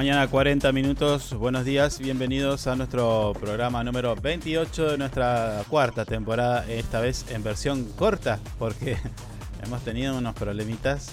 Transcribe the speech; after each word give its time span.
9 0.00 0.08
de 0.08 0.14
la 0.14 0.16
mañana, 0.16 0.30
40 0.30 0.72
minutos. 0.72 1.34
Buenos 1.34 1.66
días, 1.66 1.98
bienvenidos 1.98 2.66
a 2.66 2.74
nuestro 2.74 3.34
programa 3.38 3.84
número 3.84 4.16
28 4.16 4.92
de 4.92 4.98
nuestra 4.98 5.62
cuarta 5.68 6.06
temporada, 6.06 6.64
esta 6.68 7.00
vez 7.00 7.26
en 7.30 7.42
versión 7.42 7.84
corta, 7.98 8.38
porque 8.58 8.96
hemos 9.62 9.82
tenido 9.82 10.16
unos 10.16 10.34
problemitas, 10.34 11.10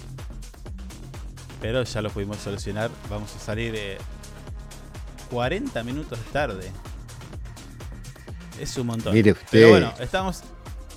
pero 1.60 1.84
ya 1.84 2.02
lo 2.02 2.10
pudimos 2.12 2.38
solucionar. 2.38 2.90
Vamos 3.10 3.36
a 3.36 3.40
salir 3.40 3.74
eh, 3.76 3.98
40 5.32 5.84
minutos 5.84 6.18
tarde. 6.32 6.72
Es 8.58 8.78
un 8.78 8.88
montón. 8.88 9.14
Mire 9.14 9.34
usted. 9.34 9.48
Pero 9.52 9.70
bueno, 9.70 9.94
estamos, 10.00 10.44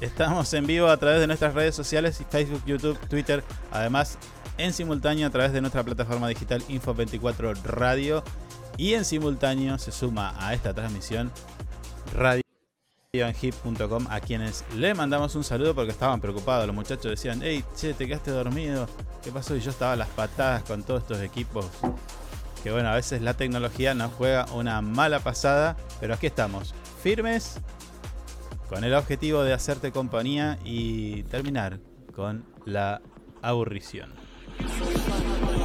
estamos 0.01 0.55
en 0.55 0.65
vivo 0.65 0.87
a 0.87 0.97
través 0.97 1.19
de 1.19 1.27
nuestras 1.27 1.55
redes 1.55 1.75
sociales, 1.75 2.23
Facebook, 2.31 2.63
YouTube, 2.67 2.99
Twitter, 3.09 3.43
además 3.73 4.17
en 4.65 4.73
simultáneo 4.73 5.27
a 5.27 5.31
través 5.31 5.53
de 5.53 5.61
nuestra 5.61 5.83
plataforma 5.83 6.29
digital 6.29 6.63
Info24 6.69 7.63
Radio 7.63 8.23
y 8.77 8.95
en 8.95 9.05
simultáneo 9.05 9.79
se 9.79 9.91
suma 9.91 10.35
a 10.39 10.55
esta 10.55 10.75
transmisión 10.75 11.33
radioanhip.com 12.15 14.07
a 14.11 14.21
quienes 14.21 14.65
le 14.77 14.95
mandamos 14.95 15.35
un 15.35 15.45
saludo 15.45 15.75
porque 15.75 15.93
estaban 15.93 16.21
preocupados. 16.21 16.67
Los 16.67 16.77
muchachos 16.77 17.11
decían, 17.11 17.41
hey, 17.43 17.65
che, 17.75 17.95
te 17.95 18.07
quedaste 18.07 18.31
dormido. 18.31 18.87
¿Qué 19.23 19.33
pasó? 19.33 19.57
Y 19.57 19.61
yo 19.61 19.71
estaba 19.71 19.93
a 19.93 19.97
las 19.97 20.09
patadas 20.09 20.63
con 20.65 20.83
todos 20.83 21.03
estos 21.03 21.21
equipos. 21.21 21.67
Que 22.63 22.71
bueno, 22.71 22.91
a 22.91 22.95
veces 22.95 23.23
la 23.23 23.35
tecnología 23.35 23.95
nos 23.95 24.13
juega 24.13 24.45
una 24.53 24.83
mala 24.83 25.21
pasada, 25.21 25.77
pero 25.99 26.15
aquí 26.15 26.27
estamos, 26.27 26.75
firmes, 27.03 27.59
con 28.69 28.85
el 28.85 28.93
objetivo 28.95 29.43
de 29.43 29.55
hacerte 29.55 29.91
compañía 29.93 30.59
y 30.65 31.23
terminar 31.25 31.81
con 32.15 32.45
la 32.67 33.01
aburrición. 33.41 34.30
Thank 34.63 35.55
you. 35.55 35.60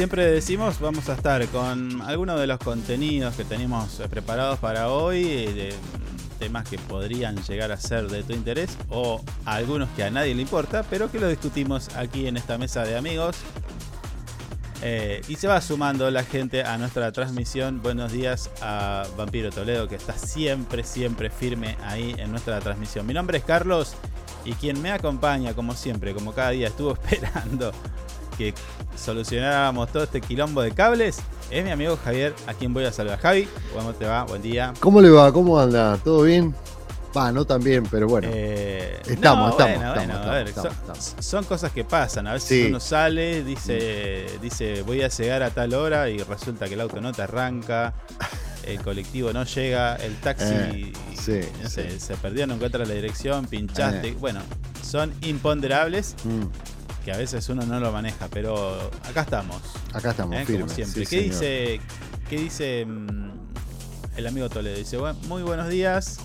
Siempre 0.00 0.24
decimos, 0.24 0.80
vamos 0.80 1.10
a 1.10 1.12
estar 1.12 1.46
con 1.48 2.00
algunos 2.00 2.40
de 2.40 2.46
los 2.46 2.58
contenidos 2.58 3.34
que 3.34 3.44
tenemos 3.44 4.00
eh, 4.00 4.08
preparados 4.08 4.58
para 4.58 4.88
hoy, 4.88 5.26
eh, 5.26 5.52
de 5.52 5.74
temas 6.38 6.66
que 6.66 6.78
podrían 6.78 7.36
llegar 7.42 7.70
a 7.70 7.76
ser 7.76 8.08
de 8.08 8.22
tu 8.22 8.32
interés 8.32 8.78
o 8.88 9.20
algunos 9.44 9.90
que 9.90 10.04
a 10.04 10.10
nadie 10.10 10.34
le 10.34 10.40
importa, 10.40 10.84
pero 10.88 11.12
que 11.12 11.20
lo 11.20 11.28
discutimos 11.28 11.94
aquí 11.96 12.26
en 12.26 12.38
esta 12.38 12.56
mesa 12.56 12.82
de 12.82 12.96
amigos. 12.96 13.36
Eh, 14.80 15.20
y 15.28 15.36
se 15.36 15.48
va 15.48 15.60
sumando 15.60 16.10
la 16.10 16.24
gente 16.24 16.62
a 16.62 16.78
nuestra 16.78 17.12
transmisión. 17.12 17.82
Buenos 17.82 18.10
días 18.10 18.50
a 18.62 19.04
Vampiro 19.18 19.50
Toledo, 19.50 19.86
que 19.86 19.96
está 19.96 20.14
siempre, 20.14 20.82
siempre 20.82 21.28
firme 21.28 21.76
ahí 21.84 22.14
en 22.16 22.30
nuestra 22.30 22.58
transmisión. 22.60 23.06
Mi 23.06 23.12
nombre 23.12 23.36
es 23.36 23.44
Carlos 23.44 23.96
y 24.46 24.52
quien 24.52 24.80
me 24.80 24.92
acompaña, 24.92 25.52
como 25.52 25.74
siempre, 25.74 26.14
como 26.14 26.32
cada 26.32 26.52
día 26.52 26.68
estuvo 26.68 26.92
esperando 27.04 27.72
que 28.40 28.54
solucionáramos 28.96 29.92
todo 29.92 30.04
este 30.04 30.22
quilombo 30.22 30.62
de 30.62 30.72
cables 30.72 31.18
es 31.50 31.62
mi 31.62 31.70
amigo 31.70 31.98
Javier, 32.02 32.34
a 32.46 32.54
quien 32.54 32.72
voy 32.72 32.86
a 32.86 32.92
saludar. 32.92 33.18
Javi, 33.18 33.46
¿cómo 33.74 33.92
te 33.92 34.06
va? 34.06 34.24
Buen 34.24 34.40
día. 34.40 34.72
¿Cómo 34.80 35.02
le 35.02 35.10
va? 35.10 35.30
¿Cómo 35.30 35.60
anda? 35.60 35.98
¿Todo 36.02 36.22
bien? 36.22 36.54
Va, 37.14 37.32
no 37.32 37.44
tan 37.44 37.62
bien, 37.62 37.84
pero 37.90 38.06
bueno. 38.06 38.28
Eh, 38.32 38.98
estamos, 39.06 39.50
estamos, 39.50 39.98
estamos, 40.46 41.16
son, 41.18 41.44
cosas 41.44 41.72
que 41.72 41.84
pasan. 41.84 42.28
A 42.28 42.34
veces 42.34 42.68
uno 42.68 42.80
sale, 42.80 43.44
dice, 43.44 44.26
dice, 44.40 44.82
voy 44.82 45.02
a 45.02 45.08
llegar 45.08 45.42
a 45.42 45.50
tal 45.50 45.74
hora 45.74 46.08
y 46.08 46.18
resulta 46.18 46.66
que 46.66 46.74
el 46.74 46.80
auto 46.80 47.00
no 47.02 47.12
te 47.12 47.20
arranca, 47.22 47.92
el 48.62 48.80
colectivo 48.80 49.34
no 49.34 49.44
llega, 49.44 49.96
el 49.96 50.14
taxi 50.20 50.92
eh, 51.26 51.48
se 51.98 52.16
perdió, 52.22 52.46
no 52.46 52.54
encuentra 52.54 52.86
la 52.86 52.94
dirección, 52.94 53.44
pinchaste. 53.46 54.08
Eh. 54.08 54.16
Bueno, 54.18 54.40
son 54.82 55.12
imponderables. 55.20 56.14
Mm 56.24 56.79
que 57.04 57.12
a 57.12 57.16
veces 57.16 57.48
uno 57.48 57.64
no 57.64 57.80
lo 57.80 57.92
maneja, 57.92 58.28
pero 58.28 58.90
acá 59.08 59.22
estamos. 59.22 59.60
Acá 59.92 60.10
estamos, 60.10 60.36
¿eh? 60.36 60.44
Como 60.46 60.68
siempre. 60.68 61.06
¿Qué, 61.06 61.22
dice, 61.22 61.80
¿Qué 62.28 62.36
dice 62.38 62.84
mm, 62.86 63.30
el 64.16 64.26
amigo 64.26 64.48
Toledo? 64.48 64.76
Dice, 64.76 64.98
muy 65.26 65.42
buenos 65.42 65.68
días, 65.68 66.18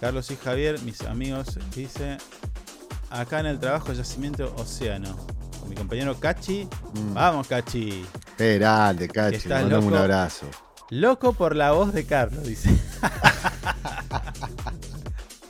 Carlos 0.00 0.30
y 0.30 0.36
Javier, 0.36 0.80
mis 0.82 1.02
amigos. 1.02 1.58
Dice, 1.74 2.18
acá 3.10 3.40
en 3.40 3.46
el 3.46 3.58
trabajo 3.58 3.92
Yacimiento 3.92 4.54
Océano. 4.56 5.16
Con 5.60 5.68
mi 5.68 5.74
compañero 5.74 6.18
Cachi. 6.18 6.68
Mm. 6.94 7.14
Vamos, 7.14 7.46
Cachi. 7.46 8.06
Esperate, 8.30 9.08
Cachi. 9.08 9.48
Mandame 9.48 9.86
un 9.86 9.94
abrazo. 9.94 10.46
Loco 10.90 11.34
por 11.34 11.54
la 11.54 11.72
voz 11.72 11.92
de 11.92 12.06
Carlos, 12.06 12.44
dice. 12.44 12.70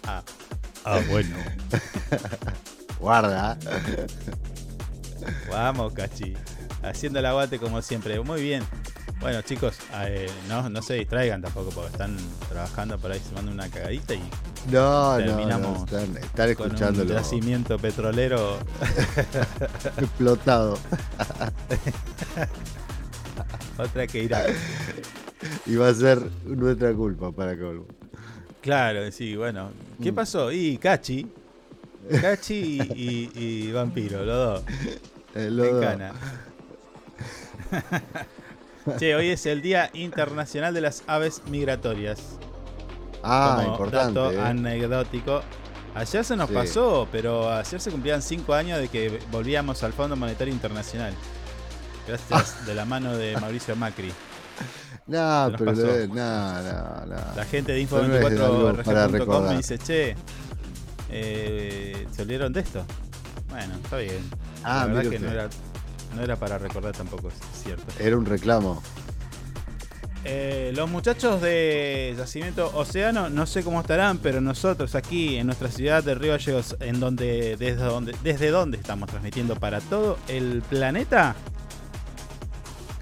ah. 0.04 0.22
ah, 0.84 1.00
bueno. 1.08 1.36
Guarda. 3.00 3.58
Vamos, 5.50 5.92
Cachi. 5.92 6.34
Haciendo 6.82 7.18
el 7.18 7.26
aguate 7.26 7.58
como 7.58 7.82
siempre. 7.82 8.20
Muy 8.20 8.42
bien. 8.42 8.62
Bueno, 9.20 9.42
chicos, 9.42 9.76
eh, 10.04 10.30
no, 10.48 10.70
no 10.70 10.80
se 10.80 10.94
distraigan 10.94 11.42
tampoco 11.42 11.70
porque 11.70 11.90
están 11.90 12.16
trabajando 12.48 12.96
por 12.98 13.10
ahí, 13.10 13.18
se 13.18 13.34
mandan 13.34 13.54
una 13.54 13.68
cagadita 13.68 14.14
y 14.14 14.22
no, 14.70 15.16
terminamos 15.16 15.90
no, 15.90 16.18
están, 16.18 16.48
escuchando 16.48 17.02
un 17.02 17.08
yacimiento 17.08 17.78
petrolero 17.78 18.58
explotado. 19.98 20.78
Otra 23.78 24.06
que 24.06 24.22
irá. 24.22 24.44
Y 25.66 25.74
va 25.76 25.88
a 25.88 25.94
ser 25.94 26.20
nuestra 26.44 26.94
culpa 26.94 27.32
para 27.32 27.58
colmo. 27.58 27.86
Claro, 28.60 29.10
sí, 29.10 29.34
bueno. 29.36 29.70
¿Qué 30.02 30.12
mm. 30.12 30.14
pasó? 30.14 30.52
Y 30.52 30.76
Cachi 30.78 31.26
Cachi 32.20 32.80
y, 32.94 33.72
Vampiro, 33.72 34.24
los 34.24 34.36
dos. 34.36 34.62
Eh, 35.34 36.10
che, 38.98 39.14
hoy 39.14 39.28
es 39.28 39.44
el 39.46 39.60
Día 39.60 39.90
Internacional 39.92 40.72
de 40.72 40.80
las 40.80 41.02
Aves 41.06 41.42
Migratorias. 41.46 42.38
Ah, 43.22 43.64
importante. 43.66 44.18
Dato 44.18 44.32
eh. 44.32 44.40
anecdótico. 44.40 45.42
Ayer 45.94 46.24
se 46.24 46.36
nos 46.36 46.50
pasó, 46.50 47.08
pero 47.10 47.52
ayer 47.52 47.80
se 47.80 47.90
cumplían 47.90 48.22
cinco 48.22 48.54
años 48.54 48.78
de 48.78 48.88
que 48.88 49.18
volvíamos 49.30 49.82
al 49.82 49.92
Fondo 49.92 50.16
Monetario 50.16 50.52
Internacional. 50.54 51.12
Gracias 52.06 52.66
de 52.66 52.74
la 52.74 52.84
mano 52.84 53.16
de 53.16 53.36
Mauricio 53.36 53.76
Macri. 53.76 54.12
No, 55.08 55.50
pero 55.56 55.72
no, 55.72 56.12
no, 56.62 57.06
no, 57.06 57.16
La 57.34 57.46
gente 57.46 57.72
de 57.72 57.88
Info24rg.com 57.88 59.48
me 59.48 59.56
dice, 59.56 59.78
che, 59.78 60.14
eh, 61.10 62.06
¿Se 62.10 62.22
olvidaron 62.22 62.52
de 62.52 62.60
esto? 62.60 62.84
Bueno, 63.50 63.75
está 63.82 63.96
bien. 63.99 64.28
Ah, 64.62 64.87
La 64.87 64.93
verdad 64.93 65.10
que 65.10 65.19
no 65.19 65.31
era, 65.31 65.49
no 66.14 66.22
era, 66.22 66.37
para 66.37 66.58
recordar 66.58 66.93
tampoco, 66.93 67.28
es 67.28 67.62
cierto. 67.62 67.84
Era 67.99 68.16
un 68.16 68.26
reclamo. 68.26 68.82
Eh, 70.25 70.72
los 70.75 70.90
muchachos 70.90 71.40
de 71.40 72.14
Yacimiento 72.19 72.70
Océano, 72.75 73.31
no 73.31 73.46
sé 73.46 73.62
cómo 73.62 73.81
estarán, 73.81 74.19
pero 74.19 74.40
nosotros 74.40 74.94
aquí 74.94 75.37
en 75.37 75.46
nuestra 75.46 75.70
ciudad 75.70 76.02
de 76.05 76.14
Río 76.14 76.32
Gallegos, 76.32 76.76
en 76.81 77.00
donde, 77.00 77.56
desde 77.56 77.76
donde, 77.84 78.14
desde 78.22 78.50
donde 78.50 78.76
estamos 78.76 79.08
transmitiendo 79.08 79.56
para 79.56 79.81
todo 79.81 80.19
el 80.28 80.62
planeta, 80.69 81.34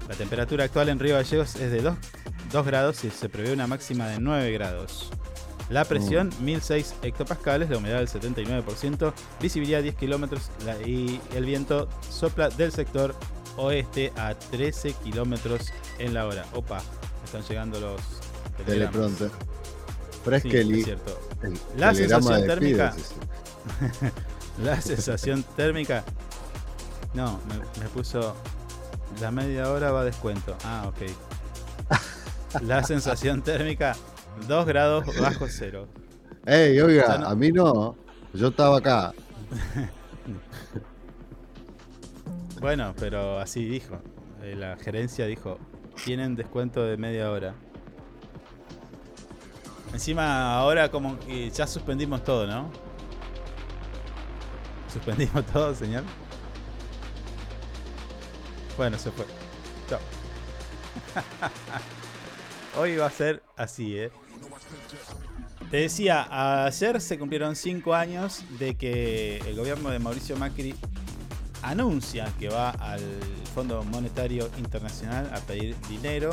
la 0.07 0.15
temperatura 0.15 0.65
actual 0.65 0.89
en 0.89 0.99
Río 0.99 1.15
Gallegos 1.15 1.55
es 1.57 1.71
de 1.71 1.81
2, 1.81 1.95
2 2.53 2.65
grados 2.65 3.03
y 3.03 3.09
se 3.09 3.27
prevé 3.27 3.51
una 3.51 3.67
máxima 3.67 4.07
de 4.07 4.19
9 4.19 4.51
grados. 4.51 5.09
La 5.69 5.83
presión 5.83 6.31
1006 6.41 6.95
hectopascales, 7.01 7.69
la 7.69 7.77
humedad 7.77 7.97
del 7.97 8.07
79%, 8.07 9.13
visibilidad 9.41 9.83
10 9.83 9.95
kilómetros 9.95 10.49
y 10.85 11.19
el 11.35 11.45
viento 11.45 11.89
sopla 12.09 12.49
del 12.49 12.71
sector 12.71 13.13
oeste 13.57 14.13
a 14.15 14.33
13 14.33 14.93
kilómetros 14.93 15.73
en 15.99 16.13
la 16.13 16.25
hora. 16.25 16.45
Opa, 16.53 16.81
están 17.25 17.43
llegando 17.43 17.79
los 17.81 18.01
teleprompter. 18.65 19.29
Sí, 20.41 20.83
cierto. 20.83 21.19
la 21.75 21.93
sensación 21.93 22.47
térmica. 22.47 22.95
la 24.63 24.81
sensación 24.81 25.43
térmica. 25.55 26.03
No, 27.13 27.41
me, 27.47 27.83
me 27.83 27.89
puso. 27.89 28.35
La 29.21 29.31
media 29.31 29.71
hora 29.71 29.91
va 29.91 30.01
a 30.01 30.05
descuento. 30.05 30.55
Ah, 30.63 30.85
ok. 30.87 32.61
La 32.61 32.83
sensación 32.83 33.41
térmica 33.41 33.95
2 34.47 34.65
grados 34.65 35.05
bajo 35.19 35.47
cero. 35.49 35.87
Ey, 36.45 36.79
oiga, 36.79 37.27
a 37.27 37.35
mí 37.35 37.51
no. 37.51 37.97
Yo 38.33 38.49
estaba 38.49 38.77
acá. 38.77 39.13
bueno, 42.61 42.93
pero 42.99 43.39
así 43.39 43.65
dijo. 43.65 43.99
Eh, 44.43 44.55
la 44.55 44.77
gerencia 44.77 45.25
dijo, 45.25 45.57
tienen 46.05 46.35
descuento 46.35 46.83
de 46.83 46.97
media 46.97 47.31
hora. 47.31 47.55
Encima 49.93 50.57
ahora 50.57 50.91
como 50.91 51.17
que 51.19 51.49
ya 51.49 51.65
suspendimos 51.65 52.23
todo, 52.23 52.45
¿no? 52.45 52.69
Suspendimos 54.91 55.45
todo, 55.47 55.73
señor. 55.73 56.03
Bueno, 58.77 58.97
se 58.97 59.11
fue. 59.11 59.25
Chao. 59.89 59.99
Hoy 62.79 62.95
va 62.95 63.07
a 63.07 63.11
ser 63.11 63.41
así, 63.55 63.97
¿eh? 63.97 64.11
Te 65.69 65.77
decía, 65.77 66.65
ayer 66.65 67.01
se 67.01 67.19
cumplieron 67.19 67.55
cinco 67.55 67.93
años 67.93 68.43
de 68.57 68.75
que 68.75 69.37
el 69.39 69.55
gobierno 69.55 69.89
de 69.89 69.99
Mauricio 69.99 70.37
Macri 70.37 70.75
anuncia 71.61 72.31
que 72.39 72.47
va 72.47 72.69
al 72.69 73.01
Fondo 73.53 73.83
Monetario 73.83 74.49
Internacional 74.57 75.29
a 75.33 75.39
pedir 75.41 75.75
dinero 75.89 76.31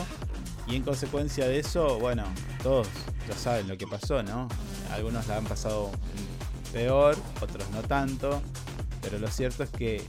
y 0.69 0.76
en 0.76 0.82
consecuencia 0.82 1.48
de 1.48 1.58
eso, 1.58 1.98
bueno, 1.98 2.25
todos 2.62 2.86
ya 3.28 3.34
saben 3.34 3.66
lo 3.66 3.76
que 3.76 3.86
pasó, 3.86 4.22
¿no? 4.22 4.48
Algunos 4.92 5.26
la 5.26 5.38
han 5.38 5.44
pasado 5.44 5.90
peor, 6.72 7.16
otros 7.40 7.69
no 7.70 7.82
tanto, 7.82 8.40
pero 9.02 9.19
lo 9.19 9.28
cierto 9.28 9.62
es 9.64 9.70
que 9.70 10.02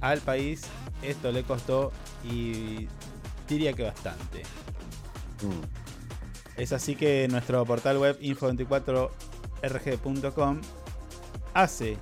al 0.00 0.20
país 0.20 0.62
esto 1.02 1.30
le 1.30 1.42
costó 1.42 1.92
y 2.24 2.88
diría 3.48 3.72
que 3.72 3.82
bastante. 3.82 4.42
Mm. 5.42 5.85
Es 6.56 6.72
así 6.72 6.96
que 6.96 7.28
nuestro 7.28 7.62
portal 7.66 7.98
web 7.98 8.18
info24rg.com 8.20 10.60
hace 11.52 11.98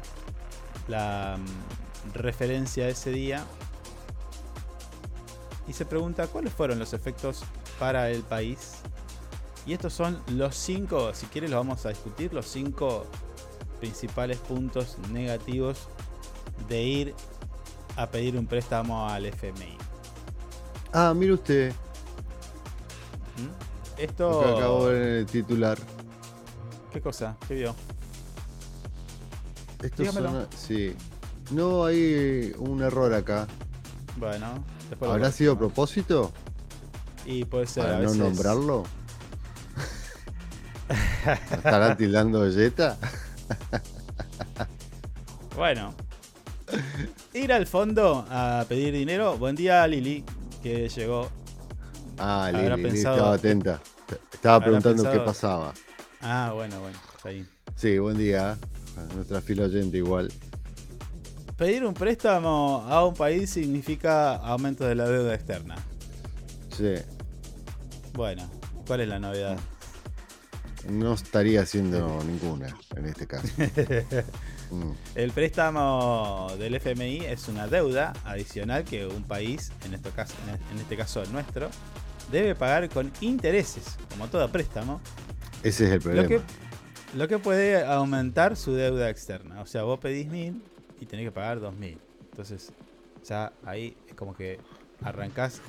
la 0.88 1.38
mm, 1.38 1.44
referencia 2.14 2.84
a 2.84 2.88
ese 2.88 3.10
día 3.10 3.44
y 5.66 5.72
se 5.72 5.86
pregunta 5.86 6.28
cuáles 6.28 6.52
fueron 6.52 6.78
los 6.78 6.92
efectos 6.92 7.42
para 7.78 8.10
el 8.10 8.22
país. 8.22 8.74
Y 9.66 9.72
estos 9.72 9.94
son 9.94 10.22
los 10.28 10.54
cinco, 10.56 11.14
si 11.14 11.24
quieres 11.26 11.50
los 11.50 11.58
vamos 11.58 11.84
a 11.86 11.88
discutir, 11.88 12.34
los 12.34 12.46
cinco 12.46 13.06
principales 13.80 14.36
puntos 14.38 14.98
negativos 15.10 15.88
de 16.68 16.82
ir 16.82 17.14
a 17.96 18.10
pedir 18.10 18.36
un 18.36 18.46
préstamo 18.46 19.08
al 19.08 19.24
FMI. 19.26 19.78
Ah, 20.92 21.14
mire 21.14 21.32
usted. 21.32 21.72
¿Mm? 23.38 23.73
Esto. 23.98 24.56
acabo 24.56 24.88
de 24.88 25.20
el 25.20 25.26
titular. 25.26 25.78
¿Qué 26.92 27.00
cosa? 27.00 27.36
¿Qué 27.48 27.54
vio? 27.54 27.74
Esto 29.82 30.04
suena... 30.12 30.46
Sí. 30.56 30.94
No 31.50 31.84
hay 31.84 32.54
un 32.58 32.82
error 32.82 33.12
acá. 33.12 33.46
Bueno. 34.16 34.64
¿Habrá 35.00 35.30
sido 35.30 35.54
a 35.54 35.58
propósito? 35.58 36.32
Y 37.26 37.44
puede 37.44 37.66
ser. 37.66 37.84
¿Para 37.84 37.98
no 37.98 38.14
nombrarlo? 38.14 38.84
¿Estará 41.50 41.96
tildando 41.96 42.50
Jetta? 42.50 42.96
bueno, 45.56 45.94
Ir 47.32 47.52
al 47.52 47.66
fondo 47.66 48.24
a 48.30 48.64
pedir 48.68 48.92
dinero. 48.92 49.36
Buen 49.36 49.56
día, 49.56 49.86
Lili, 49.86 50.24
que 50.62 50.88
llegó. 50.88 51.28
Ah, 52.18 52.50
Lili, 52.52 52.88
estaba 52.88 53.34
atenta. 53.34 53.80
Estaba 54.44 54.60
preguntando 54.60 55.10
qué 55.10 55.20
pasaba. 55.20 55.72
Ah, 56.20 56.52
bueno, 56.54 56.78
bueno, 56.78 56.98
está 57.16 57.30
ahí. 57.30 57.46
Sí, 57.76 57.96
buen 57.96 58.18
día. 58.18 58.58
nuestra 59.14 59.40
fila 59.40 59.64
oyente 59.64 59.96
igual. 59.96 60.30
Pedir 61.56 61.82
un 61.82 61.94
préstamo 61.94 62.84
a 62.86 63.06
un 63.06 63.14
país 63.14 63.48
significa 63.48 64.36
aumento 64.36 64.84
de 64.84 64.96
la 64.96 65.08
deuda 65.08 65.34
externa. 65.34 65.76
Sí. 66.76 66.92
Bueno, 68.12 68.46
¿cuál 68.86 69.00
es 69.00 69.08
la 69.08 69.18
novedad? 69.18 69.58
No 70.90 71.14
estaría 71.14 71.62
haciendo 71.62 72.22
ninguna 72.24 72.76
en 72.96 73.06
este 73.06 73.26
caso. 73.26 73.48
Mm. 74.70 74.92
El 75.14 75.30
préstamo 75.30 76.48
del 76.58 76.74
FMI 76.76 77.26
es 77.26 77.48
una 77.48 77.68
deuda 77.68 78.14
adicional 78.24 78.82
que 78.84 79.06
un 79.06 79.22
país, 79.22 79.70
en 79.84 79.92
este 79.92 80.08
caso, 80.08 80.34
en 80.72 80.78
este 80.78 80.96
caso 80.96 81.22
el 81.22 81.30
nuestro, 81.30 81.68
debe 82.30 82.54
pagar 82.54 82.88
con 82.88 83.10
intereses, 83.20 83.96
como 84.10 84.28
todo 84.28 84.50
préstamo. 84.50 85.00
Ese 85.62 85.86
es 85.86 85.92
el 85.92 86.00
problema. 86.00 86.22
Lo 86.22 86.28
que, 86.28 86.40
lo 87.16 87.28
que 87.28 87.38
puede 87.38 87.84
aumentar 87.84 88.56
su 88.56 88.72
deuda 88.72 89.08
externa. 89.10 89.60
O 89.60 89.66
sea, 89.66 89.82
vos 89.82 89.98
pedís 89.98 90.28
mil 90.28 90.62
y 91.00 91.06
tenés 91.06 91.26
que 91.26 91.32
pagar 91.32 91.60
dos 91.60 91.74
mil. 91.74 91.98
Entonces, 92.30 92.72
ya 93.24 93.52
ahí 93.64 93.96
es 94.08 94.14
como 94.14 94.34
que 94.34 94.58
arrancás. 95.02 95.60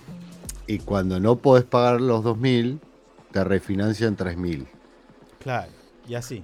Y 0.68 0.80
cuando 0.80 1.20
no 1.20 1.38
podés 1.38 1.64
pagar 1.64 2.02
los 2.02 2.24
dos 2.24 2.38
mil, 2.38 2.80
te 3.32 3.44
refinancian 3.44 4.16
tres 4.16 4.38
mil. 4.38 4.68
Claro, 5.40 5.72
y 6.08 6.16
así. 6.16 6.44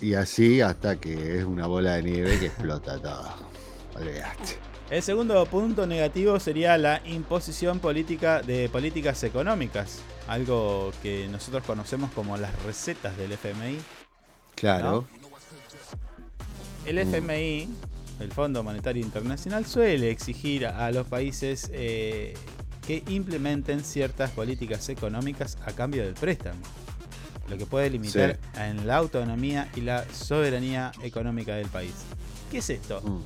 Y 0.00 0.14
así 0.14 0.60
hasta 0.60 0.96
que 0.96 1.38
es 1.38 1.44
una 1.44 1.66
bola 1.66 1.94
de 1.94 2.02
nieve 2.02 2.38
que 2.38 2.46
explota 2.46 3.00
todo. 3.00 3.54
El 4.90 5.02
segundo 5.02 5.44
punto 5.46 5.86
negativo 5.86 6.38
sería 6.38 6.76
la 6.76 7.00
imposición 7.06 7.78
política 7.78 8.42
de 8.42 8.68
políticas 8.68 9.24
económicas, 9.24 10.00
algo 10.28 10.92
que 11.02 11.26
nosotros 11.28 11.64
conocemos 11.64 12.10
como 12.12 12.36
las 12.36 12.62
recetas 12.64 13.16
del 13.16 13.32
FMI. 13.32 13.78
Claro. 14.54 15.06
El 16.84 16.98
FMI, 16.98 17.68
el 18.20 18.30
Fondo 18.32 18.62
Monetario 18.62 19.02
Internacional, 19.02 19.64
suele 19.64 20.10
exigir 20.10 20.66
a 20.66 20.90
los 20.90 21.06
países 21.06 21.70
eh, 21.72 22.34
que 22.86 23.02
implementen 23.08 23.82
ciertas 23.82 24.30
políticas 24.32 24.88
económicas 24.90 25.56
a 25.64 25.72
cambio 25.72 26.04
del 26.04 26.14
préstamo 26.14 26.60
lo 27.48 27.58
que 27.58 27.66
puede 27.66 27.90
limitar 27.90 28.38
en 28.56 28.86
la 28.86 28.96
autonomía 28.96 29.68
y 29.76 29.82
la 29.82 30.04
soberanía 30.12 30.92
económica 31.02 31.54
del 31.54 31.68
país. 31.68 31.92
¿Qué 32.50 32.58
es 32.58 32.70
esto? 32.70 33.00
Mm. 33.02 33.20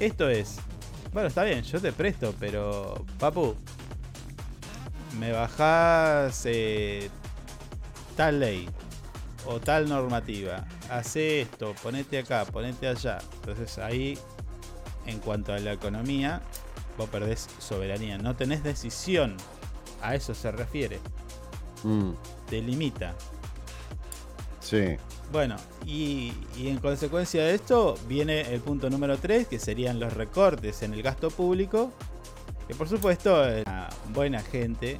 Esto 0.00 0.28
es, 0.28 0.56
bueno, 1.12 1.28
está 1.28 1.44
bien, 1.44 1.62
yo 1.62 1.80
te 1.80 1.92
presto, 1.92 2.34
pero 2.38 3.04
papu, 3.18 3.54
me 5.18 5.32
bajás 5.32 6.42
eh, 6.46 7.10
tal 8.16 8.40
ley 8.40 8.68
o 9.46 9.60
tal 9.60 9.88
normativa, 9.88 10.64
hace 10.90 11.42
esto, 11.42 11.74
ponete 11.82 12.18
acá, 12.18 12.44
ponete 12.44 12.88
allá. 12.88 13.18
Entonces 13.34 13.78
ahí, 13.78 14.18
en 15.06 15.18
cuanto 15.18 15.52
a 15.52 15.58
la 15.58 15.72
economía, 15.72 16.40
vos 16.96 17.08
perdés 17.08 17.48
soberanía, 17.58 18.18
no 18.18 18.36
tenés 18.36 18.62
decisión. 18.62 19.36
A 20.00 20.14
eso 20.16 20.34
se 20.34 20.50
refiere. 20.50 20.98
Mm. 21.84 22.10
Te 22.48 22.60
limita. 22.60 23.14
Sí. 24.72 24.96
Bueno, 25.30 25.56
y, 25.84 26.32
en 26.56 26.78
consecuencia 26.78 27.44
de 27.44 27.56
esto 27.56 27.94
viene 28.08 28.54
el 28.54 28.62
punto 28.62 28.88
número 28.88 29.18
3, 29.18 29.46
que 29.46 29.58
serían 29.58 30.00
los 30.00 30.14
recortes 30.14 30.82
en 30.82 30.94
el 30.94 31.02
gasto 31.02 31.30
público, 31.30 31.92
que 32.66 32.74
por 32.74 32.88
supuesto 32.88 33.46
es 33.46 33.66
una 33.66 33.90
buena 34.14 34.40
gente 34.40 34.98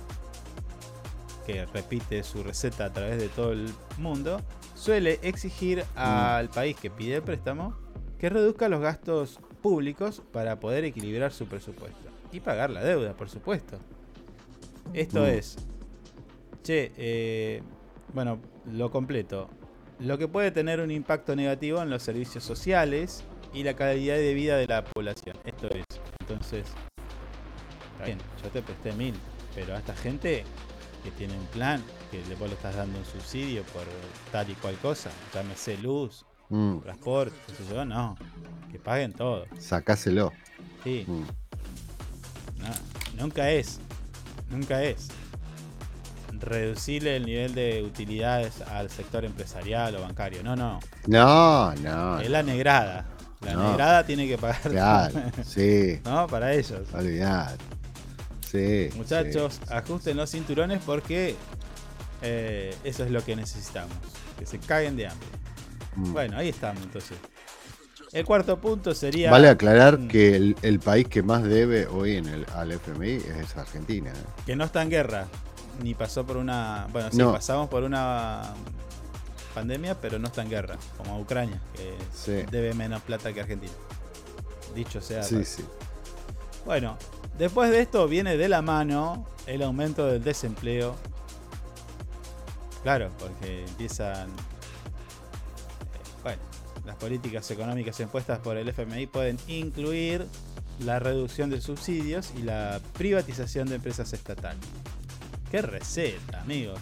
que 1.47 1.65
repite 1.65 2.23
su 2.23 2.43
receta 2.43 2.85
a 2.85 2.93
través 2.93 3.19
de 3.19 3.31
todo 3.31 3.53
el 3.53 3.73
mundo, 3.97 4.43
suele 4.75 5.19
exigir 5.23 5.79
mm. 5.79 5.99
al 5.99 6.51
país 6.51 6.77
que 6.77 6.91
pide 6.91 7.17
el 7.17 7.23
préstamo 7.23 7.75
que 8.19 8.29
reduzca 8.29 8.69
los 8.69 8.83
gastos 8.83 9.41
públicos 9.63 10.23
para 10.33 10.61
poder 10.61 10.85
equilibrar 10.85 11.33
su 11.33 11.47
presupuesto 11.47 12.11
y 12.31 12.41
pagar 12.41 12.69
la 12.69 12.85
deuda, 12.85 13.15
por 13.15 13.31
supuesto. 13.31 13.79
Esto 14.93 15.23
mm. 15.23 15.29
es, 15.29 15.57
che, 16.63 16.93
eh, 16.99 17.63
bueno, 18.13 18.39
lo 18.71 18.91
completo. 18.91 19.49
Lo 20.01 20.19
que 20.19 20.29
puede 20.29 20.51
tener 20.51 20.81
un 20.81 20.91
impacto 20.91 21.37
negativo 21.37 21.81
en 21.81 21.91
los 21.91 22.03
servicios 22.03 22.45
sociales 22.45 23.25
y 23.53 23.63
la 23.63 23.75
calidad 23.75 24.17
de 24.17 24.35
vida 24.35 24.57
de 24.57 24.67
la 24.67 24.85
población. 24.85 25.37
Esto 25.45 25.69
es. 25.69 25.85
Entonces, 26.21 26.67
está 27.93 28.05
bien, 28.05 28.19
yo 28.43 28.51
te 28.51 28.63
presté 28.63 28.93
mil, 28.93 29.15
pero 29.55 29.75
a 29.75 29.79
esta 29.79 29.95
gente 29.95 30.45
que 31.05 31.11
tiene 31.13 31.37
un 31.37 31.47
plan, 31.47 31.83
que 32.11 32.23
vos 32.37 32.49
le 32.49 32.55
estás 32.55 32.77
dando 32.77 32.99
un 32.99 33.05
subsidio 33.05 33.63
por 33.65 33.83
tal 34.31 34.49
y 34.51 34.55
cual 34.55 34.77
cosa, 34.79 35.11
llámese 35.35 35.77
luz, 35.79 36.25
mm. 36.49 36.79
transporte, 36.79 37.37
sé 37.57 37.75
yo, 37.75 37.85
no. 37.85 38.17
Que 38.71 38.79
paguen 38.79 39.13
todo. 39.13 39.47
Sacáselo. 39.59 40.33
Sí. 40.83 41.05
Mm. 41.07 41.25
nunca 43.19 43.51
es. 43.51 43.81
Nunca 44.51 44.83
es 44.83 45.09
reducirle 46.43 47.17
el 47.17 47.27
nivel 47.27 47.55
de 47.55 47.83
utilidades 47.83 48.61
al 48.63 48.91
sector 48.91 49.25
empresarial 49.25 49.97
o 49.97 50.03
bancario. 50.03 50.43
No, 50.43 50.57
no. 50.57 50.81
No, 51.07 51.75
no. 51.77 52.21
Es 52.21 52.31
la 52.31 52.43
negrada. 52.43 53.07
La 53.41 53.57
negrada 53.57 54.05
tiene 54.05 54.27
que 54.29 54.39
pagar. 54.39 54.61
Claro, 54.63 55.21
sí. 55.45 56.01
¿No? 56.05 56.27
Para 56.27 56.53
ellos. 56.53 56.83
Olvidar. 56.93 57.57
Sí. 58.51 58.91
Muchachos, 58.97 59.61
ajusten 59.69 60.17
los 60.17 60.31
cinturones 60.31 60.81
porque 60.85 61.35
eh, 62.21 62.75
eso 62.85 63.05
es 63.05 63.11
lo 63.11 63.25
que 63.25 63.35
necesitamos. 63.35 63.97
Que 64.39 64.47
se 64.47 64.59
caguen 64.59 64.97
de 64.97 65.09
hambre. 65.09 65.29
Mm. 65.97 66.13
Bueno, 66.13 66.37
ahí 66.37 66.51
estamos 66.51 66.83
entonces. 66.83 67.19
El 68.13 68.27
cuarto 68.27 68.61
punto 68.61 68.95
sería. 68.95 69.31
Vale 69.31 69.49
aclarar 69.49 69.99
mm. 69.99 70.09
que 70.09 70.55
el, 70.61 70.81
país 70.81 71.09
que 71.09 71.23
más 71.23 71.43
debe 71.43 71.87
hoy 71.87 72.17
en 72.17 72.27
el, 72.27 72.47
al 72.55 72.73
FMI 72.73 73.13
es 73.13 73.57
Argentina. 73.57 74.11
¿eh? 74.11 74.43
Que 74.45 74.55
no 74.55 74.65
está 74.65 74.83
en 74.83 74.91
guerra, 74.91 75.27
ni 75.83 75.95
pasó 75.95 76.25
por 76.25 76.37
una. 76.37 76.87
Bueno, 76.93 77.11
sí, 77.11 77.19
pasamos 77.19 77.69
por 77.69 77.83
una 77.83 78.55
pandemia, 79.55 80.01
pero 80.01 80.19
no 80.19 80.29
está 80.29 80.43
en 80.43 80.51
guerra, 80.51 80.77
como 80.97 81.21
Ucrania, 81.21 81.61
que 81.75 82.47
debe 82.51 82.75
menos 82.75 83.03
plata 83.03 83.33
que 83.33 83.41
Argentina. 83.41 83.73
Dicho 84.75 85.01
sea. 85.01 85.23
Sí, 85.23 85.45
sí. 85.45 85.65
Bueno, 86.65 86.97
después 87.37 87.71
de 87.71 87.81
esto 87.81 88.07
viene 88.09 88.37
de 88.37 88.49
la 88.49 88.63
mano 88.63 89.27
el 89.47 89.63
aumento 89.63 90.07
del 90.07 90.23
desempleo. 90.23 90.95
Claro, 92.83 93.11
porque 93.19 93.65
empiezan. 93.65 94.31
Bueno, 96.23 96.41
las 96.85 96.97
políticas 96.97 97.51
económicas 97.51 97.99
impuestas 98.01 98.39
por 98.39 98.57
el 98.57 98.69
FMI 98.69 99.07
pueden 99.07 99.39
incluir 99.49 100.27
la 100.81 100.99
reducción 100.99 101.51
de 101.51 101.61
subsidios 101.61 102.33
y 102.37 102.43
la 102.43 102.81
privatización 102.95 103.69
de 103.69 103.77
empresas 103.77 104.13
estatales. 104.13 104.59
Qué 105.53 105.61
receta, 105.61 106.41
amigo. 106.41 106.73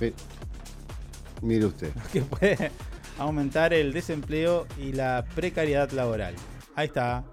mire 1.43 1.67
usted. 1.67 1.93
Que 2.13 2.23
puede 2.23 2.71
aumentar 3.19 3.75
el 3.75 3.93
desempleo 3.93 4.69
y 4.79 4.93
la 4.93 5.25
precariedad 5.35 5.91
laboral. 5.91 6.37
Ahí 6.77 6.87
está, 6.87 7.25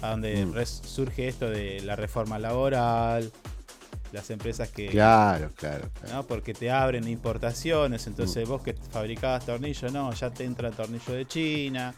a 0.00 0.10
donde 0.10 0.46
mm. 0.46 0.54
surge 0.64 1.26
esto 1.26 1.50
de 1.50 1.80
la 1.80 1.96
reforma 1.96 2.38
laboral, 2.38 3.32
las 4.12 4.30
empresas 4.30 4.68
que... 4.68 4.86
Claro, 4.86 5.50
claro. 5.56 5.90
Porque 6.28 6.54
te 6.54 6.70
abren 6.70 7.08
importaciones, 7.08 8.06
entonces 8.06 8.46
mm. 8.46 8.48
vos 8.48 8.62
que 8.62 8.74
fabricabas 8.74 9.44
tornillo, 9.44 9.90
no, 9.90 10.12
ya 10.12 10.30
te 10.30 10.44
entra 10.44 10.70
tornillo 10.70 11.12
de 11.12 11.26
China, 11.26 11.92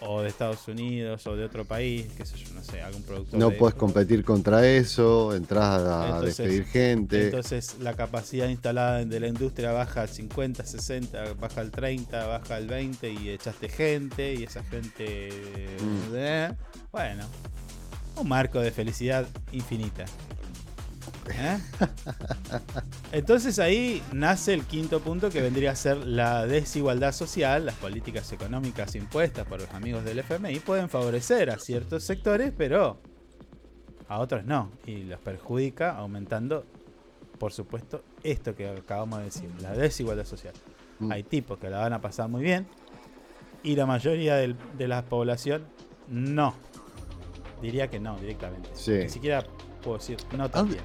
o 0.00 0.22
de 0.22 0.28
Estados 0.28 0.66
Unidos 0.68 1.26
o 1.26 1.36
de 1.36 1.44
otro 1.44 1.64
país, 1.64 2.06
qué 2.16 2.24
sé 2.24 2.36
yo, 2.36 2.52
no 2.54 2.62
sé, 2.62 2.82
algún 2.82 3.02
producto. 3.02 3.36
No 3.36 3.50
puedes 3.50 3.74
competir 3.74 4.24
contra 4.24 4.66
eso, 4.66 5.34
entras 5.34 5.82
a 5.82 6.20
despedir 6.20 6.64
gente. 6.64 7.26
Entonces 7.26 7.76
la 7.80 7.94
capacidad 7.94 8.48
instalada 8.48 9.04
de 9.04 9.20
la 9.20 9.28
industria 9.28 9.72
baja 9.72 10.02
al 10.02 10.08
50, 10.08 10.64
60, 10.64 11.34
baja 11.34 11.60
al 11.60 11.70
30, 11.70 12.26
baja 12.26 12.56
al 12.56 12.66
20 12.66 13.10
y 13.10 13.30
echaste 13.30 13.68
gente 13.68 14.34
y 14.34 14.44
esa 14.44 14.62
gente... 14.64 15.30
Mm. 15.80 16.14
Eh, 16.14 16.52
bueno, 16.90 17.24
un 18.16 18.28
marco 18.28 18.60
de 18.60 18.70
felicidad 18.70 19.26
infinita. 19.52 20.04
¿Eh? 21.32 21.58
Entonces 23.12 23.58
ahí 23.58 24.02
nace 24.12 24.54
el 24.54 24.64
quinto 24.64 25.00
punto 25.00 25.30
que 25.30 25.40
vendría 25.40 25.72
a 25.72 25.76
ser 25.76 25.98
la 25.98 26.46
desigualdad 26.46 27.12
social. 27.12 27.66
Las 27.66 27.74
políticas 27.76 28.32
económicas 28.32 28.94
impuestas 28.94 29.46
por 29.46 29.60
los 29.60 29.70
amigos 29.70 30.04
del 30.04 30.18
FMI 30.20 30.60
pueden 30.60 30.88
favorecer 30.88 31.50
a 31.50 31.58
ciertos 31.58 32.04
sectores, 32.04 32.52
pero 32.56 33.00
a 34.08 34.18
otros 34.18 34.44
no. 34.44 34.70
Y 34.86 35.04
los 35.04 35.20
perjudica 35.20 35.96
aumentando, 35.96 36.64
por 37.38 37.52
supuesto, 37.52 38.02
esto 38.22 38.54
que 38.54 38.68
acabamos 38.68 39.20
de 39.20 39.24
decir, 39.26 39.50
la 39.60 39.72
desigualdad 39.72 40.24
social. 40.24 40.54
Mm. 40.98 41.12
Hay 41.12 41.22
tipos 41.22 41.58
que 41.58 41.70
la 41.70 41.78
van 41.78 41.92
a 41.92 42.00
pasar 42.00 42.28
muy 42.28 42.42
bien 42.42 42.66
y 43.62 43.76
la 43.76 43.86
mayoría 43.86 44.36
de 44.36 44.88
la 44.88 45.04
población 45.04 45.64
no. 46.08 46.54
Diría 47.60 47.88
que 47.88 47.98
no, 47.98 48.16
directamente. 48.18 48.70
Ni 48.86 49.08
siquiera 49.08 49.44
puedo 49.82 49.98
decir 49.98 50.18
no 50.36 50.48
también. 50.48 50.82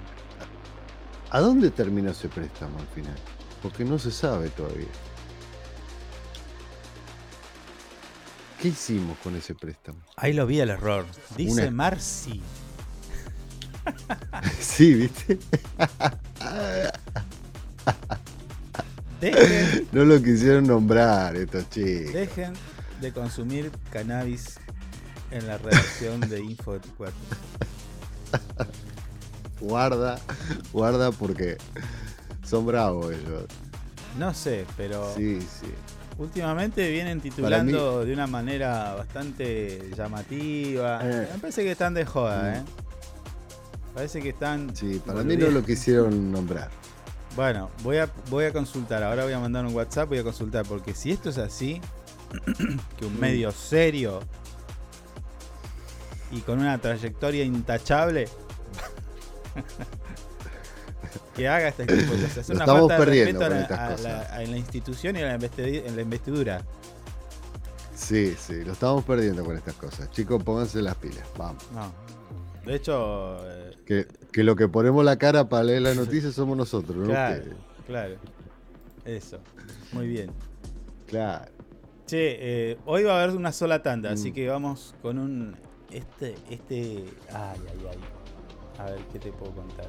¿A 1.33 1.39
dónde 1.39 1.71
terminó 1.71 2.11
ese 2.11 2.29
préstamo 2.29 2.77
al 2.77 2.85
final? 2.89 3.15
Porque 3.63 3.83
no 3.83 3.97
se 3.97 4.11
sabe 4.11 4.49
todavía. 4.49 4.85
¿Qué 8.61 8.67
hicimos 8.67 9.17
con 9.17 9.35
ese 9.35 9.55
préstamo? 9.55 9.97
Ahí 10.15 10.33
lo 10.33 10.45
vi 10.45 10.59
el 10.59 10.69
error. 10.69 11.07
Dice 11.35 11.71
Marci. 11.71 12.39
sí, 14.59 14.93
¿viste? 14.93 15.39
No 19.91 20.05
lo 20.05 20.21
quisieron 20.21 20.67
nombrar 20.67 21.35
estos 21.35 21.67
chicos. 21.71 22.13
Dejen 22.13 22.53
de 23.01 23.11
consumir 23.11 23.71
cannabis 23.89 24.59
en 25.31 25.47
la 25.47 25.57
redacción 25.57 26.19
de 26.19 26.41
Info 26.41 26.73
24 26.73 27.15
guarda, 29.63 30.19
guarda 30.73 31.11
porque 31.11 31.57
son 32.45 32.65
bravos 32.65 33.13
ellos. 33.13 33.45
No 34.17 34.33
sé, 34.33 34.65
pero. 34.77 35.13
Sí, 35.15 35.39
sí. 35.41 35.67
Últimamente 36.17 36.91
vienen 36.91 37.21
titulando 37.21 38.05
de 38.05 38.13
una 38.13 38.27
manera 38.27 38.93
bastante 38.93 39.89
llamativa. 39.97 40.99
Eh. 41.01 41.29
Me 41.33 41.39
parece 41.39 41.63
que 41.63 41.71
están 41.71 41.95
de 41.95 42.05
joda, 42.05 42.43
mm. 42.43 42.55
¿eh? 42.55 42.63
Parece 43.95 44.21
que 44.21 44.29
están. 44.29 44.75
Sí, 44.75 45.01
para 45.03 45.23
mí 45.23 45.35
no 45.37 45.49
lo 45.49 45.63
quisieron 45.63 46.31
nombrar. 46.31 46.69
Bueno, 47.35 47.71
voy 47.81 47.97
a, 47.97 48.09
voy 48.29 48.45
a 48.45 48.53
consultar. 48.53 49.01
Ahora 49.01 49.23
voy 49.23 49.33
a 49.33 49.39
mandar 49.39 49.65
un 49.65 49.73
WhatsApp, 49.73 50.09
voy 50.09 50.19
a 50.19 50.23
consultar. 50.23 50.65
Porque 50.65 50.93
si 50.93 51.11
esto 51.11 51.29
es 51.29 51.39
así, 51.39 51.81
que 52.99 53.05
un 53.05 53.15
mm. 53.15 53.19
medio 53.19 53.51
serio 53.51 54.19
y 56.31 56.41
con 56.41 56.59
una 56.59 56.77
trayectoria 56.77 57.43
intachable 57.43 58.27
que 61.35 61.47
haga 61.47 61.69
este 61.69 61.85
tipo 61.85 62.01
de 62.01 62.07
cosas. 62.07 62.37
Es 62.37 62.49
una 62.49 62.59
estamos 62.59 62.89
falta 62.89 62.97
perdiendo 62.97 63.39
de 63.39 63.49
respeto 63.49 63.79
a, 63.79 63.97
la, 63.97 64.43
en 64.43 64.51
la 64.51 64.57
institución 64.57 65.15
y 65.15 65.19
en 65.19 65.27
la, 65.27 66.01
investidura. 66.01 66.61
Sí, 67.95 68.35
sí, 68.37 68.63
lo 68.63 68.73
estamos 68.73 69.03
perdiendo 69.03 69.43
con 69.43 69.55
estas 69.55 69.75
cosas. 69.75 70.09
Chicos, 70.11 70.43
pónganse 70.43 70.81
las 70.81 70.95
pilas. 70.95 71.27
Vamos. 71.37 71.63
De 72.65 72.75
hecho. 72.75 73.37
Eh, 73.47 73.77
que, 73.85 74.07
que, 74.31 74.43
lo 74.43 74.55
que 74.55 74.67
ponemos 74.67 75.03
la 75.03 75.17
cara 75.17 75.47
para 75.49 75.63
leer 75.63 75.81
la 75.81 75.93
noticia 75.95 76.31
somos 76.31 76.57
nosotros, 76.57 76.97
¿no? 76.97 77.05
Claro, 77.05 77.43
claro. 77.85 78.15
Eso. 79.05 79.39
Muy 79.91 80.07
bien. 80.07 80.31
Claro. 81.07 81.51
Che, 82.05 82.71
eh, 82.71 82.77
hoy 82.85 83.03
va 83.03 83.19
a 83.19 83.23
haber 83.23 83.35
una 83.35 83.51
sola 83.51 83.81
tanda, 83.81 84.11
así 84.11 84.31
mm. 84.31 84.33
que 84.33 84.47
vamos 84.47 84.95
con 85.01 85.19
un. 85.19 85.55
Este. 85.91 86.35
Este. 86.49 87.05
Ay, 87.31 87.59
ay, 87.69 87.87
ay. 87.91 88.22
A 88.83 88.87
ver, 88.87 88.99
¿qué 89.13 89.19
te 89.19 89.31
puedo 89.31 89.53
contar? 89.53 89.87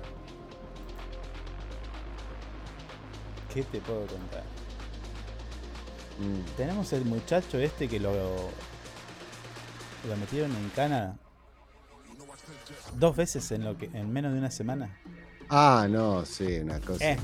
¿Qué 3.52 3.64
te 3.64 3.80
puedo 3.80 4.06
contar? 4.06 4.44
Mm. 6.20 6.56
Tenemos 6.56 6.92
el 6.92 7.04
muchacho 7.04 7.58
este 7.58 7.88
que 7.88 7.98
lo. 7.98 8.12
Lo 8.12 10.16
metieron 10.18 10.54
en 10.54 10.68
cana 10.70 11.16
dos 12.96 13.16
veces 13.16 13.50
en 13.50 13.64
lo 13.64 13.76
que 13.76 13.86
en 13.86 14.12
menos 14.12 14.32
de 14.32 14.38
una 14.38 14.50
semana. 14.50 14.96
Ah, 15.48 15.88
no, 15.90 16.24
sí, 16.24 16.58
una 16.58 16.78
cosa. 16.78 17.04
Es 17.04 17.18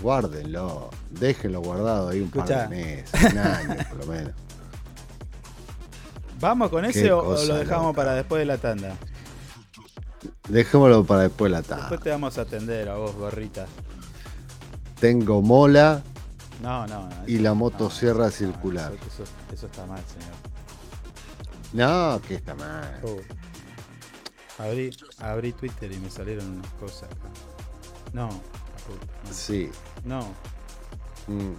Guárdenlo, 0.00 0.90
déjenlo 1.10 1.60
guardado 1.60 2.10
ahí 2.10 2.20
un 2.20 2.30
par 2.30 2.46
de 2.46 2.68
meses, 2.68 3.32
un 3.32 3.38
año 3.38 3.76
por 3.88 3.98
lo 3.98 4.06
menos. 4.06 4.32
¿Vamos 6.40 6.70
con 6.70 6.84
ese 6.84 7.10
o, 7.10 7.44
lo 7.46 7.56
dejamos 7.56 7.96
para 7.96 8.14
después 8.14 8.38
de 8.38 8.46
la 8.46 8.58
tanda? 8.58 8.96
Dejémoslo 10.48 11.04
para 11.04 11.22
después 11.22 11.50
la 11.50 11.62
tarde. 11.62 11.82
Después 11.82 12.00
te 12.00 12.10
vamos 12.10 12.38
a 12.38 12.42
atender 12.42 12.88
a 12.88 12.96
vos, 12.96 13.14
gorrita. 13.14 13.66
Tengo 15.00 15.42
mola. 15.42 16.02
No, 16.62 16.86
no, 16.88 17.08
y 17.26 17.38
la 17.38 17.54
motosierra 17.54 18.30
circular. 18.30 18.92
Eso, 19.52 19.66
está 19.66 19.86
mal, 19.86 20.02
señor. 20.08 20.34
No, 21.72 22.20
que 22.22 22.34
está 22.34 22.54
mal. 22.54 23.00
Oh. 23.04 23.16
Abrí, 25.20 25.52
Twitter 25.52 25.92
y 25.92 25.98
me 25.98 26.10
salieron 26.10 26.48
unas 26.48 26.70
cosas 26.72 27.04
acá. 27.04 27.28
No, 28.12 28.28
Sí. 29.30 29.70
No. 30.04 30.22
Mm. 31.28 31.52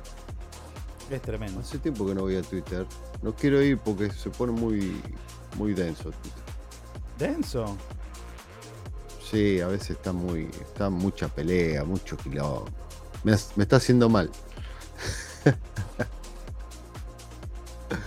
Es 1.10 1.22
tremendo. 1.22 1.62
Hace 1.62 1.78
tiempo 1.80 2.06
que 2.06 2.14
no 2.14 2.22
voy 2.22 2.36
a 2.36 2.42
Twitter. 2.42 2.86
No 3.22 3.34
quiero 3.34 3.62
ir 3.62 3.78
porque 3.78 4.12
se 4.12 4.30
pone 4.30 4.52
muy, 4.52 5.02
muy 5.58 5.74
denso 5.74 6.12
Twitter. 6.12 6.44
¿Denso? 7.18 7.78
Sí, 9.30 9.62
a 9.62 9.68
veces 9.68 9.92
está 9.92 10.12
muy. 10.12 10.50
Está 10.62 10.90
mucha 10.90 11.28
pelea, 11.28 11.84
mucho 11.84 12.18
quilombo. 12.18 12.66
Me, 13.24 13.34
está 13.34 13.76
haciendo 13.76 14.10
mal. 14.10 14.32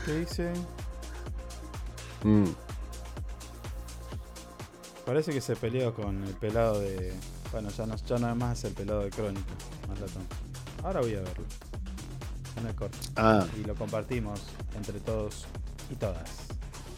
¿Qué 0.04 0.14
dice? 0.18 0.52
Mm. 2.24 2.46
Parece 5.06 5.32
que 5.32 5.40
se 5.40 5.54
peleó 5.54 5.94
con 5.94 6.24
el 6.24 6.34
pelado 6.34 6.80
de. 6.80 7.12
Bueno, 7.52 7.68
ya 7.70 7.86
no, 7.86 7.96
ya 7.96 8.18
no 8.18 8.28
es 8.30 8.36
más 8.36 8.64
el 8.64 8.72
pelado 8.72 9.02
de 9.02 9.10
Crónica. 9.10 9.52
Ahora 10.82 11.00
voy 11.00 11.14
a 11.14 11.20
verlo. 11.20 11.44
En 12.56 12.66
el 12.66 12.74
corte. 12.74 12.98
Ah. 13.16 13.46
Y 13.60 13.64
lo 13.64 13.76
compartimos 13.76 14.42
entre 14.74 14.98
todos 15.00 15.46
y 15.90 15.94
todas. 15.94 16.30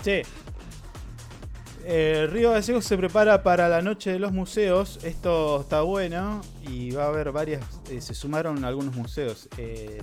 Che, 0.03 0.23
eh, 1.87 2.29
Río 2.31 2.53
Gallegos 2.53 2.85
se 2.85 2.97
prepara 2.97 3.43
para 3.43 3.69
la 3.69 3.83
noche 3.83 4.13
de 4.13 4.19
los 4.19 4.33
museos. 4.33 4.99
Esto 5.05 5.61
está 5.61 5.83
bueno 5.83 6.41
y 6.63 6.91
va 6.93 7.05
a 7.05 7.09
haber 7.09 7.33
varias. 7.33 7.63
Eh, 7.91 8.01
se 8.01 8.15
sumaron 8.15 8.65
algunos 8.65 8.95
museos. 8.95 9.49
Eh, 9.59 10.03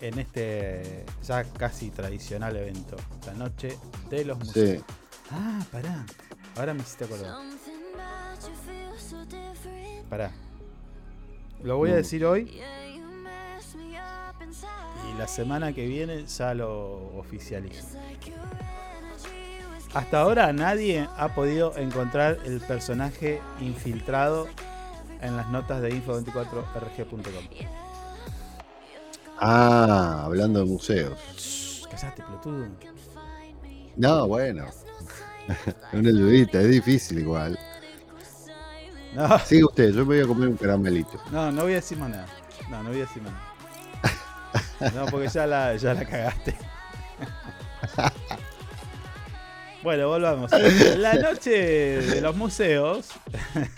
en 0.00 0.18
este 0.18 1.04
ya 1.26 1.44
casi 1.44 1.90
tradicional 1.90 2.56
evento, 2.56 2.96
la 3.26 3.34
noche 3.34 3.78
de 4.10 4.24
los 4.24 4.38
museos. 4.38 4.84
Ah, 5.30 5.64
pará. 5.72 6.04
Ahora 6.56 6.74
me 6.74 6.80
hiciste 6.80 7.04
acordar. 7.04 7.36
Pará. 10.08 10.30
Lo 11.62 11.78
voy 11.78 11.90
a 11.90 11.94
mm. 11.94 11.96
decir 11.96 12.24
hoy. 12.24 12.60
Y 15.10 15.18
la 15.18 15.26
semana 15.26 15.72
que 15.72 15.86
viene 15.86 16.26
ya 16.26 16.54
lo 16.54 17.16
oficializo. 17.16 17.98
Hasta 19.94 20.20
ahora 20.20 20.52
nadie 20.52 21.08
ha 21.16 21.34
podido 21.34 21.76
encontrar 21.76 22.38
el 22.44 22.60
personaje 22.60 23.40
infiltrado 23.60 24.48
en 25.20 25.36
las 25.36 25.48
notas 25.50 25.80
de 25.82 25.90
info24rg.com. 25.94 27.68
Ah, 29.38 30.22
hablando 30.24 30.58
de 30.60 30.64
museos. 30.66 31.18
Shh, 31.36 31.86
pelotudo. 32.16 32.66
No, 33.96 34.26
bueno. 34.26 34.66
Una 35.92 36.08
ayudita, 36.08 36.60
es 36.60 36.70
difícil 36.70 37.20
igual. 37.20 37.58
No. 39.14 39.38
Sigue 39.38 39.64
usted, 39.64 39.90
yo 39.90 39.98
me 39.98 40.16
voy 40.16 40.20
a 40.20 40.26
comer 40.26 40.48
un 40.48 40.56
caramelito. 40.56 41.20
No, 41.30 41.52
no 41.52 41.62
voy 41.62 41.72
a 41.72 41.76
decir 41.76 41.96
más 41.98 42.10
nada. 42.10 42.26
No, 42.68 42.82
no 42.82 42.88
voy 42.88 42.98
a 42.98 43.02
decir 43.02 43.22
más 43.22 43.32
nada. 43.32 43.50
No, 44.94 45.06
porque 45.06 45.28
ya 45.28 45.46
la, 45.46 45.76
ya 45.76 45.94
la 45.94 46.04
cagaste. 46.04 46.56
Bueno, 49.84 50.08
volvamos. 50.08 50.50
La 50.96 51.14
noche 51.16 51.50
de 51.50 52.20
los 52.22 52.34
museos 52.34 53.10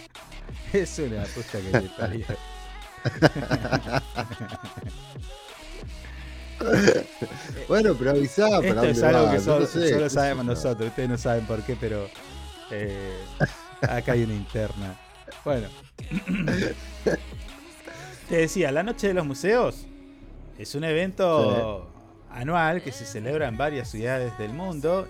es 0.72 0.98
una 1.00 1.24
puta 1.24 1.58
que 1.58 1.72
me 1.72 1.80
parió. 1.98 2.24
bueno, 7.68 7.94
pero 7.98 8.12
avisá 8.12 8.60
Esto 8.62 8.84
es 8.84 9.02
algo 9.02 9.32
que 9.32 9.40
solo, 9.40 9.66
sabemos 10.08 10.44
nosotros. 10.44 10.90
Ustedes 10.90 11.08
no 11.08 11.18
saben 11.18 11.44
por 11.44 11.60
qué, 11.64 11.74
pero 11.74 12.08
eh, 12.70 13.18
acá 13.80 14.12
hay 14.12 14.22
una 14.22 14.34
interna. 14.34 14.96
Bueno. 15.44 15.66
Te 18.28 18.36
decía, 18.36 18.70
la 18.70 18.84
Noche 18.84 19.08
de 19.08 19.14
los 19.14 19.26
Museos 19.26 19.88
es 20.56 20.76
un 20.76 20.84
evento 20.84 21.90
anual 22.30 22.80
que 22.80 22.92
se 22.92 23.04
celebra 23.04 23.48
en 23.48 23.56
varias 23.56 23.90
ciudades 23.90 24.38
del 24.38 24.52
mundo 24.52 25.08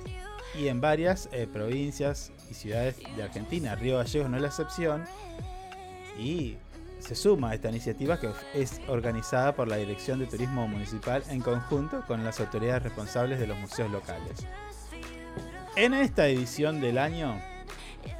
y 0.58 0.68
en 0.68 0.80
varias 0.80 1.28
eh, 1.32 1.46
provincias 1.52 2.32
y 2.50 2.54
ciudades 2.54 2.96
de 3.16 3.22
Argentina. 3.22 3.74
Río 3.74 3.98
Gallegos 3.98 4.30
no 4.30 4.36
es 4.36 4.42
la 4.42 4.48
excepción. 4.48 5.04
Y 6.18 6.56
se 6.98 7.14
suma 7.14 7.50
a 7.50 7.54
esta 7.54 7.68
iniciativa 7.68 8.18
que 8.18 8.30
es 8.54 8.80
organizada 8.88 9.54
por 9.54 9.68
la 9.68 9.76
Dirección 9.76 10.18
de 10.18 10.26
Turismo 10.26 10.66
Municipal 10.66 11.22
en 11.28 11.40
conjunto 11.40 12.02
con 12.06 12.24
las 12.24 12.40
autoridades 12.40 12.84
responsables 12.84 13.38
de 13.38 13.46
los 13.46 13.58
museos 13.58 13.90
locales. 13.90 14.46
En 15.76 15.92
esta 15.92 16.26
edición 16.26 16.80
del 16.80 16.96
año, 16.96 17.38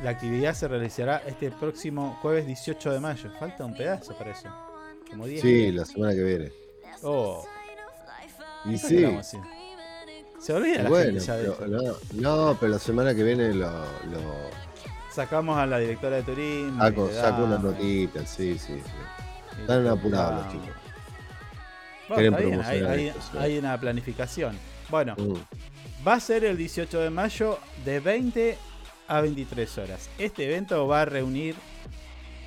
la 0.02 0.10
actividad 0.10 0.54
se 0.54 0.68
realizará 0.68 1.22
este 1.26 1.50
próximo 1.50 2.18
jueves 2.20 2.46
18 2.46 2.92
de 2.92 3.00
mayo. 3.00 3.30
Falta 3.38 3.64
un 3.64 3.74
pedazo 3.74 4.16
para 4.16 4.32
eso. 4.32 4.48
Como 5.10 5.26
sí, 5.26 5.72
la 5.72 5.84
semana 5.84 6.12
que 6.12 6.22
viene. 6.22 6.52
Oh. 7.02 7.46
Y 8.66 8.76
sí. 8.76 9.06
Se 10.46 10.52
olvida 10.52 10.84
la 10.84 10.88
bueno, 10.88 11.20
no, 12.12 12.56
pero 12.60 12.70
la 12.70 12.78
semana 12.78 13.16
que 13.16 13.24
viene 13.24 13.52
lo 13.52 13.68
Sacamos 15.10 15.58
a 15.58 15.66
la 15.66 15.78
directora 15.80 16.18
de 16.18 16.22
turismo. 16.22 16.80
Saco, 17.10 17.42
una 17.42 17.58
notita, 17.58 18.24
sí, 18.24 18.56
sí, 18.56 18.80
sí. 18.80 19.60
Están 19.60 19.88
apurados 19.88 20.44
los 20.44 20.52
chicos. 20.52 20.76
Bueno, 22.08 22.36
hay, 23.40 23.58
una 23.58 23.76
planificación. 23.80 24.56
Bueno, 24.88 25.16
mm. 25.18 26.06
va 26.06 26.14
a 26.14 26.20
ser 26.20 26.44
el 26.44 26.56
18 26.56 26.96
de 26.96 27.10
mayo 27.10 27.58
de 27.84 27.98
20 27.98 28.56
a 29.08 29.20
23 29.22 29.78
horas. 29.78 30.08
Este 30.16 30.44
evento 30.44 30.86
va 30.86 31.02
a 31.02 31.04
reunir 31.06 31.56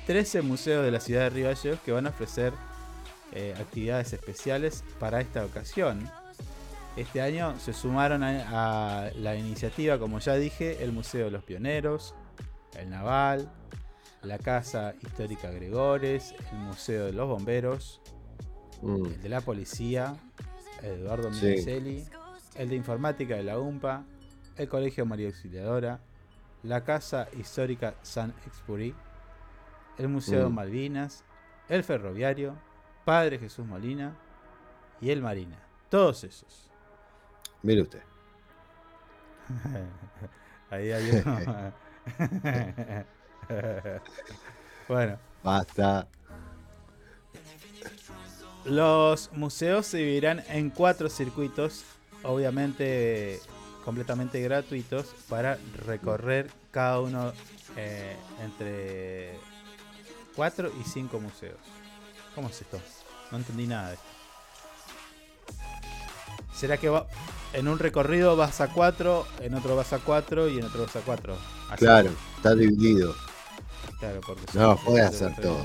13 0.06 0.40
museos 0.40 0.86
de 0.86 0.90
la 0.90 1.00
ciudad 1.00 1.24
de 1.24 1.30
Río 1.30 1.50
que 1.84 1.92
van 1.92 2.06
a 2.06 2.10
ofrecer 2.10 2.54
eh, 3.32 3.52
actividades 3.60 4.14
especiales 4.14 4.84
para 4.98 5.20
esta 5.20 5.44
ocasión. 5.44 6.10
Este 7.00 7.22
año 7.22 7.58
se 7.58 7.72
sumaron 7.72 8.22
a, 8.22 9.10
la 9.14 9.34
iniciativa, 9.34 9.98
como 9.98 10.18
ya 10.18 10.34
dije, 10.34 10.84
el 10.84 10.92
Museo 10.92 11.24
de 11.24 11.30
los 11.30 11.42
Pioneros, 11.42 12.14
el 12.76 12.90
Naval, 12.90 13.50
la 14.20 14.36
Casa 14.36 14.94
Histórica 15.00 15.50
Gregores, 15.50 16.34
el 16.52 16.58
Museo 16.58 17.06
de 17.06 17.14
los 17.14 17.26
Bomberos, 17.26 18.02
mm. 18.82 19.06
el 19.06 19.22
de 19.22 19.28
la 19.30 19.40
Policía, 19.40 20.14
Eduardo 20.82 21.32
sí. 21.32 21.64
el 22.56 22.68
de 22.68 22.76
Informática 22.76 23.34
de 23.34 23.44
la 23.44 23.58
UMPA, 23.58 24.04
el 24.58 24.68
Colegio 24.68 25.06
María 25.06 25.28
Auxiliadora, 25.28 26.02
la 26.64 26.84
Casa 26.84 27.28
Histórica 27.32 27.94
San 28.02 28.34
Expurí, 28.46 28.94
el 29.96 30.08
Museo 30.08 30.40
de 30.40 30.50
mm. 30.50 30.54
Malvinas, 30.54 31.24
el 31.70 31.82
Ferroviario, 31.82 32.58
Padre 33.06 33.38
Jesús 33.38 33.64
Molina 33.64 34.14
y 35.00 35.08
el 35.08 35.22
Marina. 35.22 35.56
Todos 35.88 36.24
esos. 36.24 36.69
Mire 37.62 37.82
usted. 37.82 38.02
Ahí 40.70 40.92
hay 40.92 41.10
uno. 41.10 41.72
bueno. 44.88 45.18
Basta. 45.42 46.06
Los 48.64 49.32
museos 49.32 49.86
se 49.86 49.98
dividirán 49.98 50.42
en 50.48 50.70
cuatro 50.70 51.08
circuitos, 51.08 51.84
obviamente 52.22 53.40
completamente 53.84 54.40
gratuitos, 54.40 55.06
para 55.28 55.58
recorrer 55.86 56.50
cada 56.70 57.00
uno 57.00 57.32
eh, 57.76 58.14
entre 58.42 59.32
cuatro 60.36 60.70
y 60.80 60.84
cinco 60.88 61.18
museos. 61.18 61.58
¿Cómo 62.34 62.48
es 62.48 62.60
esto? 62.60 62.78
No 63.32 63.38
entendí 63.38 63.66
nada 63.66 63.88
de 63.88 63.94
esto. 63.94 64.09
¿Será 66.54 66.76
que 66.76 66.88
va, 66.88 67.06
en 67.52 67.68
un 67.68 67.78
recorrido 67.78 68.36
vas 68.36 68.60
a 68.60 68.68
4, 68.68 69.26
en 69.40 69.54
otro 69.54 69.76
vas 69.76 69.92
a 69.92 69.98
4 69.98 70.48
y 70.48 70.58
en 70.58 70.64
otro 70.64 70.82
vas 70.82 70.96
a 70.96 71.00
4? 71.00 71.36
Claro, 71.76 72.10
está 72.36 72.54
dividido. 72.54 73.14
Claro, 73.98 74.20
porque 74.26 74.42
no, 74.54 74.76
puede 74.76 75.02
hacer 75.02 75.34
todo. 75.36 75.64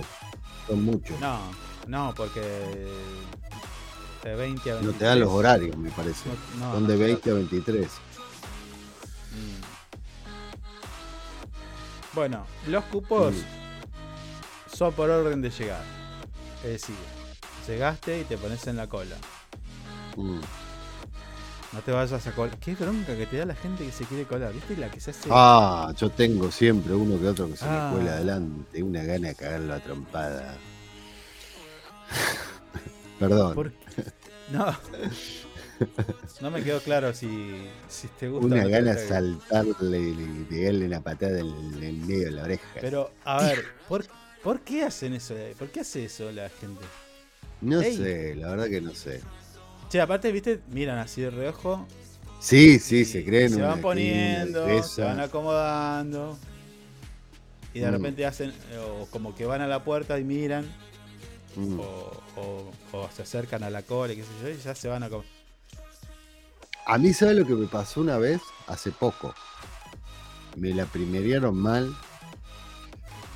Son 0.67 0.84
muchos. 0.84 1.19
No, 1.19 1.39
no, 1.88 2.13
porque 2.15 2.41
de 4.24 4.36
20 4.36 4.71
a 4.71 4.74
23. 4.76 4.82
No 4.84 4.93
te 4.93 5.06
dan 5.06 5.19
los 5.19 5.30
horarios, 5.30 5.78
me 5.78 5.91
parece. 5.91 6.30
Son 6.60 6.88
de 6.88 6.98
20 6.98 7.30
a 7.30 7.34
23. 7.34 7.88
Mm. 7.88 9.65
Bueno, 12.13 12.45
los 12.67 12.84
cupos 12.86 13.36
son 14.74 14.93
por 14.93 15.10
orden 15.10 15.41
de 15.41 15.50
llegada. 15.50 15.86
Es 16.63 16.82
decir, 16.82 16.95
llegaste 17.67 18.21
y 18.21 18.24
te 18.24 18.38
pones 18.38 18.65
en 18.67 18.78
la 18.78 18.88
cola. 18.88 19.15
Mm. 20.15 20.39
No 21.73 21.82
te 21.82 21.91
vayas 21.91 22.25
a 22.25 22.32
colar. 22.32 22.58
Qué 22.58 22.75
bronca 22.75 23.15
que 23.15 23.25
te 23.25 23.38
da 23.38 23.45
la 23.45 23.56
gente 23.56 23.86
que 23.86 23.91
se 23.91 24.06
quiere 24.06 24.25
colar. 24.25 24.54
¿Viste 24.54 24.78
la 24.78 24.89
que 24.89 24.99
se 24.99 25.12
hace? 25.12 25.30
Ah, 25.32 25.93
yo 25.97 26.10
tengo 26.10 26.51
siempre 26.51 26.93
uno 26.93 27.19
que 27.19 27.28
otro 27.28 27.49
que 27.49 27.58
se 27.58 27.65
me 27.65 27.71
ah. 27.71 27.91
cuela 27.93 28.13
adelante. 28.13 28.84
Una 28.84 29.04
gana 29.04 29.28
de 29.30 29.36
cagarlo 29.36 29.73
a 29.73 29.80
trompada. 29.80 30.58
Perdón. 33.19 33.73
No. 34.51 34.78
No 36.41 36.51
me 36.51 36.63
quedó 36.63 36.80
claro 36.80 37.13
si, 37.13 37.67
si 37.89 38.08
te 38.08 38.30
gusta. 38.30 38.45
Una 38.45 38.65
gana 38.65 38.93
de 38.93 39.08
saltarle 39.08 39.99
y 39.99 40.45
pegarle 40.49 40.86
una 40.86 41.01
patada 41.01 41.39
en 41.39 41.84
el 41.84 41.97
medio 41.97 42.25
de 42.25 42.32
la 42.32 42.43
oreja. 42.43 42.63
Pero, 42.80 43.12
a 43.25 43.41
ver, 43.41 43.65
¿por, 43.88 44.06
¿por 44.43 44.62
qué 44.62 44.84
hacen 44.84 45.13
eso? 45.13 45.36
¿Por 45.58 45.69
qué 45.69 45.82
hace 45.82 46.06
eso 46.06 46.32
la 46.32 46.49
gente? 46.49 46.86
No 47.62 47.82
sé, 47.82 48.36
la 48.36 48.49
verdad 48.49 48.67
que 48.67 48.82
no 48.82 48.93
sé. 48.93 49.21
Che, 49.89 50.02
aparte, 50.02 50.32
viste, 50.32 50.62
miran 50.71 50.98
así 50.98 51.21
de 51.21 51.30
reojo. 51.30 51.86
Sí, 52.39 52.80
sí, 52.80 53.06
se 53.06 53.24
creen. 53.24 53.52
Se 53.52 53.62
van 53.62 53.82
poniendo, 53.82 54.84
se 54.84 55.02
van 55.04 55.19
acomodando. 55.19 56.38
Y 57.74 57.80
de 57.80 57.88
mm. 57.88 57.91
repente 57.91 58.26
hacen, 58.26 58.54
o 58.80 59.06
como 59.08 59.36
que 59.36 59.45
van 59.45 59.62
a 59.62 59.67
la 59.67 59.84
puerta 59.84 60.19
y 60.19 60.24
miran. 60.24 60.65
Mm. 61.56 61.80
O, 61.80 62.71
se 63.15 63.21
acercan 63.21 63.63
a 63.63 63.69
la 63.69 63.82
cola 63.82 64.13
y 64.13 64.17
qué 64.17 64.24
sé 64.24 64.30
yo, 64.41 64.50
y 64.50 64.58
ya 64.58 64.76
se 64.76 64.88
van 64.88 65.04
a. 65.04 65.10
A 66.88 66.98
mí, 66.98 67.13
¿sabes 67.13 67.36
lo 67.38 67.45
que 67.45 67.54
me 67.54 67.67
pasó 67.67 68.02
una 68.02 68.17
vez? 68.17 68.41
Hace 68.67 68.91
poco. 68.91 69.34
Me 70.56 70.74
la 70.74 70.86
primerearon 70.86 71.58
mal 71.58 71.95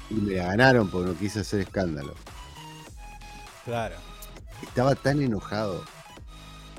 y 0.09 0.15
me 0.15 0.35
ganaron 0.35 0.89
porque 0.89 1.09
no 1.09 1.17
quise 1.17 1.39
hacer 1.41 1.62
escándalo. 1.62 2.15
Claro. 3.65 3.95
Estaba 4.62 4.95
tan 4.95 5.21
enojado 5.21 5.83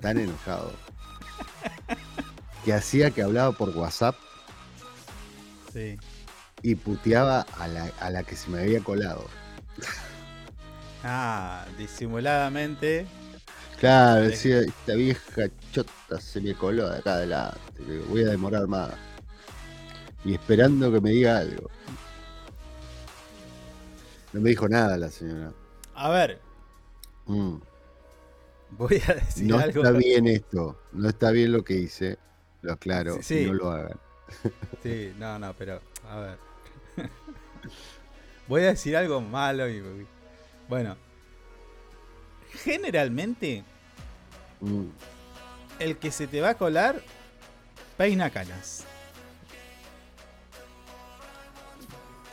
tan 0.01 0.19
enojado 0.19 0.73
que 2.65 2.73
hacía 2.73 3.11
que 3.11 3.23
hablaba 3.23 3.53
por 3.53 3.71
WhatsApp 3.71 4.17
y 6.63 6.75
puteaba 6.75 7.43
a 7.59 7.69
la, 7.69 7.91
a 8.01 8.11
la 8.11 8.23
que 8.23 8.37
se 8.37 8.51
me 8.51 8.61
había 8.61 8.81
colado. 8.81 9.27
Ah, 11.03 11.65
disimuladamente. 11.79 13.07
Claro, 13.79 14.23
decía, 14.23 14.61
esta 14.61 14.95
vieja 14.95 15.43
chota 15.73 16.21
se 16.21 16.41
me 16.41 16.55
coló 16.55 16.91
de 16.91 16.99
acá 16.99 17.15
adelante, 17.15 17.59
voy 18.09 18.25
a 18.25 18.29
demorar 18.29 18.67
más. 18.67 18.91
Y 20.23 20.35
esperando 20.35 20.93
que 20.93 21.01
me 21.01 21.11
diga 21.11 21.39
algo. 21.39 21.71
No 24.35 24.41
me 24.43 24.51
dijo 24.51 24.69
nada 24.69 24.99
la 24.99 25.11
señora. 25.11 25.53
A 25.95 26.11
ver, 26.11 26.41
Mm. 27.27 27.57
Voy 28.73 29.03
a 29.07 29.15
decir 29.15 29.47
No 29.47 29.59
algo. 29.59 29.83
está 29.83 29.97
bien 29.97 30.27
esto, 30.27 30.81
no 30.93 31.09
está 31.09 31.31
bien 31.31 31.53
lo 31.53 31.63
que 31.65 31.75
hice, 31.75 32.19
lo 32.63 32.73
aclaro, 32.73 33.17
Sí, 33.17 33.41
sí. 33.41 33.47
no 33.47 33.55
lo 33.55 33.71
hagan. 33.71 33.99
Sí, 34.83 35.13
no, 35.19 35.39
no, 35.39 35.53
pero 35.55 35.81
a 36.09 36.21
ver. 36.21 36.39
Voy 38.49 38.63
a 38.63 38.67
decir 38.69 38.97
algo 38.97 39.21
malo 39.21 39.69
y 39.69 39.83
bueno. 40.69 40.97
Generalmente 42.65 43.65
Mm. 44.61 44.89
el 45.79 45.97
que 45.99 46.11
se 46.11 46.27
te 46.27 46.41
va 46.41 46.51
a 46.51 46.55
colar 46.55 47.01
peina 47.97 48.29
canas. 48.31 48.85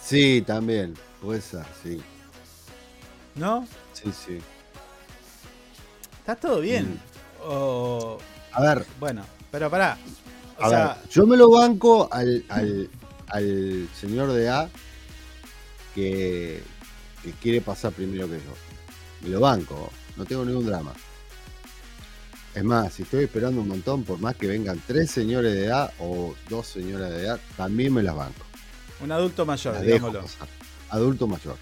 Sí, 0.01 0.43
también, 0.45 0.93
puede 1.21 1.41
ser, 1.41 1.65
sí. 1.83 2.01
¿No? 3.35 3.67
Sí, 3.93 4.11
sí. 4.11 4.39
Está 6.27 6.35
todo 6.35 6.59
bien. 6.59 6.85
Mm. 6.89 6.97
O 7.45 8.17
A 8.51 8.61
ver, 8.61 8.85
bueno, 8.99 9.23
pero 9.49 9.69
pará. 9.69 9.97
O 10.59 10.65
a 10.65 10.69
sea, 10.69 10.87
ver, 10.87 11.09
yo 11.09 11.25
me 11.25 11.37
lo 11.37 11.49
banco 11.49 12.09
al, 12.11 12.43
al, 12.49 12.89
al 13.29 13.87
señor 13.97 14.33
de 14.33 14.49
A 14.49 14.69
que, 15.95 16.61
que 17.23 17.31
quiere 17.41 17.61
pasar 17.61 17.93
primero 17.93 18.27
que 18.27 18.33
yo. 18.39 18.53
Me 19.21 19.29
lo 19.29 19.39
banco, 19.39 19.89
no 20.17 20.25
tengo 20.25 20.43
ningún 20.43 20.65
drama. 20.65 20.91
Es 22.53 22.63
más, 22.65 22.91
si 22.91 23.03
estoy 23.03 23.23
esperando 23.23 23.61
un 23.61 23.69
montón, 23.69 24.03
por 24.03 24.19
más 24.19 24.35
que 24.35 24.47
vengan 24.47 24.81
tres 24.85 25.09
señores 25.09 25.53
de 25.53 25.67
edad 25.67 25.93
o 25.97 26.35
dos 26.49 26.67
señoras 26.67 27.09
de 27.11 27.21
edad, 27.21 27.39
también 27.55 27.93
me 27.93 28.03
las 28.03 28.15
banco. 28.17 28.43
un 28.99 29.13
adulto 29.13 29.45
mayor, 29.45 29.79
digámoslo. 29.79 30.23
pasar. 30.23 30.47
Adulto 30.89 31.25
mayor. 31.25 31.55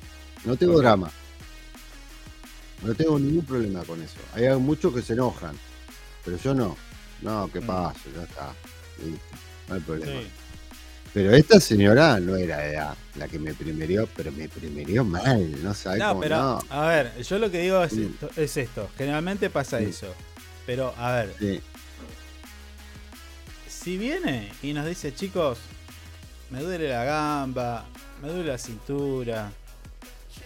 No 0.43 0.56
tengo 0.56 0.80
drama. 0.80 1.12
No 2.81 2.93
tengo 2.93 3.17
ningún 3.19 3.45
problema 3.45 3.83
con 3.83 4.01
eso. 4.01 4.17
Hay 4.33 4.47
muchos 4.59 4.93
que 4.93 5.01
se 5.01 5.13
enojan, 5.13 5.55
pero 6.23 6.38
yo 6.38 6.53
no. 6.53 6.77
No, 7.21 7.49
¿qué 7.51 7.61
Mm. 7.61 7.65
pasa? 7.67 7.99
Ya 8.15 8.23
está. 8.23 8.53
No 9.67 9.75
hay 9.75 9.81
problema. 9.81 10.21
Sí. 10.21 10.27
Pero 11.13 11.31
esta 11.33 11.61
señora 11.61 12.19
no 12.19 12.35
era 12.35 12.65
edad 12.67 12.93
la 13.15 13.27
que 13.29 13.39
me 13.39 13.53
primerió, 13.53 14.07
pero 14.17 14.33
me 14.33 14.49
primerió 14.49 15.05
mal, 15.05 15.63
no 15.63 15.73
sabes 15.73 15.99
No, 15.99 16.09
cómo 16.09 16.19
pero 16.21 16.35
no. 16.38 16.59
a 16.69 16.88
ver, 16.88 17.21
yo 17.23 17.39
lo 17.39 17.49
que 17.49 17.61
digo 17.61 17.81
es, 17.83 17.93
esto, 17.93 18.29
es 18.35 18.57
esto. 18.57 18.89
Generalmente 18.97 19.49
pasa 19.49 19.79
eso. 19.79 20.13
Pero 20.65 20.93
a 20.97 21.11
ver, 21.13 21.33
Sí, 21.39 21.61
si 23.69 23.97
viene 23.97 24.51
y 24.61 24.73
nos 24.73 24.85
dice, 24.85 25.13
chicos, 25.13 25.59
me 26.49 26.61
duele 26.61 26.89
la 26.89 27.03
gamba, 27.05 27.85
me 28.21 28.29
duele 28.29 28.51
la 28.51 28.57
cintura, 28.57 29.51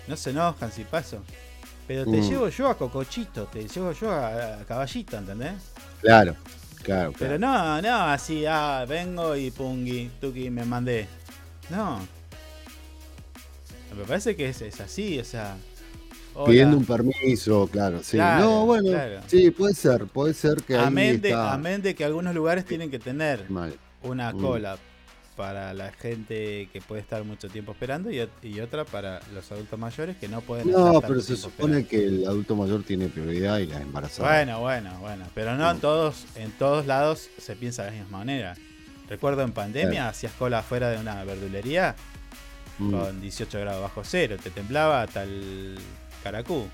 no 0.07 0.17
se 0.17 0.29
enojan 0.31 0.71
si 0.71 0.83
paso. 0.83 1.23
Pero 1.89 2.03
te 2.05 2.17
Mm. 2.17 2.29
llevo 2.29 2.49
yo 2.49 2.67
a 2.69 2.77
Cocochito, 2.77 3.45
te 3.47 3.67
llevo 3.67 3.91
yo 3.93 4.11
a, 4.11 4.59
a 4.61 4.63
Caballito, 4.65 5.17
¿entendés? 5.17 5.53
claro, 6.01 6.35
claro, 6.83 7.13
Pero 7.17 7.39
no, 7.39 7.81
no, 7.81 7.95
así, 8.03 8.45
ah, 8.47 8.85
vengo 8.87 9.35
y 9.35 9.49
pungui, 9.49 10.11
tuki, 10.21 10.51
me 10.51 10.65
mandé. 10.65 11.07
No. 11.71 11.97
Me 13.97 14.03
parece 14.05 14.35
que 14.35 14.49
es, 14.49 14.61
es 14.61 14.79
así, 14.79 15.17
o 15.19 15.25
sea. 15.25 15.57
hola. 16.35 16.45
Pidiendo 16.45 16.77
un 16.77 16.85
permiso, 16.85 17.67
claro, 17.71 18.03
sí. 18.03 18.17
Claro, 18.17 18.45
no, 18.45 18.65
bueno, 18.67 18.89
claro. 18.91 19.21
sí, 19.25 19.49
puede 19.49 19.73
ser, 19.73 20.05
puede 20.05 20.35
ser 20.35 20.61
que 20.61 20.77
Amén 20.77 21.19
de, 21.19 21.29
está 21.29 21.53
amén 21.53 21.81
de 21.81 21.95
que 21.95 22.05
algunos 22.05 22.35
lugares 22.35 22.65
tienen 22.65 22.91
que 22.91 22.99
tener 22.99 23.49
mal. 23.49 23.75
una 24.03 24.31
Mm. 24.31 24.37
Para 25.39 25.73
la 25.73 25.93
gente 25.93 26.67
que 26.73 26.81
puede 26.81 26.99
estar 27.01 27.23
mucho 27.23 27.47
tiempo 27.47 27.71
esperando 27.71 28.11
y, 28.11 28.17
ot- 28.17 28.27
y 28.43 28.59
otra 28.59 28.83
para 28.83 29.21
los 29.33 29.49
adultos 29.53 29.79
mayores 29.79 30.17
que 30.17 30.27
no 30.27 30.41
pueden 30.41 30.67
estar 30.67 30.83
No, 30.93 30.99
pero 30.99 31.21
se 31.21 31.37
supone 31.37 31.85
que 31.87 31.95
el 32.07 32.25
adulto 32.27 32.57
mayor 32.57 32.83
tiene 32.83 33.07
prioridad 33.07 33.59
y 33.59 33.67
las 33.67 33.79
embarazadas. 33.79 34.29
Bueno, 34.45 34.59
bueno, 34.59 34.99
bueno. 34.99 35.25
Pero 35.33 35.55
no 35.55 35.71
en 35.71 35.79
todos, 35.79 36.25
en 36.35 36.51
todos 36.51 36.85
lados 36.87 37.29
se 37.37 37.55
piensa 37.55 37.85
de 37.85 37.91
la 37.91 37.97
misma 38.03 38.17
manera. 38.17 38.55
Recuerdo 39.07 39.43
en 39.43 39.53
pandemia, 39.53 39.91
Claro. 39.91 40.09
hacías 40.09 40.33
cola 40.33 40.59
afuera 40.59 40.89
de 40.89 40.97
una 40.97 41.23
verdulería 41.23 41.95
Mm. 42.77 42.91
con 42.91 43.21
18 43.21 43.61
grados 43.61 43.81
bajo 43.81 44.01
cero. 44.03 44.35
Te 44.43 44.49
temblaba 44.49 45.03
hasta 45.03 45.23
el 45.23 45.77
caracú, 46.21 46.67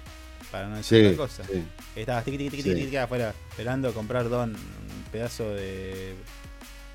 para 0.51 0.67
no 0.69 0.78
decir 0.78 1.01
Sí, 1.01 1.06
otra 1.06 1.17
cosa. 1.17 1.43
sí. 1.43 1.63
Estabas 1.95 2.25
tiqui, 2.25 2.38
tiqui, 2.39 2.63
tiqui, 2.63 2.89
Sí. 2.89 2.97
afuera 2.97 3.32
esperando 3.51 3.93
comprar 3.93 4.28
don, 4.28 4.56
un 4.56 5.04
pedazo 5.12 5.47
de, 5.54 6.15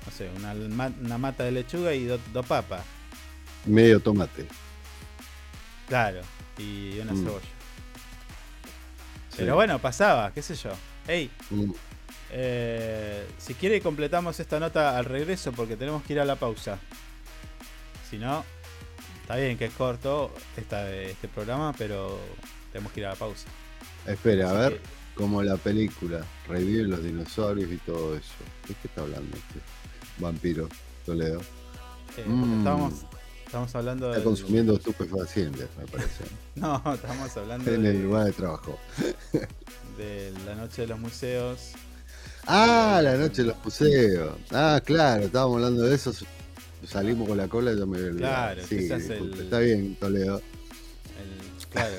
no 0.05 0.11
sé, 0.11 0.29
una, 0.35 0.53
una 0.53 1.17
mata 1.17 1.43
de 1.43 1.51
lechuga 1.51 1.93
y 1.93 2.05
dos 2.05 2.45
papas. 2.47 2.83
Medio 3.65 3.99
tomate. 3.99 4.47
Claro, 5.87 6.21
y 6.57 6.97
una 6.99 7.13
Mm. 7.13 7.23
cebolla. 7.23 7.45
Sí. 9.29 9.35
Pero 9.37 9.55
bueno, 9.55 9.79
pasaba, 9.79 10.31
qué 10.33 10.41
sé 10.41 10.55
yo. 10.55 10.71
Ey, 11.07 11.29
Mm. 11.49 11.71
Eh, 12.33 13.27
si 13.37 13.53
quiere 13.55 13.81
completamos 13.81 14.39
esta 14.39 14.57
nota 14.57 14.97
al 14.97 15.03
regreso 15.03 15.51
porque 15.51 15.75
tenemos 15.75 16.01
que 16.03 16.13
ir 16.13 16.19
a 16.21 16.25
la 16.25 16.37
pausa. 16.37 16.79
Si 18.09 18.17
no, 18.17 18.45
está 19.21 19.35
bien 19.35 19.57
que 19.57 19.65
es 19.65 19.73
corto 19.73 20.33
esta, 20.55 20.89
este 20.93 21.27
programa, 21.27 21.73
pero 21.77 22.17
tenemos 22.71 22.93
que 22.93 23.01
ir 23.01 23.05
a 23.07 23.09
la 23.09 23.15
pausa. 23.15 23.47
Espera, 24.07 24.49
a 24.49 24.53
ver, 24.53 24.81
como 25.13 25.43
la 25.43 25.57
película, 25.57 26.25
reviven 26.47 26.89
los 26.89 27.03
dinosaurios 27.03 27.69
y 27.71 27.77
todo 27.77 28.15
eso. 28.15 28.31
¿De 28.67 28.75
qué 28.75 28.87
está 28.87 29.01
hablando 29.01 29.35
este 29.35 29.59
vampiro 30.21 30.69
Toledo? 31.05 31.41
eh, 32.17 32.23
Mm. 32.25 32.59
estamos, 32.59 32.93
estamos 33.45 33.75
hablando 33.75 34.07
Está 34.07 34.17
del- 34.17 34.23
consumiendo 34.25 34.75
estupefacientes, 34.75 35.67
me 35.77 35.85
parece, 35.87 36.23
No, 36.55 36.81
estamos 36.93 37.35
hablando 37.37 37.71
en 37.71 37.83
de, 37.83 37.89
el 37.91 38.03
lugar 38.03 38.25
de 38.25 38.31
trabajo. 38.33 38.77
de 39.97 40.33
la 40.45 40.55
noche 40.55 40.83
de 40.83 40.87
los 40.89 40.99
museos. 40.99 41.71
Ah, 42.47 42.99
la 43.03 43.15
noche 43.17 43.43
de 43.43 43.49
los 43.49 43.63
museos. 43.63 44.35
Ah, 44.51 44.81
claro, 44.83 45.23
estábamos 45.25 45.55
hablando 45.57 45.83
de 45.83 45.95
eso. 45.95 46.11
Salimos 46.87 47.27
con 47.27 47.37
la 47.37 47.47
cola 47.47 47.71
y 47.73 47.77
yo 47.77 47.85
me. 47.85 48.17
Claro, 48.17 48.61
sí, 48.67 48.89
el- 48.91 49.39
está 49.41 49.59
bien, 49.59 49.95
Toledo. 49.97 50.37
El- 50.39 51.67
claro. 51.67 51.95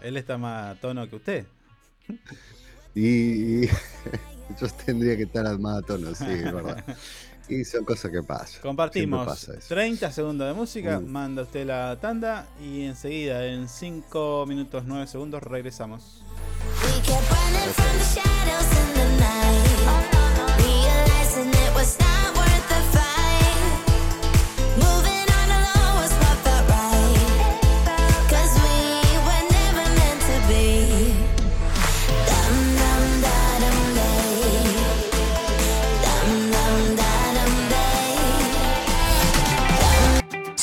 Él 0.00 0.16
está 0.16 0.38
más 0.38 0.76
a 0.76 0.80
tono 0.80 1.08
que 1.10 1.16
usted. 1.16 1.44
Y, 2.94 3.64
y 3.64 3.68
yo 4.60 4.68
tendría 4.86 5.16
que 5.16 5.24
estar 5.24 5.58
más 5.58 5.78
a 5.82 5.82
tono, 5.86 6.14
sí, 6.14 6.24
es 6.28 6.44
verdad. 6.44 6.84
Y 7.48 7.64
son 7.64 7.84
cosas 7.84 8.10
que 8.10 8.22
pasan. 8.22 8.60
Compartimos 8.60 9.26
pasa 9.26 9.54
eso. 9.54 9.68
30 9.68 10.12
segundos 10.12 10.46
de 10.48 10.54
música, 10.54 11.00
Mm. 11.00 11.06
manda 11.06 11.42
usted 11.42 11.66
la 11.66 11.96
tanda 12.00 12.46
y 12.62 12.82
enseguida, 12.84 13.46
en 13.46 13.68
5 13.68 14.44
minutos 14.46 14.84
9 14.86 15.06
segundos, 15.06 15.42
regresamos. 15.42 16.22
We 21.74 22.17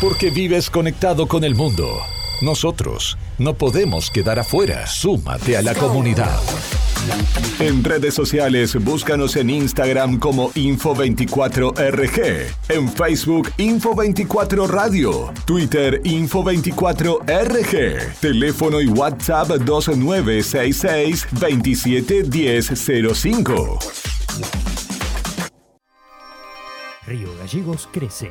Porque 0.00 0.30
vives 0.30 0.70
conectado 0.70 1.26
con 1.26 1.42
el 1.42 1.56
mundo. 1.56 1.98
Nosotros 2.40 3.18
no 3.38 3.54
podemos 3.54 4.10
quedar 4.10 4.38
afuera. 4.38 4.86
Súmate 4.86 5.56
a 5.56 5.62
la 5.62 5.74
comunidad. 5.74 6.38
En 7.58 7.82
redes 7.82 8.14
sociales, 8.14 8.76
búscanos 8.84 9.34
en 9.34 9.50
Instagram 9.50 10.20
como 10.20 10.52
Info24RG, 10.52 12.46
en 12.68 12.88
Facebook 12.88 13.50
Info24 13.58 14.68
Radio, 14.68 15.32
Twitter 15.44 16.00
Info24RG, 16.04 18.20
teléfono 18.20 18.80
y 18.80 18.86
WhatsApp 18.86 19.48
2966 19.48 21.26
271005. 21.32 23.78
Río 27.06 27.34
Gallegos 27.38 27.88
crece. 27.90 28.30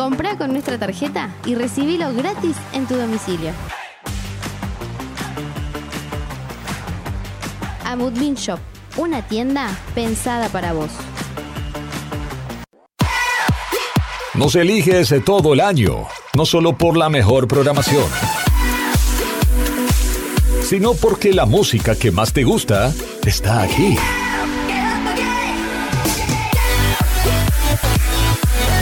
Comprá 0.00 0.38
con 0.38 0.50
nuestra 0.52 0.78
tarjeta 0.78 1.28
y 1.44 1.54
recibilo 1.54 2.10
gratis 2.14 2.56
en 2.72 2.86
tu 2.86 2.94
domicilio. 2.94 3.50
A 7.84 7.96
Moodbean 7.96 8.34
Shop, 8.34 8.58
una 8.96 9.20
tienda 9.20 9.68
pensada 9.94 10.48
para 10.48 10.72
vos. 10.72 10.88
Nos 14.32 14.54
eliges 14.54 15.14
todo 15.22 15.52
el 15.52 15.60
año, 15.60 16.06
no 16.34 16.46
solo 16.46 16.78
por 16.78 16.96
la 16.96 17.10
mejor 17.10 17.46
programación, 17.46 18.06
sino 20.62 20.94
porque 20.94 21.34
la 21.34 21.44
música 21.44 21.94
que 21.94 22.10
más 22.10 22.32
te 22.32 22.44
gusta 22.44 22.90
está 23.26 23.60
aquí. 23.60 23.98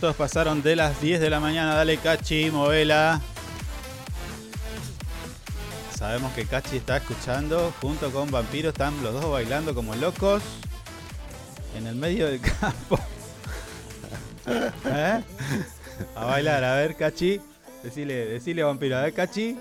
Minutos 0.00 0.16
pasaron 0.16 0.62
de 0.62 0.76
las 0.76 0.98
10 1.02 1.20
de 1.20 1.28
la 1.28 1.40
mañana. 1.40 1.74
Dale, 1.74 1.98
Cachi, 1.98 2.50
movela. 2.50 3.20
Sabemos 5.94 6.32
que 6.32 6.46
Cachi 6.46 6.78
está 6.78 6.96
escuchando 6.96 7.70
junto 7.82 8.10
con 8.10 8.30
Vampiro. 8.30 8.70
Están 8.70 9.02
los 9.02 9.12
dos 9.12 9.30
bailando 9.30 9.74
como 9.74 9.94
locos 9.94 10.42
en 11.76 11.86
el 11.86 11.96
medio 11.96 12.28
del 12.28 12.40
campo. 12.60 12.98
¿Eh? 14.86 15.20
A 16.16 16.24
bailar, 16.24 16.64
a 16.64 16.76
ver, 16.76 16.96
Cachi. 16.96 17.38
Decile, 17.82 18.24
decile, 18.24 18.62
Vampiro, 18.62 18.96
a 18.96 19.02
ver, 19.02 19.12
Cachi. 19.12 19.58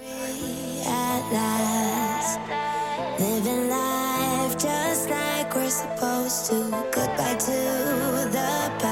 Living 3.20 3.68
life 3.68 4.56
just 4.58 5.10
like 5.10 5.54
we're 5.54 5.70
supposed 5.70 6.50
to. 6.50 6.72
Goodbye 6.94 7.36
to 7.36 8.30
the 8.32 8.72
past. 8.80 8.89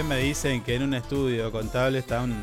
También 0.00 0.18
me 0.18 0.24
dicen 0.26 0.62
que 0.62 0.76
en 0.76 0.82
un 0.84 0.94
estudio 0.94 1.52
contable 1.52 1.98
están 1.98 2.42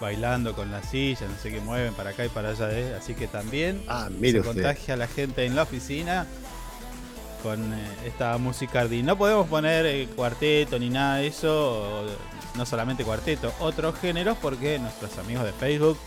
bailando 0.00 0.54
con 0.54 0.70
la 0.70 0.82
silla, 0.82 1.26
no 1.28 1.36
sé 1.36 1.50
qué 1.50 1.60
mueven 1.60 1.92
para 1.92 2.10
acá 2.10 2.24
y 2.24 2.30
para 2.30 2.48
allá, 2.52 2.70
¿eh? 2.72 2.94
así 2.98 3.12
que 3.12 3.26
también 3.26 3.82
Ah, 3.86 4.08
mire 4.10 4.40
se 4.40 4.48
usted. 4.48 4.54
contagia 4.54 4.94
a 4.94 4.96
la 4.96 5.06
gente 5.06 5.44
en 5.44 5.54
la 5.54 5.64
oficina 5.64 6.26
con 7.42 7.60
eh, 7.74 7.76
esta 8.06 8.38
música 8.38 8.80
ardí. 8.80 9.02
No 9.02 9.18
podemos 9.18 9.48
poner 9.48 9.84
eh, 9.84 10.08
cuarteto 10.16 10.78
ni 10.78 10.88
nada 10.88 11.16
de 11.16 11.26
eso, 11.26 12.04
o, 12.04 12.06
no 12.56 12.64
solamente 12.64 13.04
cuarteto, 13.04 13.52
otros 13.60 13.98
géneros 13.98 14.38
porque 14.40 14.78
nuestros 14.78 15.18
amigos 15.18 15.44
de 15.44 15.52
Facebook 15.52 15.98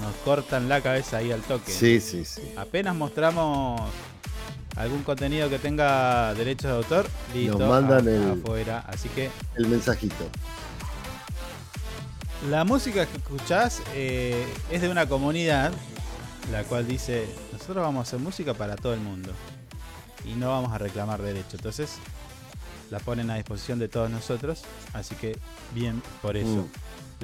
nos 0.00 0.14
cortan 0.24 0.68
la 0.68 0.80
cabeza 0.80 1.16
ahí 1.16 1.32
al 1.32 1.40
toque. 1.42 1.72
Sí, 1.72 2.00
sí, 2.00 2.24
sí. 2.24 2.52
Apenas 2.56 2.94
mostramos 2.94 3.80
algún 4.76 5.02
contenido 5.02 5.48
que 5.48 5.58
tenga 5.58 6.34
derechos 6.34 6.70
de 6.70 6.76
autor, 6.76 7.06
listo, 7.34 7.58
mandan 7.58 8.06
a- 8.06 8.10
el- 8.10 8.30
afuera. 8.42 8.84
Así 8.86 9.08
que 9.08 9.30
El 9.56 9.68
mensajito. 9.68 10.28
la 12.50 12.64
música 12.64 13.06
que 13.06 13.16
escuchás 13.16 13.82
eh, 13.94 14.46
es 14.70 14.82
de 14.82 14.88
una 14.88 15.06
comunidad 15.06 15.72
la 16.52 16.62
cual 16.62 16.86
dice, 16.86 17.26
nosotros 17.52 17.78
vamos 17.78 18.00
a 18.00 18.02
hacer 18.08 18.20
música 18.20 18.54
para 18.54 18.76
todo 18.76 18.94
el 18.94 19.00
mundo 19.00 19.32
y 20.24 20.34
no 20.34 20.50
vamos 20.50 20.72
a 20.72 20.78
reclamar 20.78 21.20
derecho. 21.20 21.56
Entonces 21.56 21.94
la 22.90 23.00
ponen 23.00 23.30
a 23.30 23.34
disposición 23.34 23.80
de 23.80 23.88
todos 23.88 24.10
nosotros, 24.10 24.62
así 24.92 25.16
que 25.16 25.36
bien 25.74 26.00
por 26.22 26.36
eso. 26.36 26.48
Mm. 26.48 26.68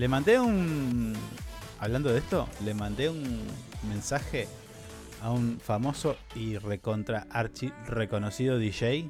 Le 0.01 0.09
mandé 0.09 0.41
un, 0.41 1.15
hablando 1.79 2.11
de 2.13 2.19
esto, 2.19 2.49
le 2.65 2.75
mandé 2.75 3.11
un 3.11 3.43
mensaje 3.89 4.49
a 5.23 5.31
un 5.31 5.59
famoso 5.61 6.17
y 6.35 6.59
recontra 6.59 7.27
archi 7.31 7.73
reconocido 7.87 8.59
DJ. 8.59 9.09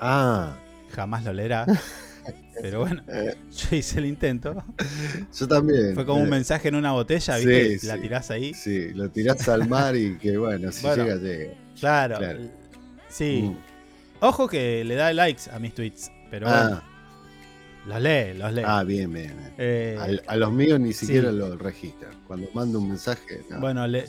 Ah, 0.00 0.56
Jamás 0.94 1.24
lo 1.24 1.32
leerá. 1.32 1.66
Pero 2.62 2.80
bueno, 2.80 3.02
yo 3.08 3.76
hice 3.76 3.98
el 4.00 4.06
intento. 4.06 4.62
yo 5.38 5.48
también. 5.48 5.94
Fue 5.94 6.04
como 6.04 6.20
un 6.20 6.26
Eh, 6.26 6.30
mensaje 6.30 6.68
en 6.68 6.74
una 6.74 6.92
botella, 6.92 7.38
sí, 7.38 7.46
¿viste? 7.46 7.86
La 7.86 7.94
sí. 7.96 8.00
tirás 8.02 8.30
ahí. 8.30 8.54
Sí, 8.54 8.92
lo 8.92 9.08
tirás 9.10 9.48
al 9.48 9.68
mar 9.68 9.96
y 9.96 10.18
que 10.18 10.36
bueno, 10.36 10.70
si 10.72 10.82
Bueno. 10.86 11.04
llega, 11.04 11.16
llega. 11.16 11.54
Claro. 11.78 12.18
Claro. 12.18 12.40
Sí. 13.08 13.42
Mm. 13.54 13.56
Ojo 14.24 14.48
que 14.48 14.84
le 14.84 14.94
da 14.96 15.12
likes 15.12 15.50
a 15.50 15.58
mis 15.58 15.74
tweets. 15.74 16.10
Pero 16.30 16.46
bueno, 16.48 16.80
Ah, 16.80 16.82
los 17.86 18.00
lee, 18.02 18.34
los 18.36 18.52
lee. 18.52 18.62
ah, 18.66 18.82
bien, 18.84 19.10
bien. 19.12 19.28
bien. 19.38 19.54
Eh, 19.56 20.18
a 20.26 20.36
los 20.36 20.52
míos 20.52 20.78
ni 20.78 20.92
siquiera 20.92 21.30
sí. 21.30 21.36
lo 21.36 21.56
registran. 21.56 22.12
Cuando 22.26 22.48
mando 22.52 22.78
un 22.80 22.88
mensaje, 22.88 23.40
no. 23.48 23.60
Bueno, 23.60 23.86
le, 23.86 24.04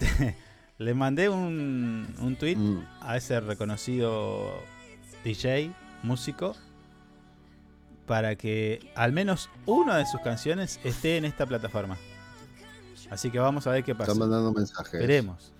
le 0.78 0.94
mandé 0.94 1.28
un, 1.28 2.06
un 2.20 2.36
tweet 2.36 2.56
Mm. 2.56 2.84
a 3.00 3.16
ese 3.16 3.40
reconocido 3.40 4.62
DJ, 5.24 5.72
músico, 6.02 6.54
para 8.06 8.36
que 8.36 8.90
al 8.94 9.12
menos 9.12 9.48
una 9.66 9.96
de 9.96 10.06
sus 10.06 10.20
canciones 10.20 10.78
esté 10.84 11.16
en 11.16 11.24
esta 11.24 11.46
plataforma. 11.46 11.96
Así 13.10 13.30
que 13.30 13.38
vamos 13.38 13.66
a 13.66 13.70
ver 13.70 13.84
qué 13.84 13.94
pasa. 13.94 14.12
Están 14.12 14.28
mandando 14.28 14.52
mensajes. 14.52 15.00
Veremos. 15.00 15.52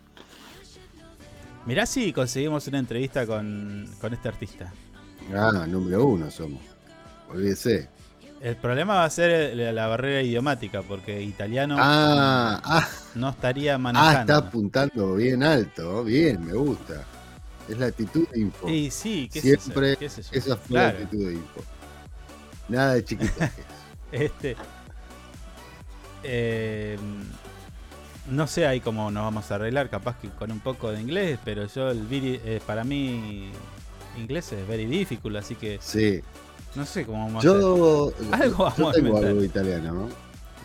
Mirá 1.64 1.84
si 1.86 2.12
conseguimos 2.12 2.66
una 2.68 2.78
entrevista 2.78 3.26
con, 3.26 3.88
con 4.00 4.12
este 4.14 4.28
artista. 4.28 4.72
Ah, 5.34 5.66
número 5.68 6.04
uno 6.06 6.30
somos. 6.30 6.60
Olvídese. 7.28 7.88
El 8.46 8.54
problema 8.54 8.94
va 8.94 9.04
a 9.04 9.10
ser 9.10 9.56
la 9.56 9.88
barrera 9.88 10.22
idiomática, 10.22 10.80
porque 10.82 11.20
italiano 11.20 11.74
Ah, 11.80 12.60
ah, 12.62 12.88
no 13.16 13.30
estaría 13.30 13.74
ah, 13.74 13.78
manejando. 13.78 14.20
está 14.20 14.36
apuntando 14.36 15.14
bien 15.16 15.42
alto. 15.42 16.04
Bien, 16.04 16.46
me 16.46 16.52
gusta. 16.52 17.04
Es 17.68 17.76
la 17.76 17.86
actitud 17.86 18.28
de 18.28 18.38
info. 18.38 18.68
Sí, 18.68 19.28
qué 19.32 19.40
yo, 19.40 19.60
Siempre 19.60 19.96
qué 19.96 20.06
esa 20.06 20.56
fue 20.56 20.68
Claro. 20.68 20.96
la 20.98 21.04
actitud 21.04 21.26
de 21.26 21.32
info. 21.32 21.64
Nada 22.68 22.94
de 22.94 23.04
chiquitajes. 23.04 23.64
Este. 24.12 24.56
eh, 26.22 26.96
no 28.30 28.46
sé 28.46 28.64
ahí 28.68 28.78
cómo 28.80 29.10
nos 29.10 29.24
vamos 29.24 29.50
a 29.50 29.56
arreglar, 29.56 29.90
capaz 29.90 30.20
que 30.20 30.28
con 30.28 30.52
un 30.52 30.60
poco 30.60 30.92
de 30.92 31.00
inglés, 31.00 31.40
pero 31.44 31.66
yo 31.66 31.90
el 31.90 32.06
eh, 32.12 32.60
para 32.64 32.84
mí 32.84 33.50
inglés 34.16 34.52
es 34.52 34.68
very 34.68 34.86
difficult, 34.86 35.34
así 35.34 35.56
que 35.56 35.78
Sí. 35.82 36.22
No 36.76 36.86
sé 36.86 37.04
cómo 37.04 37.24
vamos 37.26 37.44
a 37.44 37.48
hacer. 37.48 37.60
Yo, 37.60 38.12
Algo 38.32 38.56
yo 38.56 38.64
vamos 38.64 38.90
a 38.90 38.92
tengo 38.92 39.18
algo 39.18 39.44
italiano, 39.44 39.92
¿no? 39.94 40.08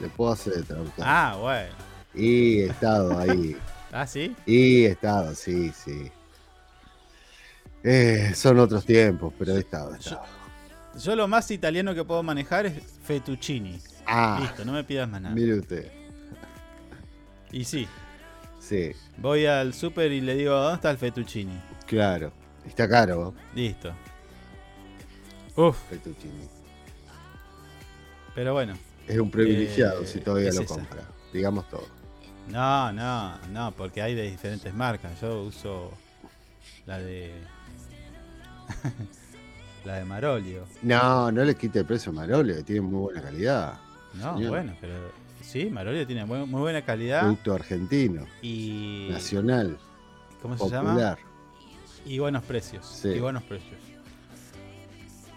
Le 0.01 0.07
puedo 0.09 0.31
hacer 0.31 0.53
de 0.53 0.63
traductor. 0.63 1.05
Ah, 1.07 1.37
bueno. 1.39 1.73
Y 2.13 2.59
he 2.61 2.65
estado 2.67 3.17
ahí. 3.17 3.55
Ah, 3.93 4.07
sí. 4.07 4.33
y 4.45 4.85
he 4.85 4.91
estado, 4.91 5.35
sí, 5.35 5.69
sí. 5.75 6.09
Eh, 7.83 8.31
son 8.35 8.57
otros 8.59 8.85
tiempos, 8.85 9.33
pero 9.37 9.53
he 9.55 9.59
estado. 9.59 9.93
he 9.95 9.97
estado. 9.97 10.23
Yo 10.97 11.13
lo 11.15 11.27
más 11.27 11.51
italiano 11.51 11.93
que 11.93 12.03
puedo 12.05 12.23
manejar 12.23 12.65
es 12.67 12.81
fettuccini. 13.03 13.81
Ah, 14.05 14.37
Listo, 14.41 14.63
no 14.63 14.71
me 14.71 14.85
pidas 14.85 15.09
más 15.09 15.21
nada. 15.21 15.35
mire 15.35 15.59
usted. 15.59 15.91
Y 17.51 17.65
sí, 17.65 17.85
Sí, 18.59 18.93
voy 19.17 19.45
al 19.45 19.73
súper 19.73 20.11
y 20.13 20.21
le 20.21 20.35
digo, 20.35 20.53
¿dónde 20.55 20.75
está 20.75 20.91
el 20.91 20.97
fettuccini? 20.97 21.59
claro. 21.85 22.31
Está 22.65 22.87
caro, 22.87 23.33
Listo. 23.55 23.91
Uf, 25.55 25.77
pero 28.33 28.53
bueno. 28.53 28.73
Es 29.07 29.17
un 29.19 29.29
privilegiado 29.29 30.01
Eh, 30.03 30.07
si 30.07 30.19
todavía 30.19 30.49
es 30.49 30.55
lo 30.55 30.61
esa. 30.61 30.73
compra. 30.75 31.03
Digamos 31.33 31.67
todo. 31.69 31.85
No, 32.47 32.91
no, 32.93 33.37
no, 33.49 33.71
porque 33.73 34.01
hay 34.01 34.15
de 34.15 34.29
diferentes 34.29 34.73
marcas. 34.73 35.19
Yo 35.21 35.43
uso 35.43 35.91
la 36.85 36.99
de. 36.99 37.33
la 39.85 39.95
de 39.97 40.05
Marolio. 40.05 40.65
No, 40.81 41.31
no 41.31 41.43
le 41.43 41.55
quite 41.55 41.79
el 41.79 41.85
precio 41.85 42.11
a 42.11 42.15
Marolio, 42.15 42.55
que 42.55 42.63
tiene 42.63 42.81
muy 42.81 42.99
buena 43.01 43.21
calidad. 43.21 43.79
No, 44.13 44.33
Señor. 44.35 44.49
bueno, 44.49 44.75
pero 44.81 44.93
sí, 45.41 45.65
Marolio 45.69 46.05
tiene 46.05 46.25
muy, 46.25 46.45
muy 46.45 46.61
buena 46.61 46.81
calidad 46.83 47.21
Producto 47.21 47.53
argentino, 47.53 48.25
y. 48.41 49.07
nacional, 49.11 49.77
¿Cómo 50.41 50.57
se 50.57 50.69
llama? 50.69 50.89
popular. 50.91 51.17
Y 52.05 52.19
buenos 52.19 52.43
precios. 52.43 52.85
Sí. 52.85 53.09
Y 53.09 53.19
buenos 53.19 53.43
precios. 53.43 53.79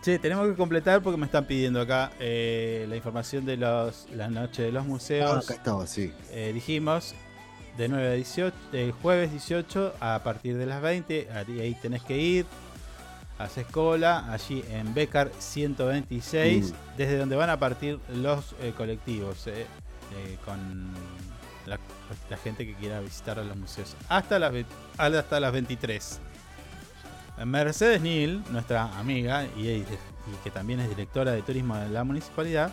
Che, 0.04 0.18
tenemos 0.18 0.46
que 0.48 0.54
completar 0.54 1.00
porque 1.02 1.16
me 1.16 1.24
están 1.24 1.46
pidiendo 1.46 1.80
acá 1.80 2.12
eh, 2.20 2.84
la 2.90 2.96
información 2.96 3.46
de 3.46 3.56
los, 3.56 4.06
la 4.14 4.28
noche 4.28 4.62
de 4.64 4.70
los 4.72 4.84
Ah, 4.84 4.86
museos. 4.86 5.44
acá 5.44 5.54
estaba, 5.54 5.86
sí. 5.86 6.12
Eh, 6.30 6.50
dijimos 6.52 7.14
de 7.78 7.88
9 7.88 8.08
a 8.08 8.12
18, 8.12 8.54
el 8.74 8.92
jueves 8.92 9.30
18 9.30 9.94
a 10.00 10.20
partir 10.22 10.58
de 10.58 10.66
las 10.66 10.82
20, 10.82 11.28
ahí 11.32 11.60
ahí 11.60 11.74
tenés 11.80 12.02
que 12.02 12.18
ir, 12.18 12.44
haces 13.38 13.66
cola, 13.66 14.30
allí 14.30 14.62
en 14.70 14.92
Becar 14.92 15.30
126, 15.38 16.72
Mm. 16.72 16.74
desde 16.98 17.16
donde 17.16 17.36
van 17.36 17.48
a 17.48 17.58
partir 17.58 17.98
los 18.14 18.54
eh, 18.60 18.74
colectivos, 18.76 19.48
con 20.44 20.92
la, 21.66 21.78
la 22.28 22.36
gente 22.36 22.66
que 22.66 22.74
quiera 22.74 23.00
visitar 23.00 23.38
a 23.38 23.42
los 23.44 23.56
museos, 23.56 23.96
hasta 24.10 24.38
las, 24.38 24.52
hasta 24.98 25.40
las 25.40 25.50
23. 25.52 26.20
Mercedes 27.44 28.00
Nil, 28.00 28.42
nuestra 28.50 28.96
amiga 28.98 29.44
y, 29.56 29.68
y 29.68 29.84
que 30.42 30.50
también 30.50 30.80
es 30.80 30.88
directora 30.88 31.32
de 31.32 31.42
turismo 31.42 31.76
de 31.76 31.88
la 31.88 32.04
municipalidad, 32.04 32.70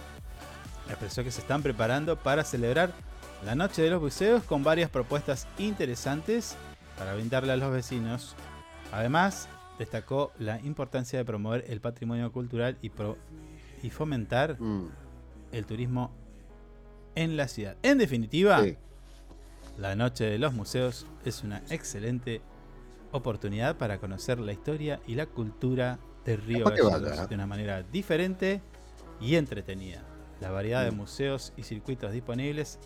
expresó 0.88 1.24
que 1.24 1.32
se 1.32 1.41
están 1.41 1.64
preparando 1.64 2.18
para 2.18 2.43
celebrar 2.43 2.91
la 3.45 3.55
Noche 3.55 3.82
de 3.82 3.89
los 3.89 4.01
Museos 4.01 4.43
con 4.43 4.64
varias 4.64 4.89
propuestas 4.89 5.47
interesantes 5.57 6.55
para 6.97 7.16
brindarle 7.16 7.51
a 7.53 7.57
los 7.57 7.72
vecinos. 7.72 8.36
Además, 8.91 9.47
destacó 9.80 10.32
la 10.38 10.59
importancia 10.59 11.18
de 11.18 11.26
promover 11.26 11.66
el 11.68 11.82
patrimonio 11.82 12.32
cultural 12.32 12.78
y, 12.82 12.89
pro- 12.89 13.18
y 13.82 13.89
fomentar 13.89 14.57
Mm, 14.62 14.89
el 15.53 15.66
turismo 15.66 16.12
en 17.16 17.36
la 17.36 17.47
ciudad. 17.47 17.76
En 17.82 17.97
definitiva, 17.97 18.64
sí. 18.64 18.78
La 19.78 19.95
Noche 19.95 20.26
de 20.26 20.38
los 20.38 20.53
Museos 20.53 21.07
es 21.26 21.43
una 21.43 21.64
excelente 21.70 22.41
oportunidad 23.12 23.78
para 23.78 23.99
conocer 23.99 24.39
la 24.39 24.51
historia 24.53 24.99
y 25.07 25.16
la 25.16 25.26
cultura 25.26 25.99
de 26.26 26.38
Río 26.38 26.66
Gallegos 26.66 27.20
¿eh? 27.20 27.28
de 27.28 27.36
una 27.36 27.47
manera 27.47 27.84
diferente 27.84 28.62
y 29.20 29.36
entretenida. 29.36 30.03
La 30.39 30.51
variedad 30.51 30.82
Mm. 30.82 30.86
de 30.86 30.91
museos 30.91 31.53
y 31.57 31.64
circuitos 31.64 32.12
disponibles, 32.12 32.80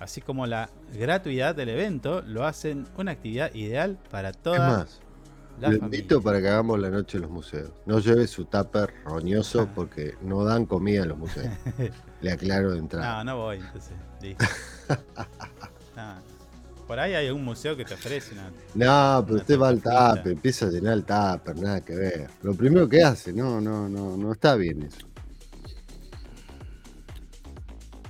así 0.00 0.20
como 0.20 0.46
la 0.46 0.68
gratuidad 0.92 1.54
del 1.54 1.70
evento, 1.70 2.22
lo 2.22 2.44
hacen 2.46 2.86
una 2.96 3.12
actividad 3.12 3.52
ideal 3.54 3.98
para 4.10 4.30
Es 4.30 4.38
toda 4.38 4.58
más, 4.78 5.00
la 5.60 5.70
lo 5.70 5.76
invito 5.76 6.22
para 6.22 6.40
que 6.40 6.48
hagamos 6.48 6.78
la 6.78 6.90
noche 6.90 7.16
en 7.18 7.22
los 7.22 7.30
museos. 7.30 7.72
No 7.86 7.98
lleve 7.98 8.26
su 8.26 8.44
tupper 8.44 8.92
roñoso 9.04 9.68
porque 9.74 10.14
no 10.22 10.44
dan 10.44 10.66
comida 10.66 11.02
en 11.02 11.08
los 11.08 11.18
museos. 11.18 11.52
Le 12.20 12.32
aclaro 12.32 12.72
de 12.72 12.78
entrada. 12.78 13.24
No, 13.24 13.32
no 13.32 13.38
voy, 13.44 13.58
entonces. 13.58 13.92
listo. 14.20 14.44
No. 15.96 16.37
Por 16.88 16.98
ahí 16.98 17.12
hay 17.12 17.26
algún 17.26 17.44
museo 17.44 17.76
que 17.76 17.84
te 17.84 17.92
ofrece 17.92 18.32
una. 18.32 18.48
No, 18.48 19.22
pero 19.22 19.34
Una 19.34 19.42
usted 19.42 19.60
va 19.60 19.68
al 19.68 19.82
tupper, 19.82 20.32
empieza 20.32 20.66
a 20.66 20.70
llenar 20.70 20.94
el 20.94 21.04
tupper, 21.04 21.56
nada 21.56 21.82
que 21.82 21.94
ver. 21.94 22.30
Lo 22.40 22.54
primero 22.54 22.88
que 22.88 23.02
hace, 23.02 23.30
no, 23.30 23.60
no, 23.60 23.90
no, 23.90 24.16
no 24.16 24.32
está 24.32 24.54
bien 24.56 24.84
eso. 24.84 25.06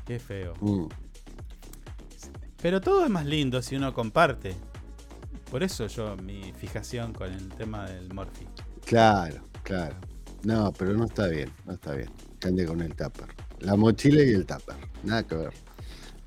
Qué 0.07 0.21
feo. 0.21 0.55
Mm. 0.61 0.87
Pero 2.63 2.81
todo 2.81 3.05
es 3.05 3.11
más 3.11 3.27
lindo 3.27 3.61
si 3.63 3.75
uno 3.75 3.93
comparte. 3.93 4.55
Por 5.51 5.65
eso 5.65 5.89
yo, 5.89 6.17
mi 6.17 6.53
fijación 6.53 7.13
con 7.13 7.33
el 7.33 7.49
tema 7.49 7.91
del 7.91 8.15
Morphy. 8.15 8.47
Claro, 8.85 9.43
claro. 9.65 9.97
No, 10.45 10.73
pero 10.73 10.93
no 10.93 11.07
está 11.07 11.27
bien, 11.27 11.51
no 11.67 11.73
está 11.73 11.95
bien. 11.95 12.11
Que 12.39 12.47
ande 12.47 12.65
con 12.65 12.81
el 12.81 12.95
tupper. 12.95 13.27
La 13.59 13.75
mochila 13.75 14.23
y 14.23 14.35
el 14.35 14.47
tupper, 14.47 14.77
nada 15.03 15.25
que 15.25 15.35
ver. 15.35 15.68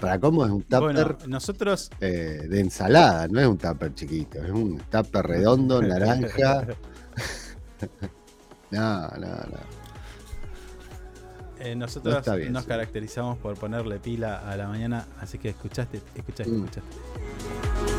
Para 0.01 0.19
cómo 0.19 0.43
es 0.45 0.51
un 0.51 0.63
tupper 0.63 0.79
Bueno, 0.81 1.17
nosotros. 1.27 1.89
eh, 2.01 2.45
de 2.49 2.59
ensalada, 2.59 3.27
no 3.29 3.39
es 3.39 3.47
un 3.47 3.57
tupper 3.57 3.93
chiquito, 3.93 4.43
es 4.43 4.51
un 4.51 4.79
tupper 4.89 5.25
redondo, 5.27 5.81
naranja. 5.93 6.65
no, 8.71 9.07
no, 9.09 9.19
no. 9.19 9.59
eh, 11.59 11.75
nosotros 11.75 12.13
No 12.15 12.19
está 12.19 12.35
bien, 12.35 12.51
nos 12.53 12.63
sí. 12.63 12.69
caracterizamos 12.69 13.37
por 13.37 13.55
ponerle 13.57 13.99
pila 13.99 14.39
a 14.49 14.55
la 14.57 14.67
mañana, 14.67 15.05
así 15.19 15.37
que 15.37 15.49
escuchaste, 15.49 16.01
escuchaste, 16.15 16.51
Mm. 16.51 16.65
escuchaste. 16.65 17.90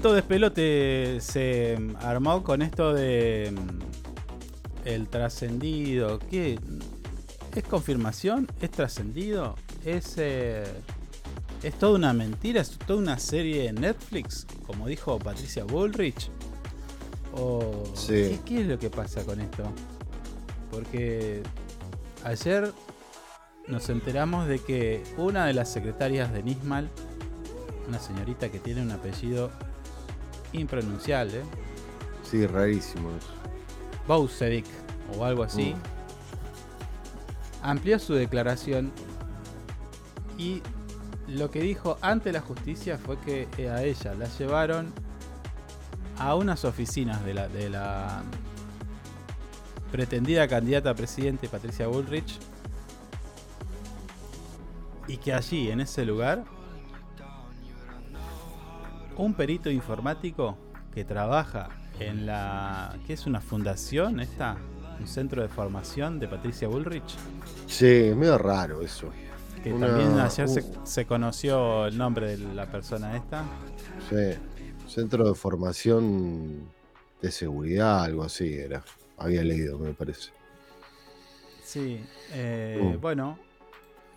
Alto 0.00 0.14
despelote 0.14 1.18
se 1.20 1.76
mm, 1.78 1.96
armó 1.96 2.42
con 2.42 2.62
esto 2.62 2.94
de 2.94 3.52
mm, 3.52 4.88
el 4.88 5.08
trascendido. 5.08 6.18
¿Qué? 6.20 6.58
¿Es 7.54 7.64
confirmación? 7.64 8.48
¿Es 8.62 8.70
trascendido? 8.70 9.56
¿Es, 9.84 10.14
eh, 10.16 10.64
¿Es 11.62 11.74
toda 11.74 11.96
una 11.96 12.14
mentira? 12.14 12.62
¿Es 12.62 12.78
toda 12.78 12.98
una 12.98 13.18
serie 13.18 13.64
de 13.64 13.74
Netflix? 13.74 14.46
Como 14.66 14.86
dijo 14.86 15.18
Patricia 15.18 15.64
Bullrich. 15.64 16.30
¿O 17.34 17.84
Sí. 17.92 18.12
¿qué, 18.14 18.40
qué 18.46 18.60
es 18.62 18.66
lo 18.68 18.78
que 18.78 18.88
pasa 18.88 19.22
con 19.26 19.38
esto? 19.38 19.64
Porque 20.70 21.42
ayer 22.24 22.72
nos 23.68 23.90
enteramos 23.90 24.48
de 24.48 24.60
que 24.60 25.02
una 25.18 25.44
de 25.44 25.52
las 25.52 25.70
secretarias 25.70 26.32
de 26.32 26.42
Nismal, 26.42 26.88
una 27.86 27.98
señorita 27.98 28.48
que 28.50 28.60
tiene 28.60 28.80
un 28.80 28.92
apellido 28.92 29.50
impronunciable, 30.52 31.42
Sí, 32.22 32.46
rarísimo. 32.46 33.10
Bousevic 34.06 34.66
o 35.18 35.24
algo 35.24 35.42
así, 35.42 35.74
Mm. 35.74 37.66
amplió 37.66 37.98
su 37.98 38.14
declaración 38.14 38.92
y 40.38 40.62
lo 41.26 41.50
que 41.50 41.60
dijo 41.60 41.98
ante 42.00 42.32
la 42.32 42.40
justicia 42.40 42.98
fue 42.98 43.18
que 43.18 43.48
eh, 43.58 43.68
a 43.68 43.82
ella 43.82 44.14
la 44.14 44.26
llevaron 44.38 44.92
a 46.18 46.34
unas 46.34 46.64
oficinas 46.64 47.24
de 47.24 47.34
la, 47.34 47.48
de 47.48 47.68
la 47.70 48.22
pretendida 49.90 50.46
candidata 50.48 50.90
a 50.90 50.94
presidente 50.94 51.48
Patricia 51.48 51.86
Bullrich 51.88 52.38
y 55.08 55.16
que 55.16 55.32
allí 55.34 55.70
en 55.70 55.80
ese 55.80 56.04
lugar 56.04 56.44
un 59.20 59.34
perito 59.34 59.70
informático 59.70 60.56
que 60.94 61.04
trabaja 61.04 61.68
en 61.98 62.26
la 62.26 62.96
que 63.06 63.12
es 63.12 63.26
una 63.26 63.40
fundación 63.40 64.20
esta 64.20 64.56
un 64.98 65.06
centro 65.06 65.42
de 65.42 65.48
formación 65.48 66.18
de 66.18 66.28
Patricia 66.28 66.68
Bullrich 66.68 67.16
Sí, 67.66 67.86
es 67.86 68.16
medio 68.16 68.36
raro 68.38 68.82
eso. 68.82 69.10
que 69.62 69.72
Una- 69.72 69.88
también 69.88 70.18
ayer 70.18 70.48
se, 70.84 71.06
conoció 71.06 71.86
el 71.86 71.96
nombre 71.98 72.36
de 72.36 72.54
la 72.54 72.66
persona 72.66 73.16
esta 73.16 73.44
Sí, 74.08 74.38
centro 74.88 75.28
de 75.28 75.34
formación 75.34 76.68
de 77.20 77.30
seguridad, 77.30 78.02
algo 78.04 78.22
así 78.24 78.54
era. 78.54 78.82
Había 79.18 79.42
leído, 79.44 79.78
me 79.78 79.92
parece. 79.92 80.30
Sí, 81.62 82.02
eh, 82.32 82.94
Mm. 82.96 83.00
bueno, 83.00 83.38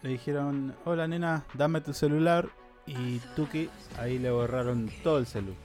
le 0.02 0.10
dijeron, 0.12 0.74
hola 0.86 1.08
nena, 1.08 1.44
dame 1.54 1.82
tu 1.82 1.94
celular 1.94 2.48
y 2.86 3.20
Tuki, 3.36 3.70
ahí 4.00 4.20
le 4.20 4.30
borraron 4.32 4.90
todo 5.04 5.18
el 5.20 5.26
celular. 5.26 5.56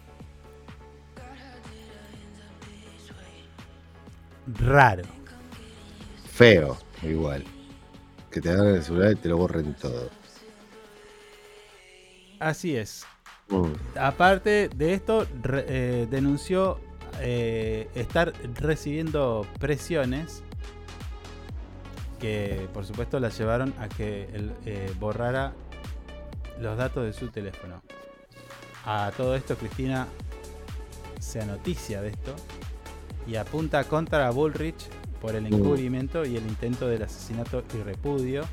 Raro. 4.60 5.02
Feo, 6.32 6.78
igual. 7.02 7.44
Que 8.30 8.40
te 8.40 8.50
hagan 8.50 8.68
el 8.68 8.82
celular 8.82 9.12
y 9.12 9.16
te 9.16 9.28
lo 9.28 9.36
borren 9.36 9.74
todo. 9.74 10.08
Así 12.38 12.76
es. 12.76 13.04
Mm. 13.48 13.72
Aparte 13.98 14.68
de 14.74 14.94
esto, 14.94 15.26
re- 15.42 15.64
eh, 15.68 16.06
denunció 16.10 16.80
eh, 17.20 17.88
estar 17.94 18.32
recibiendo 18.54 19.46
presiones 19.58 20.42
que 22.20 22.68
por 22.74 22.84
supuesto 22.84 23.18
la 23.20 23.28
llevaron 23.30 23.72
a 23.78 23.88
que 23.88 24.24
él 24.32 24.52
eh, 24.66 24.92
borrara 24.98 25.52
los 26.60 26.76
datos 26.76 27.04
de 27.04 27.12
su 27.12 27.28
teléfono. 27.28 27.82
A 28.84 29.12
todo 29.16 29.34
esto 29.34 29.56
Cristina 29.56 30.06
se 31.20 31.44
noticia 31.44 32.00
de 32.00 32.08
esto 32.08 32.34
y 33.26 33.36
apunta 33.36 33.84
contra 33.84 34.30
Bullrich 34.30 34.88
por 35.20 35.34
el 35.34 35.42
Mm. 35.44 35.54
encubrimiento 35.54 36.24
y 36.24 36.36
el 36.36 36.46
intento 36.46 36.86
del 36.88 37.02
asesinato 37.02 37.64
y 37.74 37.82
repudio 37.82 38.44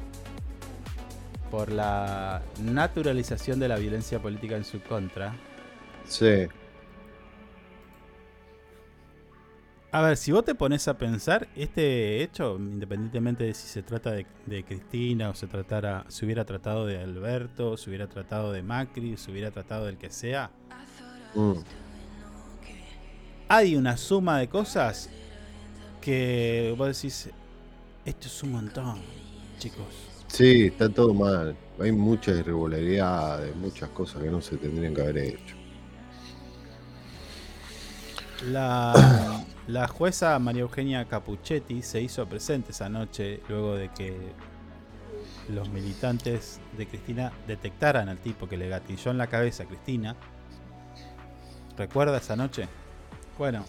por 1.51 1.71
la 1.71 2.41
naturalización 2.61 3.59
de 3.59 3.67
la 3.69 3.77
violencia 3.77 4.19
política 4.19 4.57
en 4.57 4.65
su 4.65 4.81
contra. 4.81 5.33
Sí. 6.07 6.47
A 9.95 10.01
ver, 10.01 10.17
si 10.17 10.33
vos 10.33 10.43
te 10.43 10.55
pones 10.55 10.89
a 10.89 10.97
pensar, 10.97 11.47
este 11.55 12.21
hecho, 12.21 12.57
independientemente 12.57 13.45
de 13.45 13.53
si 13.53 13.65
se 13.65 13.81
trata 13.81 14.11
de, 14.11 14.25
de 14.45 14.65
Cristina 14.65 15.29
o 15.29 15.33
se 15.35 15.47
tratara, 15.47 16.03
se 16.09 16.25
hubiera 16.25 16.43
tratado 16.43 16.85
de 16.85 16.97
Alberto, 16.99 17.77
se 17.77 17.89
hubiera 17.89 18.07
tratado 18.07 18.51
de 18.51 18.61
Macri, 18.61 19.15
se 19.15 19.31
hubiera 19.31 19.51
tratado 19.51 19.85
del 19.85 19.97
que 19.97 20.09
sea, 20.09 20.51
Mm. 21.33 21.59
hay 23.47 23.75
una 23.75 23.97
suma 23.97 24.39
de 24.39 24.47
cosas 24.49 25.09
que 26.01 26.73
vos 26.77 26.87
decís, 26.87 27.29
esto 28.05 28.27
es 28.27 28.43
un 28.43 28.51
montón, 28.53 29.01
chicos. 29.59 29.87
Sí, 30.27 30.67
está 30.67 30.89
todo 30.89 31.13
mal. 31.13 31.55
Hay 31.79 31.91
muchas 31.91 32.39
irregularidades, 32.39 33.55
muchas 33.55 33.89
cosas 33.89 34.23
que 34.23 34.29
no 34.29 34.41
se 34.41 34.57
tendrían 34.57 34.93
que 34.93 35.01
haber 35.01 35.17
hecho. 35.17 35.55
La, 38.41 38.93
la 39.67 39.87
jueza 39.87 40.37
María 40.39 40.61
Eugenia 40.61 41.05
Capuchetti 41.05 41.81
se 41.81 42.01
hizo 42.01 42.25
presente 42.27 42.71
esa 42.71 42.87
noche 42.89 43.41
luego 43.49 43.75
de 43.75 43.89
que 43.89 44.15
los 45.49 45.69
militantes 45.69 46.59
de 46.77 46.87
Cristina 46.87 47.31
detectaran 47.47 48.09
al 48.09 48.17
tipo 48.19 48.47
que 48.47 48.57
le 48.57 48.69
gatilló 48.69 49.11
en 49.11 49.17
la 49.17 49.27
cabeza 49.27 49.63
a 49.63 49.65
Cristina. 49.65 50.15
¿Recuerda 51.77 52.17
esa 52.17 52.35
noche? 52.35 52.67
Bueno, 53.37 53.63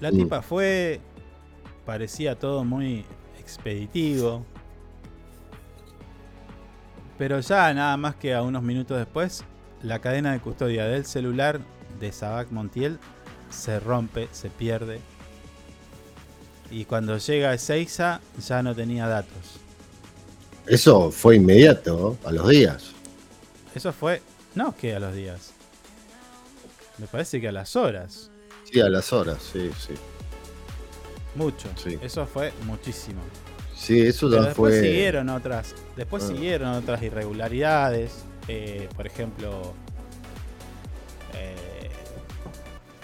la 0.00 0.10
Mm. 0.10 0.16
tipa 0.16 0.42
fue, 0.42 1.00
parecía 1.86 2.38
todo 2.38 2.64
muy 2.64 3.04
expeditivo, 3.38 4.44
pero 7.16 7.40
ya 7.40 7.72
nada 7.74 7.96
más 7.96 8.14
que 8.16 8.34
a 8.34 8.42
unos 8.42 8.62
minutos 8.62 8.96
después, 8.98 9.44
la 9.82 9.98
cadena 10.00 10.32
de 10.32 10.40
custodia 10.40 10.86
del 10.86 11.04
celular 11.04 11.60
de 12.00 12.12
Sabac 12.12 12.50
Montiel 12.50 12.98
se 13.50 13.78
rompe, 13.80 14.28
se 14.32 14.50
pierde. 14.50 15.00
Y 16.70 16.84
cuando 16.84 17.16
llega 17.18 17.54
Ezeiza 17.54 18.20
ya 18.46 18.62
no 18.62 18.74
tenía 18.74 19.06
datos. 19.06 19.58
Eso 20.66 21.10
fue 21.10 21.36
inmediato, 21.36 22.18
a 22.24 22.30
los 22.32 22.48
días. 22.48 22.90
Eso 23.74 23.92
fue, 23.92 24.20
no 24.54 24.76
que 24.76 24.94
a 24.94 25.00
los 25.00 25.14
días. 25.14 25.52
Me 26.98 27.06
parece 27.06 27.40
que 27.40 27.48
a 27.48 27.52
las 27.52 27.74
horas. 27.76 28.30
Sí, 28.70 28.80
a 28.80 28.88
las 28.90 29.12
horas, 29.12 29.38
sí, 29.52 29.70
sí. 29.78 29.94
Mucho. 31.34 31.68
Sí. 31.82 31.98
Eso 32.02 32.26
fue 32.26 32.52
muchísimo. 32.66 33.20
Sí, 33.74 34.00
eso 34.00 34.28
Pero 34.28 34.42
ya 34.42 34.48
después 34.48 34.74
fue. 34.74 34.82
siguieron 34.82 35.28
otras. 35.30 35.74
Después 35.96 36.24
Ah. 36.24 36.26
siguieron 36.28 36.68
otras 36.74 37.02
irregularidades. 37.02 38.12
eh, 38.50 38.88
por 38.96 39.06
ejemplo. 39.06 39.74
eh, 41.34 41.90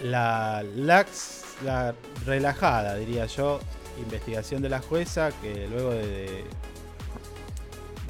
la 0.02 0.62
lax, 0.74 1.42
la 1.64 1.94
relajada, 2.26 2.94
diría 2.96 3.26
yo, 3.26 3.60
investigación 3.98 4.62
de 4.62 4.68
la 4.68 4.80
jueza 4.80 5.30
que 5.42 5.66
luego 5.68 5.90
de. 5.90 6.06
de- 6.06 6.44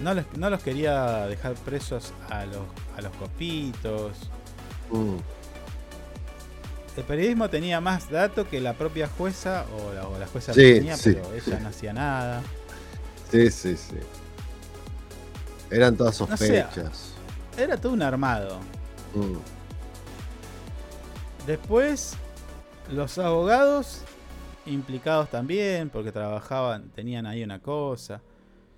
no, 0.01 0.13
no 0.37 0.51
los 0.51 0.61
quería 0.63 1.27
dejar 1.27 1.55
presos 1.55 2.13
a 2.29 2.45
los, 2.47 2.63
a 2.97 3.01
los 3.03 3.13
copitos. 3.17 4.13
Mm, 4.91 5.17
El 6.97 7.05
periodismo 7.05 7.49
tenía 7.49 7.81
más 7.81 8.11
datos 8.11 8.47
que 8.49 8.61
la 8.61 8.75
propia 8.75 9.09
jueza, 9.09 9.65
o 9.77 9.93
la, 9.95 10.07
o 10.09 10.19
la 10.19 10.27
jueza 10.27 10.53
Sí, 10.53 10.61
tenía, 10.75 10.97
sí. 10.97 11.13
pero 11.15 11.33
ella 11.35 11.61
no 11.61 11.69
hacía 11.69 11.93
nada. 11.93 12.43
Sí, 13.31 13.51
sí, 13.51 13.77
sí. 13.77 13.97
Eran 15.71 15.97
todas 15.97 16.21
No 16.21 16.37
sé. 16.37 16.63
sospechas. 16.63 17.11
Era 17.57 17.77
todo 17.77 17.93
un 17.93 18.03
armado. 18.03 18.59
Mm, 19.15 19.37
Después, 21.47 22.15
los 22.91 23.19
abogados 23.19 24.03
implicados 24.67 25.29
también, 25.31 25.91
porque 25.91 26.13
trabajaban, 26.13 26.91
tenían 26.91 27.27
ahí 27.27 27.43
una 27.43 27.61
cosa. 27.61 28.23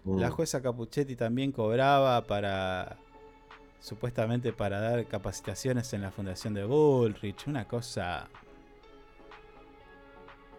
mm. 0.05 0.19
La 0.19 0.31
jueza 0.31 0.61
Capuchetti 0.63 1.17
también 1.17 1.53
cobraba 1.53 2.23
para, 2.27 2.97
supuestamente 3.81 4.53
para 4.53 4.81
dar 4.81 5.07
capacitaciones 5.07 5.93
en 5.93 6.03
la 6.03 6.11
fundación 6.11 6.55
de 6.55 6.65
Bullrich, 6.65 7.47
una 7.47 7.67
cosa, 7.67 8.29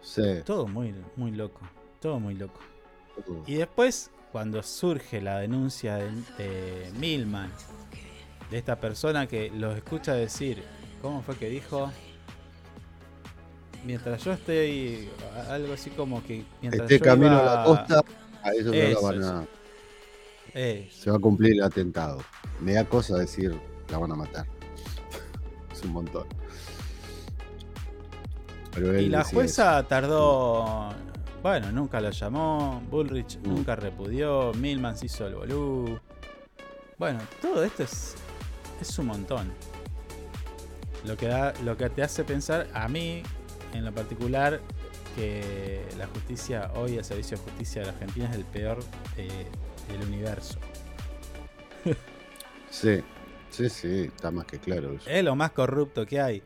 Sí. 0.00 0.22
todo 0.44 0.66
muy, 0.66 0.94
muy 1.16 1.32
loco, 1.32 1.60
todo 2.00 2.18
muy 2.20 2.34
loco. 2.34 2.60
Mm. 3.26 3.42
Y 3.46 3.54
después, 3.56 4.10
cuando 4.32 4.62
surge 4.62 5.20
la 5.20 5.38
denuncia 5.38 5.96
de, 5.96 6.10
de 6.38 6.92
Milman, 6.98 7.52
de 8.50 8.58
esta 8.58 8.76
persona 8.80 9.26
que 9.26 9.50
los 9.50 9.76
escucha 9.76 10.14
decir, 10.14 10.62
¿cómo 11.02 11.20
fue 11.22 11.36
que 11.36 11.48
dijo? 11.50 11.90
Mientras 13.84 14.22
yo 14.24 14.32
estoy, 14.32 15.08
algo 15.48 15.72
así 15.72 15.90
como 15.90 16.22
que 16.24 16.44
mientras 16.60 16.82
Este 16.90 16.98
yo 16.98 17.04
camino 17.04 17.32
iba- 17.32 17.52
a 17.52 17.56
la 17.58 17.64
costa, 17.64 18.02
a 18.42 18.52
ellos 18.52 18.74
no 18.74 19.00
la 19.00 19.00
van 19.00 19.24
a. 19.24 19.46
Se 20.90 21.10
va 21.10 21.16
a 21.16 21.20
cumplir 21.20 21.52
el 21.54 21.62
atentado. 21.62 22.18
Me 22.60 22.72
da 22.74 22.84
cosa 22.84 23.16
decir, 23.16 23.58
la 23.90 23.98
van 23.98 24.12
a 24.12 24.16
matar. 24.16 24.46
es 25.72 25.82
un 25.82 25.92
montón. 25.92 26.26
Pero 28.74 28.98
y 28.98 29.08
la 29.08 29.24
jueza 29.24 29.82
tardó, 29.88 30.90
bueno, 31.42 31.72
nunca 31.72 32.00
lo 32.00 32.10
llamó, 32.10 32.82
Bullrich 32.90 33.38
Mm. 33.38 33.48
nunca 33.48 33.76
repudió, 33.76 34.52
Milman 34.54 34.96
se 34.96 35.06
hizo 35.06 35.26
el 35.26 35.34
bolú. 35.34 35.98
Bueno, 36.98 37.20
todo 37.40 37.62
esto 37.64 37.82
es, 37.84 38.14
es 38.80 38.98
un 38.98 39.06
montón. 39.06 39.50
Lo 41.04 41.16
que, 41.16 41.26
da, 41.28 41.54
lo 41.64 41.76
que 41.76 41.88
te 41.90 42.02
hace 42.02 42.24
pensar, 42.24 42.66
a 42.74 42.88
mí 42.88 43.22
en 43.74 43.84
lo 43.84 43.92
particular, 43.92 44.60
que 45.16 45.84
la 45.98 46.06
justicia, 46.06 46.70
hoy 46.76 46.96
el 46.96 47.04
servicio 47.04 47.36
de 47.36 47.42
justicia 47.44 47.80
de 47.82 47.86
la 47.88 47.92
Argentina 47.92 48.28
es 48.30 48.36
el 48.36 48.44
peor 48.44 48.78
eh, 49.16 49.28
del 49.90 50.02
universo. 50.06 50.58
Sí, 52.70 53.00
sí, 53.48 53.68
sí, 53.70 54.00
está 54.14 54.30
más 54.30 54.44
que 54.44 54.58
claro 54.58 54.92
eso. 54.92 55.08
Es 55.08 55.24
lo 55.24 55.34
más 55.34 55.52
corrupto 55.52 56.04
que 56.04 56.20
hay. 56.20 56.42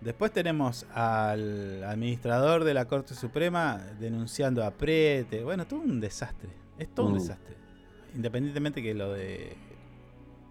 Después 0.00 0.30
tenemos 0.32 0.86
al 0.94 1.82
administrador 1.82 2.62
de 2.62 2.72
la 2.72 2.84
Corte 2.86 3.14
Suprema 3.16 3.78
denunciando 3.98 4.62
a 4.64 4.70
Prete. 4.70 5.42
Bueno, 5.42 5.66
todo 5.66 5.80
un 5.80 5.98
desastre. 6.00 6.50
Es 6.78 6.94
todo 6.94 7.06
un 7.06 7.14
Mm. 7.14 7.18
desastre. 7.18 7.56
Independientemente 8.14 8.80
que 8.80 8.94
lo 8.94 9.12
de, 9.12 9.56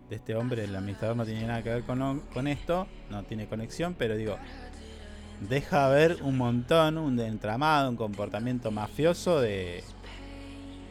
de 0.10 0.16
este 0.18 0.36
hombre, 0.36 0.66
el 0.66 0.76
administrador, 0.76 1.16
no 1.16 1.26
tiene 1.26 1.48
nada 1.48 1.64
que 1.64 1.70
ver 1.70 1.84
con, 1.84 2.20
con 2.34 2.48
esto, 2.48 2.86
no 3.10 3.24
tiene 3.24 3.48
conexión, 3.48 3.96
pero 3.98 4.18
digo, 4.18 4.38
deja 5.40 5.88
ver 5.90 6.20
un 6.22 6.38
montón, 6.38 6.98
un 6.98 7.20
entramado, 7.20 7.90
un 7.90 7.98
comportamiento 7.98 8.72
mafioso 8.72 9.40
de, 9.42 9.84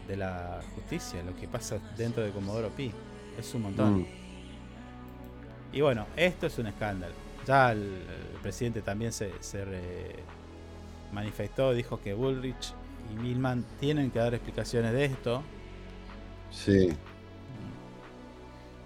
de 0.06 0.16
la 0.16 0.64
justicia, 0.74 1.22
lo 1.22 1.34
que 1.36 1.48
pasa 1.48 1.80
dentro 1.96 2.22
de 2.24 2.32
Comodoro 2.32 2.74
Pi. 2.74 2.92
Es 3.36 3.54
un 3.54 3.62
montón. 3.62 4.00
Mm, 4.00 4.06
Y 5.72 5.80
bueno, 5.80 6.08
esto 6.16 6.46
es 6.46 6.58
un 6.58 6.66
escándalo. 6.68 7.16
Ya 7.44 7.72
el, 7.72 7.80
el 8.34 8.40
presidente 8.40 8.82
también 8.82 9.12
se, 9.12 9.42
se 9.42 10.24
manifestó, 11.10 11.72
dijo 11.72 12.00
que 12.00 12.14
Bullrich 12.14 12.76
y 13.08 13.16
Milman 13.16 13.66
tienen 13.78 14.10
que 14.10 14.18
dar 14.18 14.34
explicaciones 14.34 14.92
de 14.92 15.04
esto. 15.06 15.50
Sí. 16.50 16.98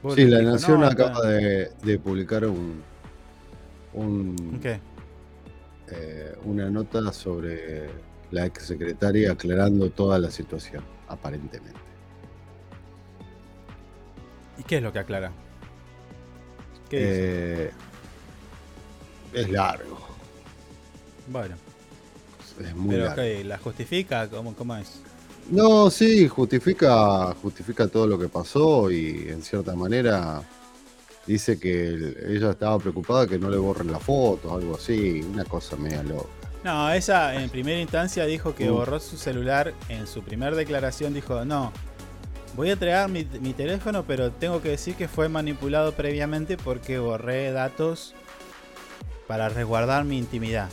Sí, 0.06 0.26
Bullrich 0.26 0.26
la 0.26 0.40
dijo, 0.40 0.50
Nación 0.50 0.80
"No, 0.80 0.86
acaba 0.86 1.20
de 1.26 1.98
publicar 2.00 2.44
un, 2.46 2.86
un 3.92 4.36
¿Qué? 4.61 4.80
Eh, 5.91 6.34
una 6.45 6.70
nota 6.70 7.12
sobre 7.12 7.89
la 8.30 8.47
exsecretaria 8.47 9.32
aclarando 9.32 9.91
toda 9.91 10.18
la 10.18 10.30
situación, 10.30 10.84
aparentemente. 11.09 11.78
¿Y 14.59 14.62
qué 14.64 14.76
es 14.78 14.82
lo 14.82 14.93
que 14.93 14.99
aclara? 14.99 15.32
Eh, 16.91 17.70
es 19.32 19.51
largo, 19.51 19.99
Bueno, 21.26 21.55
es 22.61 22.74
muy 22.74 22.95
pero 22.95 23.05
largo. 23.07 23.22
¿la 23.45 23.59
justifica? 23.59 24.28
¿Cómo, 24.28 24.55
cómo 24.55 24.76
es? 24.76 25.01
No, 25.51 25.91
sí, 25.91 26.26
justifica, 26.28 27.34
justifica 27.41 27.89
todo 27.89 28.07
lo 28.07 28.18
que 28.18 28.28
pasó 28.28 28.91
y 28.91 29.28
en 29.28 29.43
cierta 29.43 29.74
manera 29.74 30.43
dice 31.28 31.60
que 31.60 31.88
el- 31.88 32.16
ella 32.36 32.50
estaba 32.50 32.78
preocupada 32.78 33.26
que 33.28 33.38
no 33.38 33.48
le 33.50 33.58
borren 33.58 33.92
la 33.92 34.00
foto, 34.00 34.54
algo 34.54 34.74
así, 34.76 35.20
una 35.22 35.44
cosa 35.44 35.76
media 35.76 36.02
loca. 36.02 36.26
No, 36.64 36.90
ella 36.92 37.40
en 37.40 37.48
primera 37.50 37.78
instancia 37.80 38.24
dijo 38.26 38.54
que 38.54 38.68
borró 38.70 38.98
su 38.98 39.16
celular. 39.16 39.72
En 39.88 40.06
su 40.08 40.22
primera 40.22 40.56
declaración 40.56 41.14
dijo, 41.14 41.44
no, 41.44 41.72
voy 42.56 42.70
a 42.70 42.72
entregar 42.72 43.08
mi, 43.08 43.24
mi 43.40 43.52
teléfono, 43.52 44.04
pero 44.04 44.32
tengo 44.32 44.60
que 44.60 44.70
decir 44.70 44.94
que 44.96 45.06
fue 45.06 45.28
manipulado 45.28 45.92
previamente 45.92 46.56
porque 46.56 46.98
borré 46.98 47.52
datos 47.52 48.14
para 49.28 49.48
resguardar 49.50 50.04
mi 50.04 50.18
intimidad. 50.18 50.68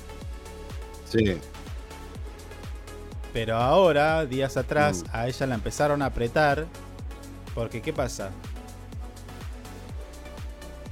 Sí, 1.07 1.37
Pero 3.33 3.57
ahora, 3.57 4.25
días 4.25 4.55
atrás, 4.55 5.03
Mm. 5.03 5.07
a 5.11 5.27
ella 5.27 5.45
la 5.47 5.55
empezaron 5.55 6.01
a 6.01 6.05
apretar. 6.05 6.65
Porque, 7.53 7.81
¿qué 7.81 7.91
pasa? 7.91 8.31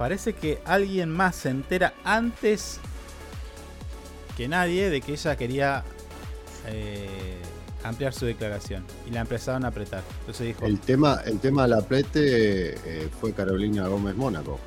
Parece 0.03 0.33
que 0.33 0.61
alguien 0.65 1.09
más 1.09 1.33
se 1.33 1.49
entera 1.49 1.93
antes 2.03 2.81
que 4.35 4.49
nadie 4.49 4.89
de 4.89 5.01
que 5.01 5.13
ella 5.13 5.37
quería 5.37 5.85
eh, 6.65 7.41
ampliar 7.83 8.13
su 8.13 8.25
declaración 8.25 8.85
y 9.05 9.11
la 9.11 9.21
empezaron 9.21 9.63
a 9.63 9.69
apretar. 9.69 10.03
Entonces 10.19 10.47
dijo, 10.47 10.65
El 10.65 10.81
tema, 10.81 11.21
el 11.25 11.39
tema 11.39 11.61
del 11.63 11.73
aprete 11.75 12.75
eh, 13.05 13.09
fue 13.09 13.33
Carolina 13.33 13.87
Gómez 13.87 14.15
Mónaco, 14.17 14.59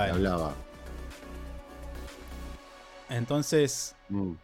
que 0.00 0.10
bueno, 0.10 0.12
hablaba. 0.12 0.56
entonces 3.08 3.96
Mm. 4.08 4.36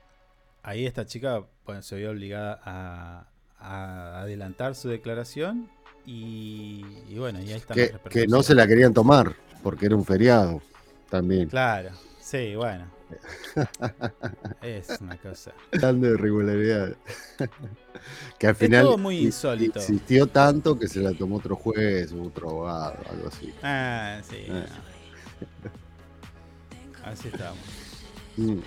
ahí 0.62 0.86
esta 0.86 1.06
chica 1.06 1.44
bueno, 1.64 1.82
se 1.82 1.96
vio 1.96 2.10
obligada 2.10 2.60
a, 2.64 3.26
a 3.58 4.20
adelantar 4.22 4.74
su 4.74 4.88
declaración 4.88 5.70
y, 6.04 7.04
y 7.08 7.18
bueno, 7.18 7.40
y 7.40 7.50
ahí 7.52 7.58
están 7.58 7.80
las 7.80 7.90
Que, 7.90 8.00
que 8.08 8.26
no 8.26 8.42
se 8.42 8.54
la 8.54 8.66
querían 8.66 8.92
tomar 8.94 9.36
porque 9.62 9.86
era 9.86 9.96
un 9.96 10.04
feriado 10.04 10.60
también. 11.10 11.48
Claro, 11.48 11.90
sí, 12.20 12.54
bueno. 12.56 12.86
es 14.62 14.88
una 15.00 15.16
cosa. 15.18 15.52
Hablando 15.74 16.06
de 16.08 16.14
irregularidades. 16.14 16.96
que 18.38 18.46
al 18.46 18.52
Es 18.52 18.58
final 18.58 18.84
todo 18.86 18.98
muy 18.98 19.18
in- 19.18 19.26
insólito. 19.26 19.78
insistió 19.80 20.26
tanto 20.26 20.78
que 20.78 20.88
se 20.88 21.00
la 21.00 21.12
tomó 21.12 21.36
otro 21.36 21.54
juez, 21.56 22.12
otro 22.12 22.48
abogado, 22.50 22.96
algo 23.10 23.28
así. 23.28 23.52
Ah, 23.62 24.20
sí. 24.28 24.36
Eh. 24.38 24.48
no. 24.48 24.62
Así 27.04 27.28
estamos. 27.28 27.58
Mm. 28.36 28.58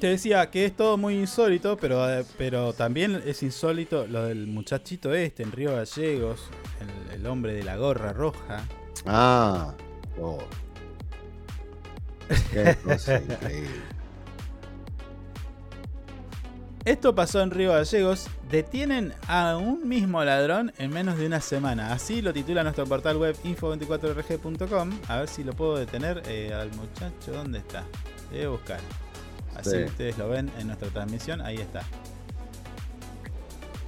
Te 0.00 0.08
decía 0.08 0.50
que 0.50 0.66
es 0.66 0.76
todo 0.76 0.96
muy 0.98 1.14
insólito, 1.14 1.76
pero, 1.78 2.08
eh, 2.10 2.24
pero 2.36 2.72
también 2.74 3.22
es 3.24 3.42
insólito 3.42 4.06
lo 4.06 4.24
del 4.24 4.46
muchachito 4.46 5.14
este 5.14 5.42
en 5.42 5.52
Río 5.52 5.74
Gallegos, 5.74 6.48
el, 7.10 7.20
el 7.20 7.26
hombre 7.26 7.54
de 7.54 7.62
la 7.62 7.76
gorra 7.76 8.12
roja. 8.12 8.66
Ah, 9.06 9.74
oh. 10.20 10.38
Qué 12.52 12.76
cosa 12.84 13.18
increíble. 13.18 13.70
Esto 16.84 17.14
pasó 17.16 17.40
en 17.42 17.50
Río 17.50 17.72
Gallegos. 17.72 18.28
Detienen 18.48 19.12
a 19.26 19.56
un 19.56 19.88
mismo 19.88 20.22
ladrón 20.22 20.72
en 20.78 20.90
menos 20.92 21.18
de 21.18 21.26
una 21.26 21.40
semana. 21.40 21.92
Así 21.92 22.22
lo 22.22 22.32
titula 22.32 22.62
nuestro 22.62 22.84
portal 22.84 23.16
web 23.16 23.36
info24rg.com. 23.44 24.90
A 25.08 25.18
ver 25.18 25.28
si 25.28 25.42
lo 25.42 25.52
puedo 25.52 25.76
detener 25.76 26.22
eh, 26.26 26.52
al 26.54 26.70
muchacho. 26.72 27.32
¿Dónde 27.32 27.58
está? 27.58 27.82
Debe 28.30 28.46
buscar. 28.48 28.78
Así 29.56 29.70
Sí. 29.70 29.82
ustedes 29.84 30.16
lo 30.18 30.28
ven 30.28 30.48
en 30.58 30.68
nuestra 30.68 30.88
transmisión. 30.90 31.40
Ahí 31.40 31.56
está. 31.56 31.82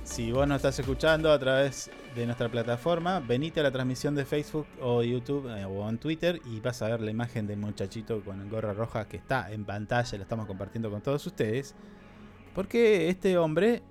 Si 0.09 0.33
vos 0.33 0.49
nos 0.49 0.57
estás 0.57 0.79
escuchando 0.79 1.31
a 1.31 1.39
través 1.39 1.91
de 2.17 2.25
nuestra 2.25 2.49
plataforma, 2.49 3.21
venite 3.21 3.61
a 3.61 3.63
la 3.63 3.71
transmisión 3.71 4.15
de 4.15 4.25
Facebook 4.25 4.67
o 4.81 5.03
YouTube 5.03 5.47
eh, 5.49 5.65
o 5.67 5.89
en 5.89 5.99
Twitter 5.99 6.41
y 6.47 6.61
vas 6.61 6.81
a 6.83 6.89
ver 6.89 7.03
la 7.03 7.11
imagen 7.11 7.47
del 7.47 7.59
muchachito 7.59 8.25
con 8.25 8.49
gorra 8.49 8.73
roja 8.73 9.07
que 9.07 9.19
está 9.19 9.53
en 9.53 9.65
pantalla, 9.65 10.17
la 10.17 10.23
estamos 10.23 10.47
compartiendo 10.47 10.91
con 10.91 11.03
todos 11.03 11.25
ustedes. 11.27 11.75
Porque 12.55 13.11
este 13.11 13.37
hombre 13.37 13.83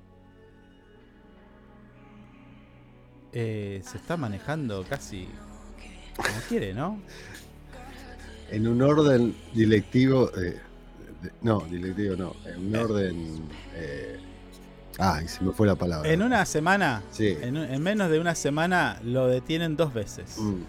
eh, 3.31 3.81
se 3.85 3.97
está 3.97 4.17
manejando 4.17 4.83
casi 4.89 5.29
como 6.17 6.39
quiere, 6.49 6.73
¿no? 6.73 6.99
En 8.49 8.67
un 8.67 8.81
orden 8.81 9.35
directivo. 9.53 10.31
eh, 10.35 10.59
no, 11.41 11.59
directivo 11.61 12.15
no. 12.15 12.35
En 12.45 12.67
un 12.67 12.75
orden. 12.75 13.49
Ay, 14.97 15.27
se 15.27 15.43
me 15.43 15.51
fue 15.51 15.67
la 15.67 15.75
palabra. 15.75 16.09
En 16.09 16.21
una 16.21 16.45
semana, 16.45 17.03
Sí. 17.11 17.37
en, 17.41 17.81
menos 17.81 18.09
de 18.09 18.19
una 18.19 18.35
semana, 18.35 18.99
lo 19.03 19.27
detienen 19.27 19.77
dos 19.77 19.93
veces. 19.93 20.37
Mm. 20.39 20.61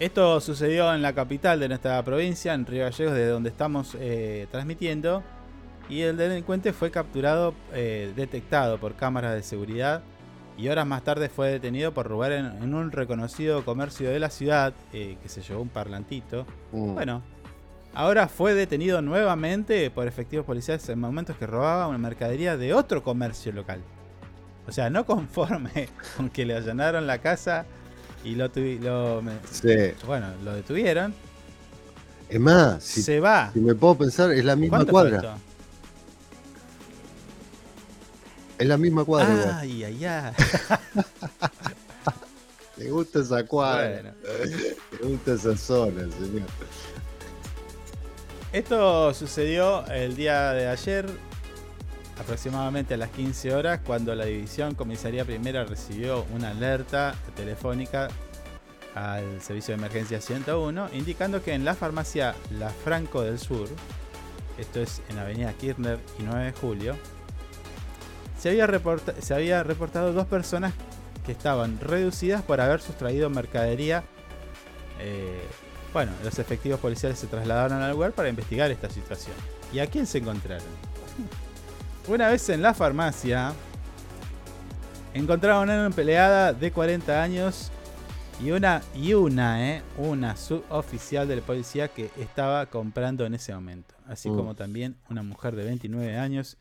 Esto 0.00 0.40
sucedió 0.40 0.92
en 0.92 1.02
la 1.02 1.12
capital 1.12 1.60
de 1.60 1.68
nuestra 1.68 2.02
provincia, 2.02 2.52
en 2.52 2.66
Río 2.66 2.84
Gallegos, 2.84 3.14
de 3.14 3.26
donde 3.28 3.48
estamos 3.48 3.96
eh, 3.98 4.46
transmitiendo. 4.50 5.22
Y 5.88 6.00
el 6.00 6.16
delincuente 6.16 6.72
fue 6.72 6.90
capturado, 6.90 7.54
eh, 7.72 8.12
detectado 8.16 8.78
por 8.78 8.94
cámaras 8.94 9.34
de 9.34 9.42
seguridad. 9.42 10.02
Y 10.56 10.68
horas 10.68 10.86
más 10.86 11.02
tarde 11.02 11.28
fue 11.28 11.50
detenido 11.50 11.92
por 11.92 12.06
robar 12.06 12.32
en, 12.32 12.46
en 12.46 12.74
un 12.74 12.90
reconocido 12.92 13.64
comercio 13.64 14.10
de 14.10 14.18
la 14.18 14.30
ciudad, 14.30 14.72
eh, 14.92 15.16
que 15.22 15.28
se 15.28 15.42
llevó 15.42 15.62
un 15.62 15.68
parlantito. 15.68 16.46
Mm. 16.72 16.94
Bueno, 16.94 17.22
ahora 17.94 18.28
fue 18.28 18.54
detenido 18.54 19.00
nuevamente 19.02 19.90
por 19.90 20.06
efectivos 20.06 20.44
policiales 20.46 20.88
en 20.88 20.98
momentos 20.98 21.36
que 21.36 21.46
robaba 21.46 21.88
una 21.88 21.98
mercadería 21.98 22.56
de 22.56 22.74
otro 22.74 23.02
comercio 23.02 23.52
local. 23.52 23.80
O 24.66 24.72
sea, 24.72 24.90
no 24.90 25.04
conforme 25.06 25.88
con 26.16 26.30
que 26.30 26.44
le 26.44 26.54
allanaron 26.56 27.06
la 27.06 27.18
casa 27.18 27.66
y 28.24 28.34
lo, 28.34 28.48
lo 28.80 29.22
Sí. 29.50 29.74
bueno, 30.06 30.28
lo 30.42 30.54
detuvieron. 30.54 31.14
Es 32.28 32.40
más, 32.40 32.82
si, 32.82 33.02
se 33.02 33.20
va. 33.20 33.50
si 33.52 33.60
me 33.60 33.74
puedo 33.74 33.96
pensar, 33.96 34.32
es 34.32 34.44
la 34.44 34.56
misma 34.56 34.78
¿Cuánto 34.78 34.92
fue 34.92 35.10
cuadra. 35.10 35.36
Es 38.58 38.66
la 38.66 38.78
misma 38.78 39.04
cuadra. 39.04 39.58
Ay, 39.58 39.84
ay, 39.84 40.04
ay. 40.04 40.32
Me 42.76 42.90
gusta 42.90 43.20
esa 43.20 43.44
cuadra. 43.46 44.14
Bueno. 44.22 45.10
Gusta 45.10 45.34
esa 45.34 45.56
zona, 45.56 46.02
señor. 46.10 46.48
Esto 48.54 49.12
sucedió 49.14 49.84
el 49.88 50.14
día 50.14 50.52
de 50.52 50.68
ayer, 50.68 51.06
aproximadamente 52.20 52.94
a 52.94 52.96
las 52.96 53.10
15 53.10 53.52
horas, 53.52 53.80
cuando 53.84 54.14
la 54.14 54.26
División 54.26 54.76
Comisaría 54.76 55.24
Primera 55.24 55.64
recibió 55.64 56.24
una 56.32 56.50
alerta 56.50 57.16
telefónica 57.34 58.10
al 58.94 59.42
servicio 59.42 59.74
de 59.74 59.80
emergencia 59.80 60.20
101, 60.20 60.90
indicando 60.92 61.42
que 61.42 61.52
en 61.52 61.64
la 61.64 61.74
farmacia 61.74 62.36
La 62.56 62.70
Franco 62.70 63.22
del 63.22 63.40
Sur, 63.40 63.68
esto 64.56 64.80
es 64.80 65.02
en 65.08 65.18
Avenida 65.18 65.52
Kirchner 65.54 65.98
y 66.20 66.22
9 66.22 66.44
de 66.44 66.52
Julio, 66.52 66.96
se 68.38 68.50
había, 68.50 68.68
se 69.18 69.34
había 69.34 69.64
reportado 69.64 70.12
dos 70.12 70.28
personas 70.28 70.72
que 71.26 71.32
estaban 71.32 71.80
reducidas 71.80 72.42
por 72.42 72.60
haber 72.60 72.80
sustraído 72.80 73.28
mercadería. 73.30 74.04
Eh, 75.00 75.42
bueno, 75.94 76.12
los 76.22 76.38
efectivos 76.38 76.78
policiales 76.80 77.18
se 77.18 77.26
trasladaron 77.28 77.80
al 77.80 77.92
lugar 77.92 78.12
para 78.12 78.28
investigar 78.28 78.70
esta 78.70 78.90
situación. 78.90 79.34
¿Y 79.72 79.78
a 79.78 79.86
quién 79.86 80.06
se 80.06 80.18
encontraron? 80.18 80.66
Una 82.08 82.28
vez 82.28 82.46
en 82.50 82.60
la 82.60 82.74
farmacia, 82.74 83.54
encontraron 85.14 85.70
a 85.70 85.74
una 85.74 85.86
empleada 85.86 86.52
de 86.52 86.70
40 86.70 87.22
años 87.22 87.70
y 88.42 88.50
una, 88.50 88.82
y 88.94 89.14
una, 89.14 89.70
eh, 89.76 89.82
una 89.96 90.36
suboficial 90.36 91.28
de 91.28 91.36
la 91.36 91.42
policía 91.42 91.88
que 91.88 92.10
estaba 92.18 92.66
comprando 92.66 93.24
en 93.24 93.34
ese 93.34 93.54
momento. 93.54 93.94
Así 94.06 94.28
Mm. 94.28 94.36
como 94.36 94.54
también 94.54 94.96
una 95.08 95.22
mujer 95.22 95.54
de 95.56 95.64
29 95.64 96.18
años 96.18 96.58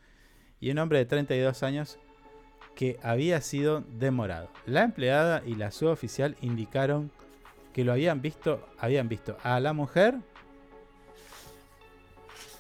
y 0.62 0.70
un 0.72 0.78
hombre 0.78 1.00
de 1.00 1.06
32 1.06 1.64
años 1.64 1.98
que 2.76 3.00
había 3.04 3.42
sido 3.42 3.82
demorado. 4.00 4.50
La 4.66 4.84
empleada 4.84 5.42
y 5.46 5.56
la 5.56 5.72
suboficial 5.72 6.38
indicaron 6.42 7.12
que 7.74 7.84
lo 7.84 7.92
habían 7.94 8.22
visto, 8.22 8.68
habían 8.80 9.10
visto 9.10 9.38
a 9.44 9.60
la 9.60 9.74
mujer 9.74 10.16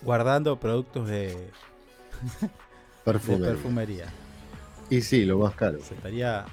guardando 0.01 0.59
productos 0.59 1.07
de, 1.07 1.28
de 3.05 3.38
Perfumería. 3.38 4.07
Y 4.89 5.01
sí, 5.01 5.26
lo 5.26 5.39
más 5.39 5.55
caro. 5.55 5.80
Se 5.82 5.93
estaría. 5.93 6.45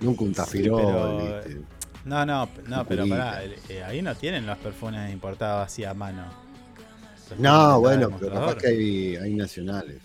Nunca 0.00 0.22
un 0.24 0.30
Sí, 0.30 0.34
tafirol, 0.34 0.82
pero- 0.82 1.42
¿viste? 1.44 1.60
No, 2.04 2.26
no, 2.26 2.46
no, 2.66 2.84
pero 2.86 3.08
pará, 3.08 3.42
eh, 3.44 3.82
ahí 3.82 4.02
no 4.02 4.14
tienen 4.14 4.44
los 4.44 4.58
perfumes 4.58 5.10
importados 5.10 5.66
así 5.66 5.84
a 5.84 5.94
mano. 5.94 6.22
Los 7.30 7.38
No, 7.40 7.80
bueno, 7.80 8.10
pero 8.20 8.34
capaz 8.34 8.56
que 8.56 8.66
hay, 8.66 9.16
hay 9.16 9.34
nacionales. 9.34 10.02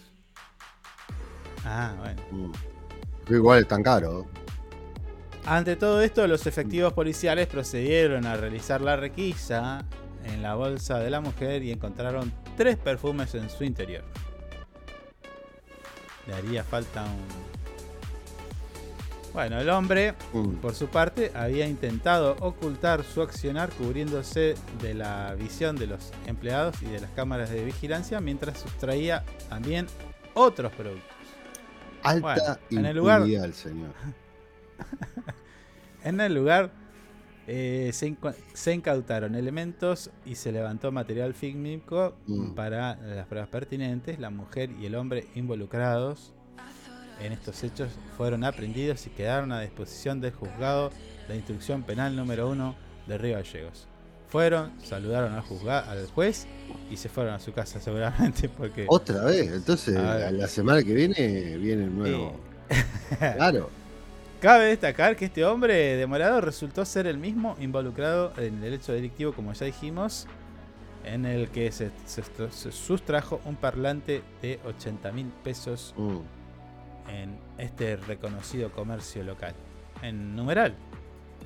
Ah, 1.66 1.94
bueno. 2.00 2.22
Mm. 2.32 3.34
Igual 3.34 3.60
es 3.60 3.68
tan 3.68 3.84
caro. 3.84 4.28
Ante 5.50 5.76
todo 5.76 6.02
esto, 6.04 6.28
los 6.28 6.46
efectivos 6.46 6.94
policiales 6.94 7.48
procedieron 7.48 8.28
a 8.28 8.38
realizar 8.38 8.82
la 8.82 8.96
requisa 8.96 9.84
en 10.24 10.44
la 10.44 10.54
bolsa 10.54 11.00
de 11.00 11.10
la 11.10 11.22
mujer 11.22 11.64
y 11.64 11.72
encontraron 11.72 12.32
tres 12.56 12.78
perfumes 12.78 13.34
en 13.34 13.50
su 13.50 13.64
interior. 13.64 14.04
Le 16.28 16.36
haría 16.36 16.64
falta 16.64 17.04
un... 17.04 17.50
Bueno, 19.34 19.60
el 19.60 19.70
hombre, 19.72 20.14
por 20.62 20.76
su 20.76 20.88
parte, 20.88 21.32
había 21.34 21.68
intentado 21.68 22.36
ocultar 22.42 23.04
su 23.04 23.24
accionar 23.24 23.72
cubriéndose 23.72 24.54
de 24.84 24.94
la 24.94 25.34
visión 25.34 25.76
de 25.78 25.88
los 25.88 26.12
empleados 26.28 26.80
y 26.84 26.86
de 26.86 27.00
las 27.00 27.10
cámaras 27.12 27.50
de 27.50 27.64
vigilancia 27.66 28.20
mientras 28.22 28.60
sustraía 28.60 29.24
también 29.50 29.88
otros 30.36 30.72
productos. 30.74 31.10
Alta 32.04 32.22
Bueno, 32.22 32.58
en 32.70 32.86
el 32.86 32.98
lugar- 32.98 33.24
señor. 33.54 33.94
En 36.04 36.22
el 36.22 36.34
lugar 36.34 36.72
eh, 37.48 37.92
se, 37.94 38.74
incautaron 38.74 39.36
elementos 39.36 40.12
y 40.26 40.36
se 40.36 40.52
levantó 40.52 40.92
material 40.92 41.34
fílmico 41.34 42.16
Mm. 42.28 42.52
para 42.54 42.96
las 42.96 43.26
pruebas 43.28 43.50
pertinentes. 43.50 44.20
La 44.20 44.30
mujer 44.30 44.70
y 44.80 44.86
el 44.86 44.96
hombre 44.96 45.28
involucrados 45.36 46.34
en 47.22 47.34
estos 47.34 47.64
hechos 47.64 47.90
fueron 48.16 48.44
aprendidos 48.46 49.06
y 49.08 49.10
quedaron 49.10 49.52
a 49.52 49.60
disposición 49.62 50.22
del 50.22 50.32
juzgado 50.32 50.92
de 51.28 51.36
instrucción 51.36 51.84
penal 51.84 52.16
número 52.16 52.50
1 52.50 52.76
de 53.08 53.18
Río 53.18 53.36
Gallegos. 53.36 53.88
Fueron, 54.30 54.72
saludaron 54.84 55.34
al, 55.34 55.42
juzga- 55.44 55.86
al 55.88 56.06
juez 56.08 56.48
y 56.90 56.96
se 56.98 57.10
fueron 57.10 57.34
a 57.34 57.40
su 57.40 57.52
casa 57.52 57.80
seguramente 57.82 58.48
porque... 58.48 58.86
Otra 58.88 59.26
vez, 59.26 59.52
entonces 59.52 59.96
la 59.96 60.48
semana 60.48 60.82
que 60.84 60.94
viene 60.94 61.58
viene 61.58 61.84
el 61.86 61.98
nuevo. 61.98 62.40
Claro. 63.18 63.70
Cabe 64.42 64.66
destacar 64.68 65.16
que 65.18 65.26
este 65.26 65.44
hombre 65.44 65.98
demorado 65.98 66.40
resultó 66.40 66.86
ser 66.86 67.08
el 67.08 67.18
mismo 67.18 67.58
involucrado 67.60 68.32
en 68.38 68.64
el 68.64 68.74
hecho 68.74 68.94
delictivo, 68.94 69.34
como 69.34 69.52
ya 69.52 69.66
dijimos, 69.66 70.28
en 71.04 71.26
el 71.26 71.50
que 71.50 71.72
se, 71.74 71.92
se- 72.06 72.24
se 72.52 72.72
sustrajo 72.72 73.42
un 73.46 73.58
parlante 73.58 74.22
de 74.42 74.60
80 74.66 75.12
mil 75.12 75.28
pesos 75.44 75.94
Mm. 75.98 76.18
en 77.10 77.38
este 77.58 77.98
reconocido 77.98 78.72
comercio 78.72 79.24
local. 79.24 79.54
En 80.02 80.36
numeral, 80.38 80.74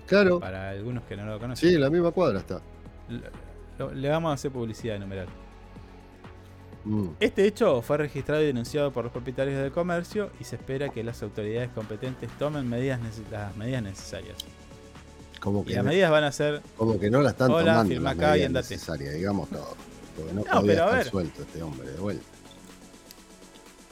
Claro. 0.05 0.39
para 0.39 0.69
algunos 0.69 1.03
que 1.05 1.17
no 1.17 1.25
lo 1.25 1.39
conocen. 1.39 1.69
Sí, 1.69 1.73
en 1.75 1.81
la 1.81 1.89
misma 1.89 2.11
cuadra 2.11 2.39
está. 2.39 2.61
Le- 3.09 3.95
le 3.95 4.09
vamos 4.09 4.29
a 4.29 4.33
hacer 4.33 4.51
publicidad 4.51 4.93
de 4.95 4.99
numeral. 4.99 5.27
Mm. 6.85 7.07
Este 7.19 7.45
hecho 7.47 7.81
fue 7.81 7.97
registrado 7.97 8.41
y 8.41 8.45
denunciado 8.47 8.91
por 8.91 9.03
los 9.05 9.13
propietarios 9.13 9.57
del 9.61 9.71
comercio 9.71 10.31
y 10.39 10.43
se 10.43 10.57
espera 10.57 10.89
que 10.89 11.03
las 11.03 11.21
autoridades 11.23 11.69
competentes 11.71 12.29
tomen 12.37 12.67
medidas 12.69 12.99
las 13.31 13.55
medidas 13.55 13.83
necesarias. 13.83 14.35
Como 15.39 15.61
Y 15.61 15.65
que, 15.65 15.73
las 15.75 15.83
no, 15.85 15.89
medidas 15.91 16.11
van 16.11 16.23
a 16.25 16.31
ser 16.31 16.61
como 16.77 16.99
que 16.99 17.09
no 17.09 17.21
la 17.21 17.29
están 17.31 17.51
Hola, 17.51 17.71
tomando 17.73 17.89
firma 17.93 18.09
las 18.13 18.17
acá 18.17 18.37
y 18.37 18.43
andate. 18.43 18.77
digamos 19.13 19.49
todo. 19.49 19.75
Porque 20.17 20.33
no, 20.33 20.41
No, 20.43 20.61
podía 20.61 20.61
pero 20.73 20.83
a 20.83 20.91
ver. 20.91 21.09
suelto 21.09 21.41
este 21.41 21.63
hombre 21.63 21.89
de 21.89 21.99
vuelta. 21.99 22.23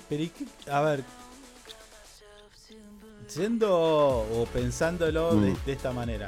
Pero 0.10 0.24
¿y 0.24 0.30
qué? 0.30 0.46
A 0.72 0.82
ver. 0.82 1.04
Yendo 3.36 3.70
o 3.74 4.46
pensándolo 4.54 5.36
de, 5.36 5.52
Mm. 5.52 5.58
de 5.66 5.72
esta 5.72 5.92
manera, 5.94 6.28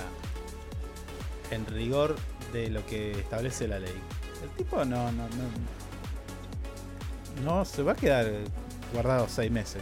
en 1.52 1.66
rigor 1.66 2.16
de 2.54 2.70
lo 2.70 2.86
que 2.86 3.12
establece 3.12 3.68
la 3.68 3.80
ley, 3.80 3.94
el 4.42 4.50
tipo 4.52 4.78
no, 4.86 5.12
no, 5.12 5.24
no, 5.24 5.28
no 7.44 7.66
se 7.66 7.84
va 7.84 7.94
a 7.94 7.96
quedar 7.96 8.30
guardado 8.94 9.28
seis 9.30 9.52
meses. 9.52 9.82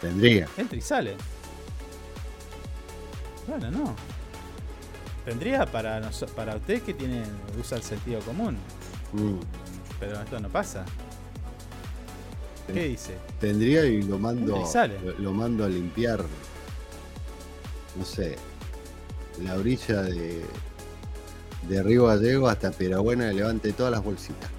Tendría. 0.00 0.48
Entra 0.56 0.76
y 0.76 0.80
sale. 0.80 1.16
Bueno, 3.46 3.70
no. 3.70 3.94
Tendría 5.24 5.64
para 5.64 6.10
para 6.36 6.56
usted 6.56 6.82
que 6.82 6.92
tiene 6.94 7.22
usa 7.58 7.78
el 7.78 7.82
sentido 7.82 8.20
común, 8.20 8.56
Mm. 9.12 9.36
pero 10.00 10.20
esto 10.20 10.38
no 10.40 10.48
pasa. 10.48 10.84
¿Qué 12.66 12.88
dice? 12.88 13.14
Tendría 13.40 13.84
y 13.86 14.02
lo 14.02 14.18
mando, 14.18 14.56
Entra 14.56 14.68
y 14.68 14.72
sale. 14.72 15.00
lo, 15.00 15.12
lo 15.18 15.32
mando 15.32 15.64
a 15.64 15.68
limpiar, 15.68 16.24
no 17.96 18.04
sé, 18.04 18.36
la 19.42 19.54
orilla 19.54 20.02
de, 20.02 20.42
de 21.68 21.82
Río 21.82 22.06
Gallego 22.06 22.48
hasta 22.48 22.70
Pirabuena 22.70 23.30
y 23.32 23.36
levante 23.36 23.72
todas 23.72 23.92
las 23.92 24.02
bolsitas 24.02 24.50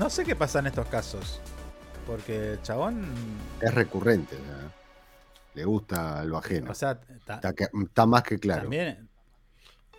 No 0.00 0.08
sé 0.08 0.24
qué 0.24 0.34
pasa 0.34 0.60
en 0.60 0.68
estos 0.68 0.86
casos. 0.88 1.40
Porque 2.06 2.52
el 2.52 2.62
chabón. 2.62 3.04
Es 3.60 3.72
recurrente, 3.74 4.34
¿verdad? 4.34 4.72
le 5.54 5.64
gusta 5.64 6.24
lo 6.24 6.38
ajeno. 6.38 6.70
O 6.70 6.74
sea, 6.74 6.98
está, 7.08 7.40
está 7.82 8.06
más 8.06 8.22
que 8.22 8.38
claro. 8.38 8.62
también 8.62 9.08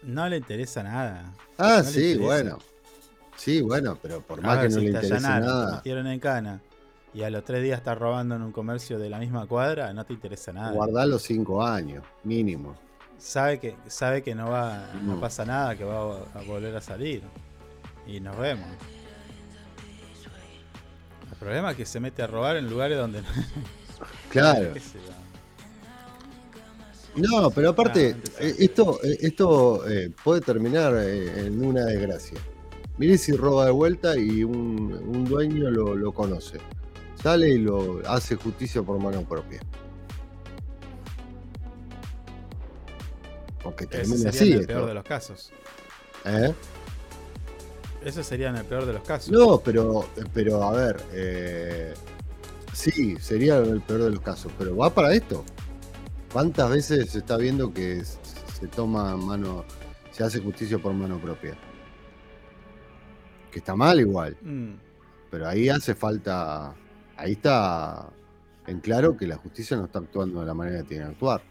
no 0.01 0.27
le 0.27 0.37
interesa 0.37 0.81
nada. 0.81 1.31
ah, 1.59 1.81
no 1.83 1.83
sí, 1.83 2.13
interesa. 2.13 2.25
bueno. 2.25 2.57
Sí, 3.35 3.61
bueno, 3.61 3.97
pero 4.01 4.21
por 4.21 4.39
A 4.39 4.41
más 4.41 4.57
ver, 4.57 4.67
que 4.69 4.73
no 4.73 4.79
si 4.79 4.85
le 4.87 4.91
te 4.99 5.05
interese 5.05 5.27
nada, 5.27 5.75
metieron 5.75 6.07
en 6.07 6.19
cana 6.19 6.61
y 7.13 7.21
a 7.21 7.29
los 7.29 7.43
tres 7.43 7.61
días 7.61 7.77
estás 7.77 7.97
robando 7.97 8.35
en 8.35 8.41
un 8.41 8.51
comercio 8.51 8.97
de 8.97 9.09
la 9.09 9.19
misma 9.19 9.45
cuadra, 9.45 9.93
no 9.93 10.03
te 10.03 10.13
interesa 10.13 10.51
nada. 10.51 10.71
guardar 10.71 11.07
los 11.07 11.21
cinco 11.21 11.63
años, 11.63 12.03
mínimo. 12.23 12.75
Sabe 13.19 13.59
que, 13.59 13.75
sabe 13.87 14.23
que 14.23 14.33
no 14.33 14.49
va, 14.49 14.89
no 15.03 15.19
pasa 15.19 15.45
nada, 15.45 15.75
que 15.75 15.83
va 15.83 15.99
a 16.33 16.41
volver 16.47 16.75
a 16.75 16.81
salir. 16.81 17.21
Y 18.07 18.19
nos 18.19 18.35
vemos. 18.37 18.67
El 21.41 21.45
problema 21.45 21.71
es 21.71 21.77
que 21.77 21.85
se 21.87 21.99
mete 21.99 22.21
a 22.21 22.27
robar 22.27 22.55
en 22.55 22.69
lugares 22.69 22.97
donde 22.99 23.21
no. 23.23 23.27
Claro. 24.29 24.73
No, 27.13 27.51
pero 27.51 27.71
aparte, 27.71 28.15
Ah, 28.15 28.29
eh, 28.39 28.55
esto, 28.59 28.97
eh, 29.03 29.17
esto 29.19 29.85
eh, 29.89 30.11
puede 30.23 30.39
terminar 30.39 30.95
en 30.95 31.61
una 31.65 31.83
desgracia. 31.83 32.37
Mire 32.97 33.17
si 33.17 33.33
roba 33.33 33.65
de 33.65 33.71
vuelta 33.71 34.17
y 34.17 34.45
un, 34.45 34.93
un 34.93 35.25
dueño 35.25 35.69
lo, 35.71 35.93
lo 35.93 36.13
conoce. 36.13 36.59
Sale 37.21 37.49
y 37.49 37.57
lo 37.57 38.01
hace 38.07 38.35
justicia 38.37 38.81
por 38.81 38.97
mano 38.97 39.23
propia. 39.27 39.59
Porque 43.61 43.83
Ese 43.85 43.97
termina 43.97 44.31
sería 44.31 44.31
así. 44.31 44.51
el 44.53 44.61
esto. 44.61 44.73
peor 44.73 44.85
de 44.87 44.93
los 44.93 45.03
casos. 45.03 45.51
¿Eh? 46.23 46.53
Eso 48.03 48.23
sería 48.23 48.49
en 48.49 48.55
el 48.57 48.65
peor 48.65 48.85
de 48.85 48.93
los 48.93 49.03
casos. 49.03 49.31
No, 49.31 49.59
pero, 49.59 50.07
pero 50.33 50.63
a 50.63 50.71
ver, 50.71 51.01
eh, 51.13 51.93
sí, 52.73 53.15
sería 53.19 53.57
el 53.57 53.81
peor 53.81 54.03
de 54.03 54.09
los 54.11 54.21
casos, 54.21 54.51
pero 54.57 54.75
va 54.75 54.89
para 54.89 55.13
esto. 55.13 55.43
¿Cuántas 56.33 56.69
veces 56.69 57.09
se 57.11 57.19
está 57.19 57.37
viendo 57.37 57.73
que 57.73 58.03
se 58.03 58.67
toma 58.67 59.15
mano, 59.17 59.65
se 60.11 60.23
hace 60.23 60.39
justicia 60.39 60.79
por 60.79 60.93
mano 60.93 61.19
propia? 61.19 61.55
Que 63.51 63.59
está 63.59 63.75
mal 63.75 63.99
igual, 63.99 64.35
Mm. 64.41 64.73
pero 65.29 65.47
ahí 65.47 65.69
hace 65.69 65.93
falta, 65.93 66.73
ahí 67.17 67.33
está 67.33 68.09
en 68.65 68.79
claro 68.79 69.15
que 69.17 69.27
la 69.27 69.35
justicia 69.37 69.77
no 69.77 69.85
está 69.85 69.99
actuando 69.99 70.39
de 70.39 70.45
la 70.47 70.53
manera 70.53 70.77
que 70.79 70.87
tiene 70.89 71.03
que 71.05 71.11
actuar. 71.11 71.41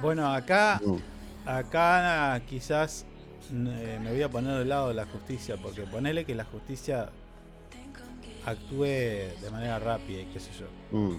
Bueno, 0.00 0.26
acá. 0.32 0.80
Acá 1.46 2.40
quizás 2.48 3.04
eh, 3.52 3.98
me 4.02 4.10
voy 4.12 4.22
a 4.22 4.28
poner 4.28 4.58
del 4.58 4.68
lado 4.68 4.88
de 4.88 4.94
la 4.94 5.06
justicia, 5.06 5.56
porque 5.56 5.82
ponele 5.82 6.24
que 6.24 6.34
la 6.34 6.44
justicia 6.44 7.10
actúe 8.46 8.84
de 8.84 9.50
manera 9.50 9.78
rápida 9.78 10.20
y 10.22 10.26
qué 10.26 10.40
sé 10.40 10.50
yo. 10.58 10.66
Mm. 10.98 11.18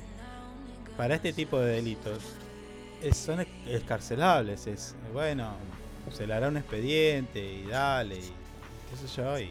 Para 0.98 1.16
este 1.16 1.34
tipo 1.34 1.60
de 1.60 1.74
delitos 1.76 2.20
es- 3.02 3.18
son 3.18 3.46
escarcelables, 3.68 4.68
es 4.68 4.96
bueno, 5.14 5.54
se 6.12 6.28
le 6.28 6.34
hará 6.34 6.48
un 6.50 6.58
expediente 6.58 7.40
y 7.40 7.66
dale, 7.68 8.18
y 8.18 8.22
qué 8.22 9.08
sé 9.08 9.22
yo, 9.22 9.40
y 9.40 9.44
el 9.44 9.50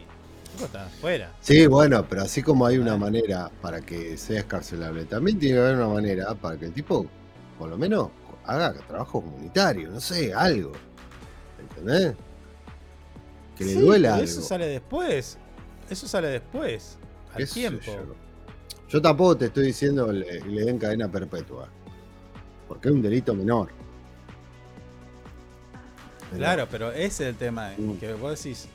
tipo 0.51 0.65
está 0.65 0.85
afuera. 0.85 1.31
Sí, 1.41 1.65
bueno, 1.67 2.05
pero 2.07 2.23
así 2.23 2.41
como 2.43 2.65
hay 2.65 2.77
una 2.77 2.97
manera 2.97 3.49
para 3.61 3.81
que 3.81 4.17
sea 4.17 4.39
escarcelable, 4.39 5.05
también 5.05 5.39
tiene 5.39 5.55
que 5.55 5.61
haber 5.61 5.75
una 5.77 5.87
manera 5.87 6.35
para 6.35 6.57
que 6.57 6.65
el 6.65 6.73
tipo, 6.73 7.05
por 7.57 7.69
lo 7.69 7.77
menos, 7.77 8.09
haga 8.51 8.73
trabajo 8.87 9.21
comunitario, 9.21 9.89
no 9.89 9.99
sé, 9.99 10.33
algo. 10.33 10.71
¿Entendés? 11.59 12.15
Que 13.57 13.65
le 13.65 13.73
Sí, 13.73 13.79
duela 13.79 14.09
pero 14.09 14.13
algo. 14.15 14.25
Eso 14.25 14.41
sale 14.41 14.67
después. 14.67 15.37
Eso 15.89 16.07
sale 16.07 16.27
después. 16.29 16.97
Al 17.33 17.47
tiempo. 17.47 17.81
Yo. 17.85 18.15
Yo 18.89 19.01
tampoco 19.01 19.37
te 19.37 19.45
estoy 19.45 19.67
diciendo 19.67 20.11
le, 20.11 20.41
le 20.41 20.65
den 20.65 20.77
cadena 20.77 21.09
perpetua. 21.09 21.69
Porque 22.67 22.89
es 22.89 22.93
un 22.95 23.01
delito 23.01 23.33
menor. 23.33 23.69
Claro, 26.35 26.67
pero 26.71 26.91
ese 26.91 27.05
es 27.23 27.29
el 27.29 27.35
tema. 27.35 27.73
Mm. 27.77 27.93
Que 27.97 28.13
vos 28.13 28.41
decís. 28.41 28.67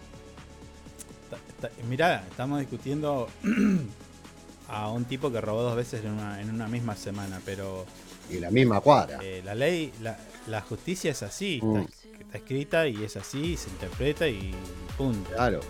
ta- 1.30 1.68
ta- 1.68 1.74
mirá, 1.88 2.24
estamos 2.30 2.60
discutiendo 2.60 3.28
a 4.68 4.90
un 4.90 5.04
tipo 5.06 5.32
que 5.32 5.40
robó 5.40 5.62
dos 5.62 5.76
veces 5.76 6.04
en 6.04 6.12
una, 6.12 6.40
en 6.40 6.50
una 6.50 6.68
misma 6.68 6.94
semana, 6.96 7.40
pero 7.44 7.86
Y 8.30 8.38
la 8.40 8.50
misma 8.50 8.80
cuadra. 8.80 9.18
eh, 9.22 9.42
la 9.44 9.54
ley, 9.54 9.92
la, 10.02 10.16
la 10.46 10.60
justicia 10.60 11.10
es 11.10 11.22
así. 11.22 11.60
Mm. 11.62 11.76
Está, 11.76 12.18
está 12.20 12.38
escrita 12.38 12.88
y 12.88 13.04
es 13.04 13.16
así, 13.16 13.56
se 13.56 13.70
interpreta 13.70 14.26
y 14.28 14.54
punto. 14.96 15.30
Claro. 15.30 15.60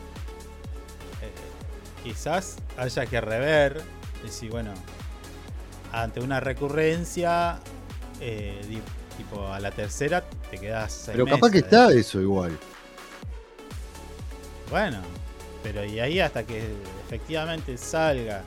Eh, 1.23 1.31
quizás 2.03 2.57
haya 2.77 3.07
que 3.07 3.21
rever, 3.21 3.83
decir, 4.23 4.51
bueno, 4.51 4.73
ante 5.93 6.21
una 6.21 6.41
recurrencia, 6.41 7.59
eh, 8.21 8.81
tipo 9.17 9.47
a 9.49 9.61
la 9.61 9.71
tercera 9.71 10.25
te 10.51 10.59
quedas 10.59 11.05
Pero 11.07 11.27
capaz 11.27 11.51
que 11.51 11.59
está 11.59 11.93
eso 11.93 12.21
igual. 12.21 12.59
Bueno, 14.71 15.01
pero 15.63 15.85
y 15.85 16.01
ahí 16.01 16.21
hasta 16.21 16.45
que 16.45 16.63
efectivamente 17.07 17.77
salga 17.79 18.43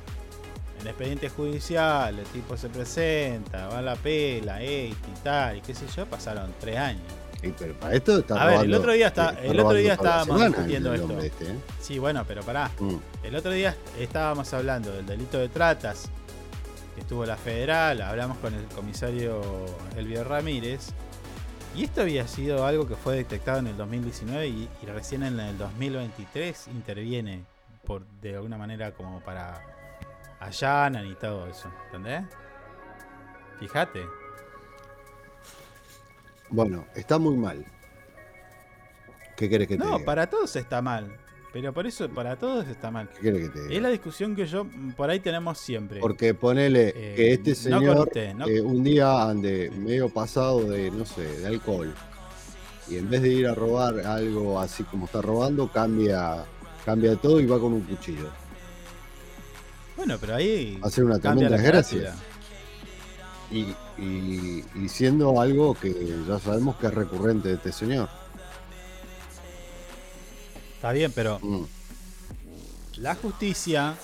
el 0.82 0.88
expediente 0.88 1.30
judicial, 1.30 2.18
el 2.20 2.26
tipo 2.28 2.56
se 2.58 2.70
presenta, 2.70 3.68
va 3.68 3.80
a 3.80 3.82
la 3.82 3.96
pela, 3.96 4.62
este 4.62 5.10
y 5.10 5.24
tal, 5.24 5.58
y 5.58 5.62
qué 5.62 5.74
sé 5.76 5.86
yo, 5.96 6.06
pasaron 6.06 6.54
tres 6.60 6.78
años. 6.78 7.04
Sí, 7.42 7.54
pero 7.58 7.74
para 7.76 7.96
esto 7.96 8.18
está 8.20 8.42
A 8.42 8.46
ver, 8.48 8.66
el 8.66 8.74
otro 8.74 8.92
día 8.92 9.08
está- 9.08 9.30
está 9.30 9.44
el 9.44 9.60
otro 9.60 9.78
día 9.78 9.94
estábamos 9.94 10.46
discutiendo 10.46 10.94
esto. 10.94 11.20
este, 11.20 11.46
¿eh? 11.52 11.56
Sí, 11.80 11.98
bueno, 12.00 12.26
pero 12.28 12.44
pará. 12.44 12.70
Mm. 12.80 12.96
El 13.24 13.36
otro 13.36 13.52
día 13.52 13.76
estábamos 13.98 14.54
hablando 14.54 14.92
del 14.92 15.06
delito 15.06 15.38
de 15.38 15.48
tratas, 15.50 16.10
que 16.96 17.02
estuvo 17.02 17.26
la 17.26 17.38
federal, 17.38 18.02
hablamos 18.02 18.38
con 18.40 18.54
el 18.54 18.66
comisario 18.66 19.40
Elvio 19.96 20.24
Ramírez, 20.26 20.90
y 21.76 21.84
esto 21.86 22.02
había 22.02 22.28
sido 22.28 22.66
algo 22.66 22.88
que 22.88 22.96
fue 22.96 23.16
detectado 23.16 23.60
en 23.60 23.68
el 23.68 23.78
2019 23.78 24.48
y, 24.48 24.68
y 24.82 24.86
recién 24.88 25.24
en 25.24 25.40
el 25.40 25.58
2023 25.58 26.68
interviene 26.74 27.44
por 27.86 28.06
de 28.22 28.36
alguna 28.36 28.58
manera 28.58 28.92
como 28.92 29.22
para 29.22 29.62
allanan 30.40 31.06
y 31.08 31.16
todo 31.16 31.48
eso, 31.48 31.72
¿entendés? 31.88 32.24
Fíjate. 33.60 34.06
Bueno, 36.50 36.86
está 36.96 37.18
muy 37.20 37.36
mal. 37.36 37.64
¿Qué 39.36 39.50
querés 39.50 39.68
que 39.68 39.78
te 39.78 39.84
No, 39.84 39.94
diga? 39.94 40.06
para 40.06 40.28
todos 40.30 40.56
está 40.56 40.82
mal. 40.82 41.16
Pero 41.52 41.74
por 41.74 41.88
eso, 41.88 42.08
para 42.10 42.36
todos 42.38 42.68
está 42.68 42.92
mal. 42.92 43.10
¿Qué 43.10 43.22
querés 43.22 43.42
que 43.44 43.50
te 43.50 43.62
diga? 43.64 43.74
Es 43.76 43.82
la 43.82 43.90
discusión 43.90 44.36
que 44.36 44.46
yo 44.46 44.66
mm, 44.66 44.92
por 44.92 45.10
ahí 45.10 45.20
tenemos 45.20 45.58
siempre. 45.58 46.00
Porque 46.00 46.34
ponele 46.34 46.90
Eh, 46.96 47.14
que 47.16 47.34
este 47.34 47.52
no 47.52 47.80
señor 47.80 47.98
usted, 48.08 48.34
no- 48.36 48.48
eh, 48.48 48.62
un 48.62 48.84
día 48.84 49.24
ande 49.30 49.72
medio 49.76 50.10
pasado 50.10 50.62
de, 50.64 50.92
no 50.92 51.06
sé, 51.06 51.22
de 51.40 51.48
alcohol. 51.48 51.94
Y 52.88 52.98
en 52.98 53.10
vez 53.10 53.22
de 53.22 53.30
ir 53.30 53.48
a 53.48 53.54
robar 53.56 54.00
algo 54.00 54.60
así 54.60 54.84
como 54.84 55.06
está 55.06 55.22
robando, 55.22 55.68
cambia, 55.72 56.44
cambia 56.86 57.16
todo 57.16 57.40
y 57.40 57.46
va 57.46 57.60
con 57.60 57.74
un 57.74 57.82
cuchillo. 57.82 58.30
Bueno, 60.00 60.18
pero 60.18 60.36
ahí 60.36 60.80
ser 60.90 61.04
una 61.04 61.20
tremenda 61.20 61.58
desgracia. 61.58 62.16
Y, 63.52 63.76
y, 64.02 64.64
y 64.76 64.88
siendo 64.88 65.42
algo 65.42 65.76
que 65.76 66.24
ya 66.26 66.40
sabemos 66.40 66.78
que 66.78 66.88
es 66.88 66.94
recurrente 66.94 67.50
de 67.50 67.56
este 67.56 67.74
señor. 67.74 68.08
Está 70.76 70.94
bien, 70.94 71.12
pero 71.14 71.38
Mm. 71.42 71.64
la 73.00 73.16
justicia 73.16 73.96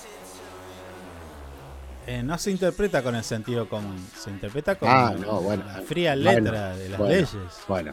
eh, 2.06 2.22
no 2.22 2.36
se 2.36 2.50
interpreta 2.50 3.02
con 3.02 3.14
el 3.16 3.24
sentido 3.24 3.66
común, 3.66 3.96
se 4.22 4.28
interpreta 4.28 4.74
con 4.74 4.90
Ah, 4.90 5.14
no, 5.18 5.40
bueno. 5.40 5.64
la 5.64 5.80
fría 5.80 6.14
Bueno, 6.14 6.30
letra 6.30 6.76
de 6.76 6.88
las 6.90 6.98
bueno, 6.98 7.14
leyes. 7.14 7.30
Bueno. 7.66 7.92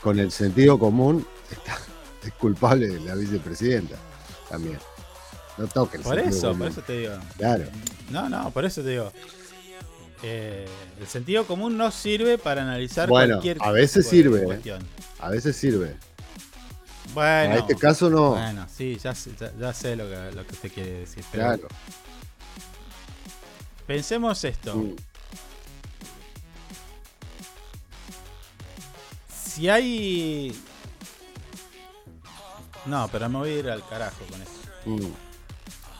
Con 0.00 0.20
el 0.20 0.30
sentido 0.30 0.78
común 0.78 1.26
está, 1.50 1.76
es 2.24 2.32
culpable 2.34 3.00
la 3.00 3.16
vicepresidenta 3.16 3.96
también. 4.48 4.78
No 5.58 5.66
toque 5.66 5.98
el 5.98 6.02
Por 6.02 6.14
sentido 6.16 6.36
eso, 6.36 6.46
común. 6.48 6.58
por 6.60 6.68
eso 6.68 6.80
te 6.82 6.98
digo. 6.98 7.14
Claro. 7.36 7.64
No, 8.10 8.28
no, 8.28 8.50
por 8.50 8.64
eso 8.64 8.82
te 8.82 8.88
digo. 8.90 9.12
Eh, 10.22 10.66
el 11.00 11.06
sentido 11.08 11.46
común 11.46 11.76
no 11.76 11.90
sirve 11.90 12.38
para 12.38 12.62
analizar 12.62 13.08
Bueno, 13.08 13.34
cualquier 13.34 13.58
a 13.60 13.70
veces 13.72 14.08
sirve, 14.08 14.40
¿eh? 14.40 14.44
cuestión. 14.44 14.82
A 15.18 15.28
veces 15.30 15.56
sirve. 15.56 15.96
Bueno, 17.12 17.54
En 17.54 17.58
este 17.60 17.74
caso 17.76 18.08
no. 18.08 18.30
Bueno, 18.30 18.66
sí, 18.74 18.96
ya, 19.02 19.14
sé- 19.14 19.32
ya, 19.38 19.52
ya 19.58 19.72
sé 19.74 19.96
lo 19.96 20.08
que, 20.08 20.30
lo 20.34 20.46
que 20.46 20.52
usted 20.54 20.72
quiere 20.72 20.92
decir. 21.00 21.24
Pero 21.32 21.44
Claro. 21.44 21.68
Pensemos 23.86 24.42
esto. 24.44 24.76
Mm. 24.76 24.96
Si 29.44 29.68
hay. 29.68 30.56
No, 32.86 33.08
pero 33.12 33.28
me 33.28 33.38
voy 33.38 33.50
a 33.50 33.58
ir 33.58 33.70
al 33.70 33.86
carajo 33.86 34.24
con 34.30 34.40
esto. 34.40 34.58
Mm. 34.86 35.12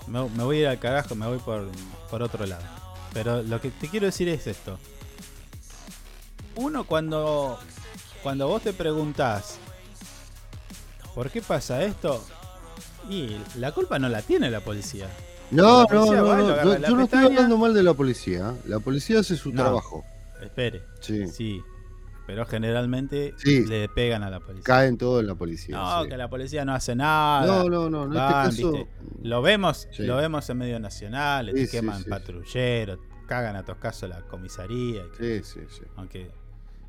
Me, 0.08 0.28
me 0.30 0.42
voy 0.44 0.58
a 0.58 0.60
ir 0.60 0.66
al 0.68 0.78
carajo, 0.78 1.14
me 1.14 1.26
voy 1.26 1.38
por, 1.38 1.68
por 2.10 2.22
otro 2.22 2.46
lado. 2.46 2.62
Pero 3.12 3.42
lo 3.42 3.60
que 3.60 3.70
te 3.70 3.88
quiero 3.88 4.06
decir 4.06 4.28
es 4.28 4.46
esto. 4.46 4.78
Uno 6.56 6.84
cuando, 6.84 7.58
cuando 8.22 8.46
vos 8.48 8.62
te 8.62 8.72
preguntás 8.72 9.58
¿por 11.14 11.30
qué 11.30 11.40
pasa 11.42 11.82
esto? 11.82 12.24
Y 13.10 13.36
la 13.58 13.72
culpa 13.72 13.98
no 13.98 14.08
la 14.08 14.22
tiene 14.22 14.50
la 14.50 14.60
policía. 14.60 15.08
No, 15.50 15.78
La 15.78 15.82
no, 15.82 15.86
policía 15.88 16.16
no, 16.16 16.26
va 16.26 16.36
no, 16.36 16.78
yo 16.88 16.96
no 16.96 17.04
estoy 17.04 17.24
hablando 17.24 17.58
mal 17.58 17.74
de 17.74 17.82
la 17.82 17.92
policía. 17.94 18.54
La 18.66 18.78
policía 18.80 19.20
hace 19.20 19.36
su 19.36 19.50
No. 19.52 19.62
trabajo. 19.62 20.04
Espere. 20.40 20.82
Sí. 21.00 21.26
Sí. 21.28 21.62
Pero 22.32 22.46
generalmente 22.46 23.34
Sí. 23.36 23.66
le 23.66 23.90
pegan 23.90 24.22
a 24.22 24.30
la 24.30 24.40
policía. 24.40 24.64
Caen 24.64 24.96
todo 24.96 25.20
en 25.20 25.26
la 25.26 25.34
policía. 25.34 25.76
No, 25.76 26.02
sí. 26.04 26.08
que 26.08 26.16
la 26.16 26.30
policía 26.30 26.64
no 26.64 26.72
hace 26.72 26.96
nada. 26.96 27.44
No, 27.44 27.68
no, 27.68 27.90
no, 27.90 28.08
Van, 28.08 28.48
este. 28.48 28.88
Lo 29.22 29.42
vemos, 29.42 29.86
Sí. 29.92 30.04
lo 30.04 30.16
vemos 30.16 30.48
en 30.48 30.56
medios 30.56 30.80
nacionales, 30.80 31.54
Sí, 31.54 31.66
te 31.66 31.70
queman 31.72 32.02
patrulleros, 32.04 33.00
cagan 33.26 33.54
a 33.56 33.64
toscazo 33.66 34.08
la 34.08 34.22
comisaría. 34.22 35.02
Sí, 35.18 35.42
sí, 35.44 35.60
sí. 35.68 35.82
Aunque 35.96 36.30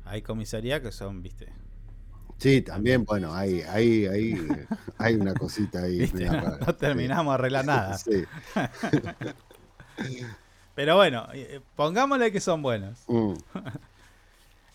hay 0.06 0.22
comisaría 0.22 0.80
que 0.80 0.90
son, 0.90 1.20
viste. 1.20 1.52
Sí, 2.38 2.62
también, 2.62 3.04
bueno, 3.04 3.34
hay, 3.34 3.60
hay, 3.60 4.06
hay, 4.06 4.48
hay 4.96 5.14
una 5.16 5.34
cosita 5.34 5.82
ahí. 5.82 6.10
No, 6.14 6.32
rara, 6.32 6.58
no 6.66 6.74
terminamos 6.74 7.32
de 7.32 7.34
arreglar 7.34 7.66
nada. 7.66 7.98
Sí. 7.98 8.24
Pero 10.74 10.96
bueno, 10.96 11.26
eh, 11.34 11.60
pongámosle 11.76 12.32
que 12.32 12.40
son 12.40 12.62
buenos. 12.62 13.04
Mm. 13.08 13.34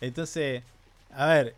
Entonces, 0.02 0.64
a 1.12 1.26
ver, 1.28 1.56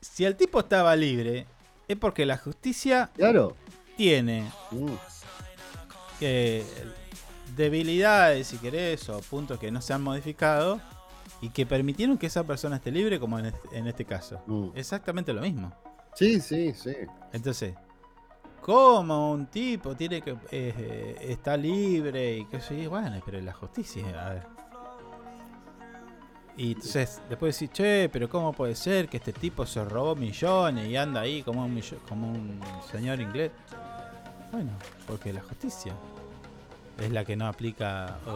si 0.00 0.24
el 0.24 0.36
tipo 0.36 0.60
estaba 0.60 0.94
libre, 0.96 1.46
es 1.88 1.96
porque 1.96 2.24
la 2.26 2.36
justicia 2.38 3.10
Claro. 3.14 3.56
tiene 3.96 4.50
Mm. 4.70 4.86
que 6.18 6.64
debilidades, 7.56 8.46
si 8.46 8.56
querés, 8.58 9.08
o 9.08 9.20
puntos 9.20 9.58
que 9.58 9.70
no 9.70 9.80
se 9.82 9.92
han 9.92 10.02
modificado 10.02 10.80
y 11.40 11.50
que 11.50 11.66
permitieron 11.66 12.16
que 12.16 12.26
esa 12.26 12.44
persona 12.44 12.76
esté 12.76 12.90
libre, 12.90 13.18
como 13.20 13.38
en 13.38 13.46
este, 13.46 13.76
en 13.78 13.86
este 13.86 14.04
caso. 14.04 14.40
Mm. 14.46 14.68
Exactamente 14.74 15.32
lo 15.32 15.42
mismo. 15.42 15.72
Sí, 16.14 16.40
sí, 16.40 16.72
sí. 16.74 16.94
Entonces, 17.32 17.74
¿cómo 18.60 19.32
un 19.32 19.46
tipo 19.46 19.94
tiene 19.96 20.20
que 20.22 20.36
eh, 20.50 21.16
está 21.20 21.56
libre 21.56 22.36
y 22.38 22.44
que 22.46 22.60
sí? 22.60 22.86
Bueno, 22.86 23.20
pero 23.24 23.40
la 23.40 23.52
justicia, 23.52 24.04
a 24.26 24.30
ver. 24.34 24.42
Y 26.56 26.72
entonces, 26.72 27.20
después 27.30 27.58
decís, 27.58 27.72
che, 27.74 28.08
pero 28.10 28.28
¿cómo 28.28 28.52
puede 28.52 28.74
ser 28.74 29.08
que 29.08 29.16
este 29.16 29.32
tipo 29.32 29.64
se 29.64 29.82
robó 29.84 30.14
millones 30.14 30.86
y 30.88 30.96
anda 30.96 31.22
ahí 31.22 31.42
como 31.42 31.64
un, 31.64 31.82
como 32.08 32.30
un 32.30 32.60
señor 32.90 33.20
inglés? 33.20 33.50
Bueno, 34.52 34.70
porque 35.06 35.32
la 35.32 35.40
justicia 35.40 35.94
es 36.98 37.10
la 37.10 37.24
que 37.24 37.36
no 37.36 37.46
aplica, 37.46 38.18
o, 38.26 38.30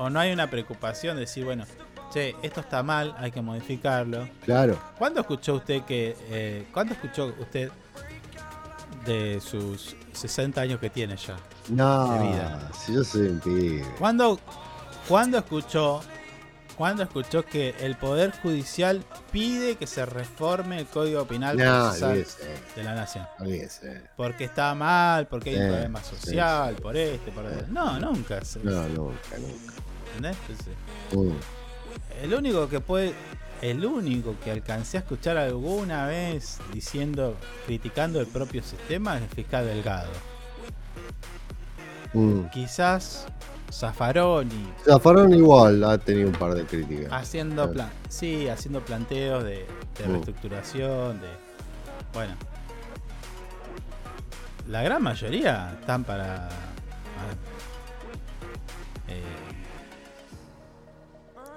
o- 0.00 0.04
o 0.04 0.10
no 0.10 0.18
hay 0.18 0.32
una 0.32 0.48
preocupación 0.48 1.16
de 1.16 1.20
decir, 1.20 1.44
bueno, 1.44 1.64
che, 2.10 2.34
esto 2.42 2.60
está 2.60 2.82
mal, 2.82 3.14
hay 3.18 3.30
que 3.30 3.42
modificarlo. 3.42 4.26
Claro. 4.46 4.78
¿Cuándo 4.96 5.20
escuchó 5.20 5.56
usted 5.56 5.82
que, 5.82 6.16
eh, 6.30 6.66
cuándo 6.72 6.94
escuchó 6.94 7.34
usted 7.38 7.70
de 9.04 9.40
sus 9.42 9.94
60 10.12 10.60
años 10.62 10.80
que 10.80 10.88
tiene 10.88 11.16
ya? 11.16 11.36
No, 11.68 12.14
De 12.14 12.28
vida. 12.28 12.70
si 12.72 12.94
yo 12.94 13.04
soy 13.04 13.26
un 13.28 13.40
pibe. 13.40 13.86
¿Cuándo, 13.98 14.40
cuándo 15.06 15.36
escuchó, 15.36 16.00
cuándo 16.78 17.02
escuchó 17.02 17.44
que 17.44 17.74
el 17.80 17.96
Poder 17.96 18.32
Judicial 18.40 19.04
pide 19.32 19.74
que 19.74 19.88
se 19.88 20.06
reforme 20.06 20.78
el 20.78 20.86
Código 20.86 21.26
Penal 21.26 21.56
No, 21.56 21.92
de 21.92 22.24
la 22.84 22.94
Nación? 22.94 23.26
Olvídese. 23.40 24.02
Porque 24.16 24.44
está 24.44 24.74
mal, 24.76 25.26
porque 25.26 25.50
hay 25.50 25.56
un 25.56 25.68
problema 25.68 26.02
sí, 26.04 26.14
social, 26.16 26.76
por 26.76 26.96
este, 26.96 27.32
por 27.32 27.44
el... 27.46 27.70
No, 27.72 27.98
nunca. 27.98 28.44
se- 28.44 28.60
No, 28.60 28.88
nunca, 28.88 29.36
nunca. 29.38 29.74
¿Entendés? 30.16 30.36
Entonces. 30.48 31.44
El 32.22 32.32
único 32.34 32.68
que 32.68 32.80
puede. 32.80 33.12
El 33.60 33.84
único 33.84 34.36
que 34.44 34.52
alcancé 34.52 34.98
a 34.98 35.00
escuchar 35.00 35.36
alguna 35.36 36.06
vez 36.06 36.58
diciendo, 36.72 37.36
criticando 37.66 38.20
el 38.20 38.28
propio 38.28 38.62
sistema 38.62 39.16
es 39.16 39.24
el 39.24 39.28
fiscal 39.30 39.66
Delgado. 39.66 40.10
Mm. 42.12 42.44
Quizás 42.52 43.26
Zaffaroni 43.70 44.72
Zafarón 44.84 45.32
igual 45.34 45.84
ha 45.84 45.98
tenido 45.98 46.28
un 46.28 46.34
par 46.34 46.54
de 46.54 46.64
críticas. 46.64 47.12
haciendo 47.12 47.70
plan, 47.70 47.90
sí, 48.08 48.48
haciendo 48.48 48.80
planteos 48.84 49.44
de, 49.44 49.66
de 49.98 50.06
Mm. 50.06 50.12
reestructuración, 50.12 51.20
de. 51.20 51.28
Bueno. 52.14 52.34
La 54.68 54.82
gran 54.82 55.02
mayoría 55.02 55.76
están 55.80 56.04
para. 56.04 56.48
eh, 59.08 59.22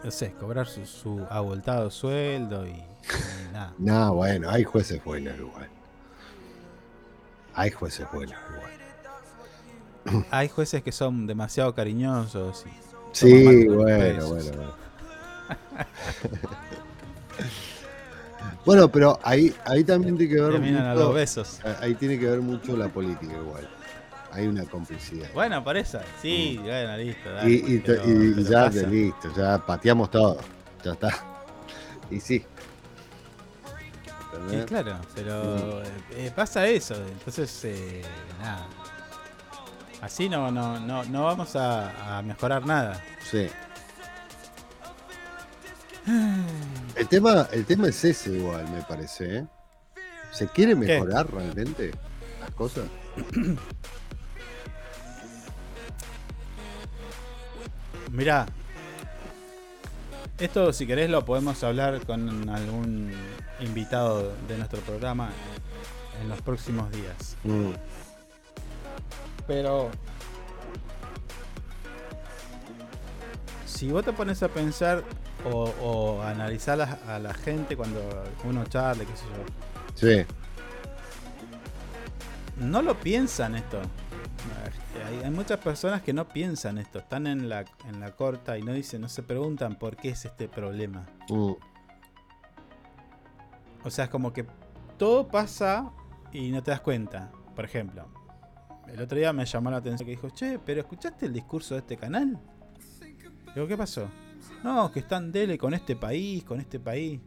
no 0.03 0.11
sé, 0.11 0.33
cobrar 0.33 0.67
su, 0.67 0.85
su 0.85 1.25
abultado 1.29 1.89
sueldo 1.91 2.65
y, 2.67 2.71
y 2.71 3.53
nada. 3.53 3.73
No, 3.79 4.13
bueno, 4.15 4.49
hay 4.49 4.63
jueces 4.63 5.03
buenos 5.03 5.37
igual. 5.37 5.69
Hay 7.53 7.71
jueces 7.71 8.07
buenos 8.11 8.35
igual. 8.53 8.71
Hay 10.31 10.49
jueces 10.49 10.81
que 10.83 10.91
son 10.91 11.27
demasiado 11.27 11.73
cariñosos. 11.75 12.65
Sí, 13.13 13.67
bueno, 13.67 14.27
bueno, 14.27 14.27
bueno. 14.27 14.73
Bueno, 18.65 18.91
pero 18.91 19.19
ahí, 19.23 19.53
ahí 19.65 19.83
también 19.83 20.17
tiene 20.17 20.33
que 20.35 20.41
ver 20.41 20.51
Terminan 20.53 20.85
a 20.85 20.93
mucho- 20.93 21.03
los 21.05 21.13
besos. 21.15 21.59
Ahí 21.79 21.95
tiene 21.95 22.19
que 22.19 22.27
ver 22.27 22.41
mucho 22.41 22.77
la 22.77 22.89
política 22.89 23.33
igual. 23.33 23.67
Hay 24.31 24.47
una 24.47 24.63
complicidad. 24.65 25.29
Bueno, 25.33 25.63
por 25.63 25.75
eso. 25.77 25.99
Sí, 26.21 26.57
bueno, 26.61 26.95
listo. 26.97 27.29
dale, 27.33 27.49
Mm. 27.49 27.51
y, 27.67 27.73
y- 27.75 27.79
pero- 27.79 28.01
y 28.03 28.31
pero 28.33 28.41
ya, 28.49 28.65
pasa. 28.65 28.87
listo, 28.87 29.33
ya 29.35 29.65
pateamos 29.65 30.11
todo. 30.11 30.37
Ya 30.83 30.91
está. 30.93 31.09
Y 32.09 32.19
sí. 32.19 32.45
Sí, 34.49 34.57
claro, 34.65 34.97
pero 35.13 35.83
eh, 35.83 35.87
eh, 36.15 36.31
pasa 36.35 36.65
eso. 36.67 36.95
Entonces, 36.95 37.65
eh, 37.65 38.01
nada. 38.41 38.67
Así 40.01 40.27
no, 40.27 40.51
no, 40.51 40.79
no, 40.79 41.03
no 41.05 41.23
vamos 41.23 41.55
a, 41.55 42.17
a 42.17 42.21
mejorar 42.23 42.65
nada. 42.65 43.03
Sí. 43.23 43.47
El 46.95 47.07
tema, 47.07 47.47
el 47.51 47.65
tema 47.65 47.87
es 47.87 48.03
ese 48.03 48.31
igual, 48.31 48.67
me 48.69 48.81
parece. 48.81 49.37
¿eh? 49.37 49.45
¿Se 50.31 50.47
quiere 50.47 50.75
mejorar 50.75 51.31
realmente 51.31 51.91
las 52.39 52.51
cosas? 52.51 52.85
Mirá. 58.11 58.45
Esto, 60.39 60.73
si 60.73 60.87
querés, 60.87 61.09
lo 61.09 61.23
podemos 61.23 61.63
hablar 61.63 62.03
con 62.05 62.49
algún 62.49 63.11
invitado 63.59 64.33
de 64.47 64.57
nuestro 64.57 64.79
programa 64.81 65.29
en 66.19 66.29
los 66.29 66.41
próximos 66.41 66.91
días. 66.91 67.37
Mm. 67.43 67.73
Pero. 69.51 69.89
Si 73.65 73.91
vos 73.91 74.05
te 74.05 74.13
pones 74.13 74.41
a 74.43 74.47
pensar 74.47 75.03
o, 75.51 75.65
o 75.81 76.21
a 76.21 76.29
analizar 76.29 76.79
a, 76.79 77.15
a 77.15 77.19
la 77.19 77.33
gente 77.33 77.75
cuando 77.75 77.99
uno 78.45 78.63
charla, 78.65 79.03
qué 79.03 79.13
sé 79.17 79.25
yo, 79.25 80.25
Sí. 80.25 80.25
no 82.57 82.81
lo 82.81 82.95
piensan 82.97 83.55
esto. 83.55 83.81
Hay, 85.09 85.25
hay 85.25 85.31
muchas 85.31 85.59
personas 85.59 86.01
que 86.01 86.13
no 86.13 86.29
piensan 86.29 86.77
esto, 86.77 86.99
están 86.99 87.27
en 87.27 87.49
la, 87.49 87.65
en 87.89 87.99
la 87.99 88.11
corta 88.11 88.57
y 88.57 88.61
no 88.61 88.71
dicen, 88.71 89.01
no 89.01 89.09
se 89.09 89.21
preguntan 89.21 89.75
por 89.75 89.97
qué 89.97 90.09
es 90.09 90.23
este 90.23 90.47
problema. 90.47 91.05
Mm. 91.27 91.51
O 93.83 93.89
sea, 93.89 94.05
es 94.05 94.09
como 94.11 94.31
que 94.31 94.45
todo 94.97 95.27
pasa 95.27 95.91
y 96.31 96.51
no 96.51 96.63
te 96.63 96.71
das 96.71 96.79
cuenta. 96.81 97.31
Por 97.55 97.65
ejemplo, 97.65 98.05
el 98.93 99.01
otro 99.01 99.17
día 99.17 99.31
me 99.33 99.45
llamó 99.45 99.71
la 99.71 99.77
atención 99.77 100.05
que 100.05 100.11
dijo, 100.11 100.29
che, 100.29 100.59
pero 100.59 100.81
¿escuchaste 100.81 101.25
el 101.25 101.33
discurso 101.33 101.73
de 101.75 101.79
este 101.81 101.97
canal? 101.97 102.37
Digo, 103.53 103.67
¿qué 103.67 103.77
pasó? 103.77 104.09
No, 104.63 104.91
que 104.91 104.99
están 104.99 105.31
dele 105.31 105.57
con 105.57 105.73
este 105.73 105.95
país, 105.95 106.43
con 106.43 106.59
este 106.59 106.79
país. 106.79 107.19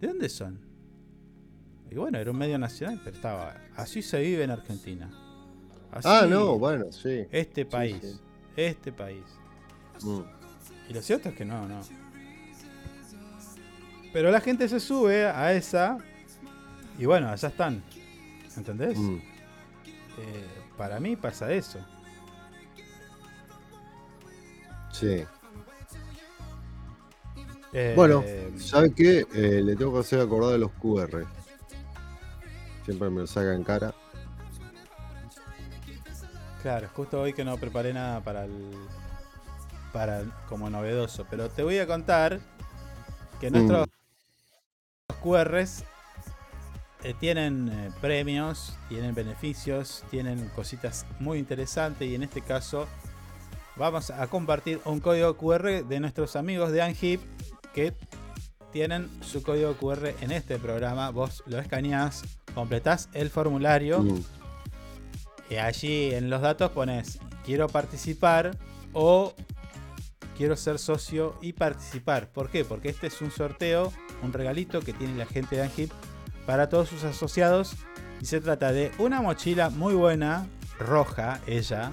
¿De 0.00 0.06
dónde 0.08 0.28
son? 0.28 0.58
Y 1.90 1.94
bueno, 1.96 2.18
era 2.18 2.30
un 2.30 2.36
medio 2.38 2.58
nacional, 2.58 3.00
pero 3.04 3.16
estaba. 3.16 3.54
Así 3.76 4.00
se 4.02 4.20
vive 4.20 4.44
en 4.44 4.50
Argentina. 4.50 5.10
Así- 5.90 6.08
Ah, 6.08 6.26
no, 6.28 6.58
bueno, 6.58 6.90
sí. 6.92 7.26
Este 7.30 7.64
país. 7.66 7.96
sí. 8.00 8.20
Este 8.56 8.92
país. 8.92 9.24
Mm. 10.02 10.20
Y 10.88 10.94
lo 10.94 11.02
cierto 11.02 11.28
es 11.30 11.34
que 11.34 11.44
no, 11.44 11.66
no. 11.66 11.80
Pero 14.12 14.30
la 14.30 14.40
gente 14.40 14.68
se 14.68 14.80
sube 14.80 15.26
a 15.26 15.52
esa. 15.52 15.98
Y 16.98 17.06
bueno, 17.06 17.28
allá 17.28 17.48
están. 17.48 17.82
¿Entendés? 18.56 18.98
Mm. 18.98 19.18
Eh, 20.20 20.46
para 20.76 21.00
mí 21.00 21.16
pasa 21.16 21.50
eso. 21.52 21.78
Sí. 24.92 25.24
Eh, 27.72 27.94
Bueno, 27.96 28.22
¿sabe 28.58 28.92
qué? 28.92 29.26
Eh, 29.32 29.62
le 29.62 29.76
tengo 29.76 29.94
que 29.94 30.00
hacer 30.00 30.20
acordar 30.20 30.52
de 30.52 30.58
los 30.58 30.72
QR. 30.72 31.26
Siempre 32.84 33.08
me 33.08 33.20
lo 33.20 33.26
saca 33.26 33.54
en 33.54 33.64
cara. 33.64 33.94
Claro, 36.62 36.88
justo 36.94 37.20
hoy 37.20 37.32
que 37.32 37.44
no 37.44 37.56
preparé 37.56 37.94
nada 37.94 38.20
para 38.20 38.44
el. 38.44 38.72
Para 39.92 40.22
como 40.48 40.68
novedoso. 40.68 41.26
Pero 41.30 41.48
te 41.48 41.62
voy 41.62 41.78
a 41.78 41.86
contar 41.86 42.40
que 43.40 43.50
nuestros 43.50 43.86
QRs 45.22 45.84
eh, 47.02 47.14
tienen 47.18 47.70
eh, 47.72 47.90
premios, 48.00 48.76
tienen 48.88 49.14
beneficios, 49.14 50.04
tienen 50.10 50.50
cositas 50.54 51.06
muy 51.18 51.38
interesantes. 51.38 52.08
Y 52.08 52.14
en 52.14 52.22
este 52.22 52.42
caso, 52.42 52.86
vamos 53.76 54.10
a 54.10 54.26
compartir 54.26 54.80
un 54.84 55.00
código 55.00 55.36
QR 55.36 55.84
de 55.84 56.00
nuestros 56.00 56.36
amigos 56.36 56.72
de 56.72 56.82
Anhip 56.82 57.20
que 57.72 57.94
tienen 58.70 59.08
su 59.22 59.42
código 59.42 59.74
QR 59.74 60.14
en 60.20 60.30
este 60.30 60.58
programa. 60.58 61.10
Vos 61.10 61.42
lo 61.46 61.58
escaneás, 61.58 62.22
completás 62.54 63.08
el 63.14 63.30
formulario. 63.30 64.02
Mm. 64.02 64.24
Y 65.48 65.56
allí 65.56 66.14
en 66.14 66.28
los 66.28 66.42
datos 66.42 66.70
pones 66.70 67.18
quiero 67.44 67.66
participar 67.68 68.56
o 68.92 69.34
quiero 70.36 70.54
ser 70.54 70.78
socio 70.78 71.36
y 71.40 71.54
participar. 71.54 72.28
¿Por 72.28 72.50
qué? 72.50 72.64
Porque 72.64 72.90
este 72.90 73.06
es 73.06 73.20
un 73.22 73.30
sorteo, 73.30 73.90
un 74.22 74.32
regalito 74.32 74.80
que 74.80 74.92
tiene 74.92 75.16
la 75.16 75.26
gente 75.26 75.56
de 75.56 75.62
Angip 75.62 75.90
para 76.50 76.68
todos 76.68 76.88
sus 76.88 77.04
asociados. 77.04 77.74
Y 78.20 78.24
se 78.24 78.40
trata 78.40 78.72
de 78.72 78.90
una 78.98 79.22
mochila 79.22 79.70
muy 79.70 79.94
buena, 79.94 80.48
roja, 80.80 81.38
ella, 81.46 81.92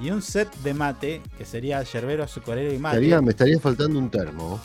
y 0.00 0.10
un 0.12 0.22
set 0.22 0.48
de 0.58 0.72
mate, 0.74 1.22
que 1.36 1.44
sería 1.44 1.82
yerbero, 1.82 2.22
azucarero 2.22 2.72
y 2.72 2.78
mate. 2.78 2.98
Estaría- 2.98 3.20
me 3.20 3.30
estaría 3.30 3.58
faltando 3.58 3.98
un 3.98 4.08
termo. 4.10 4.60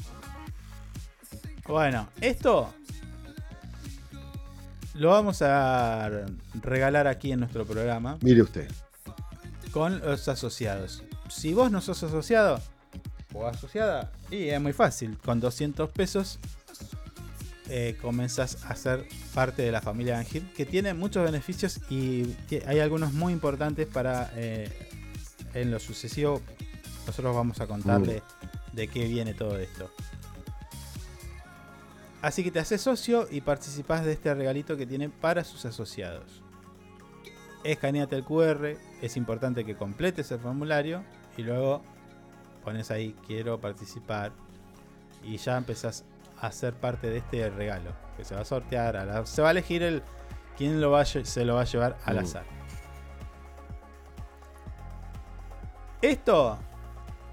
Bueno, 1.67 2.07
esto 2.21 2.71
lo 4.93 5.09
vamos 5.09 5.41
a 5.41 6.07
regalar 6.61 7.07
aquí 7.07 7.31
en 7.31 7.39
nuestro 7.39 7.65
programa 7.65 8.19
Mire 8.21 8.43
usted. 8.43 8.69
con 9.71 9.99
los 10.01 10.27
asociados. 10.27 11.03
Si 11.29 11.55
vos 11.55 11.71
no 11.71 11.81
sos 11.81 12.03
asociado 12.03 12.61
o 13.33 13.47
asociada, 13.47 14.11
y 14.29 14.49
es 14.49 14.61
muy 14.61 14.73
fácil, 14.73 15.17
con 15.17 15.39
200 15.39 15.89
pesos 15.89 16.37
eh, 17.69 17.97
comenzás 18.01 18.65
a 18.65 18.75
ser 18.75 19.07
parte 19.33 19.61
de 19.61 19.71
la 19.71 19.81
familia 19.81 20.17
Angel, 20.17 20.43
que 20.55 20.65
tiene 20.65 20.93
muchos 20.93 21.23
beneficios 21.23 21.79
y 21.89 22.35
hay 22.65 22.79
algunos 22.79 23.13
muy 23.13 23.31
importantes 23.31 23.85
para 23.87 24.31
eh, 24.35 24.69
en 25.53 25.71
lo 25.71 25.79
sucesivo. 25.79 26.41
Nosotros 27.05 27.35
vamos 27.35 27.61
a 27.61 27.67
contarle 27.67 28.23
de 28.73 28.87
qué 28.87 29.07
viene 29.07 29.33
todo 29.33 29.57
esto. 29.57 29.91
Así 32.21 32.43
que 32.43 32.51
te 32.51 32.59
haces 32.59 32.81
socio 32.81 33.27
y 33.31 33.41
participás 33.41 34.03
de 34.03 34.13
este 34.13 34.33
regalito 34.33 34.75
que 34.75 34.85
tiene 34.85 35.09
para 35.09 35.43
sus 35.43 35.65
asociados. 35.65 36.41
Escaneate 37.63 38.15
el 38.15 38.23
QR, 38.23 38.77
es 39.01 39.15
importante 39.15 39.63
que 39.63 39.75
completes 39.75 40.31
el 40.31 40.39
formulario 40.39 41.03
y 41.37 41.43
luego 41.43 41.81
pones 42.63 42.91
ahí 42.91 43.15
quiero 43.25 43.59
participar 43.61 44.31
y 45.23 45.37
ya 45.37 45.57
empezás 45.57 46.03
a 46.41 46.51
ser 46.51 46.73
parte 46.73 47.09
de 47.09 47.17
este 47.17 47.49
regalo 47.49 47.91
que 48.17 48.23
se 48.25 48.35
va 48.35 48.41
a 48.41 48.45
sortear, 48.45 48.97
a 48.97 49.05
la- 49.05 49.25
se 49.25 49.41
va 49.41 49.49
a 49.49 49.51
elegir 49.51 49.83
el 49.83 50.03
quién 50.57 50.81
lo 50.81 50.91
va 50.91 51.01
a 51.01 51.05
se 51.05 51.45
lo 51.45 51.55
va 51.55 51.61
a 51.61 51.65
llevar 51.65 51.97
al 52.05 52.15
Mm. 52.17 52.19
azar. 52.19 52.43
Esto 56.01 56.57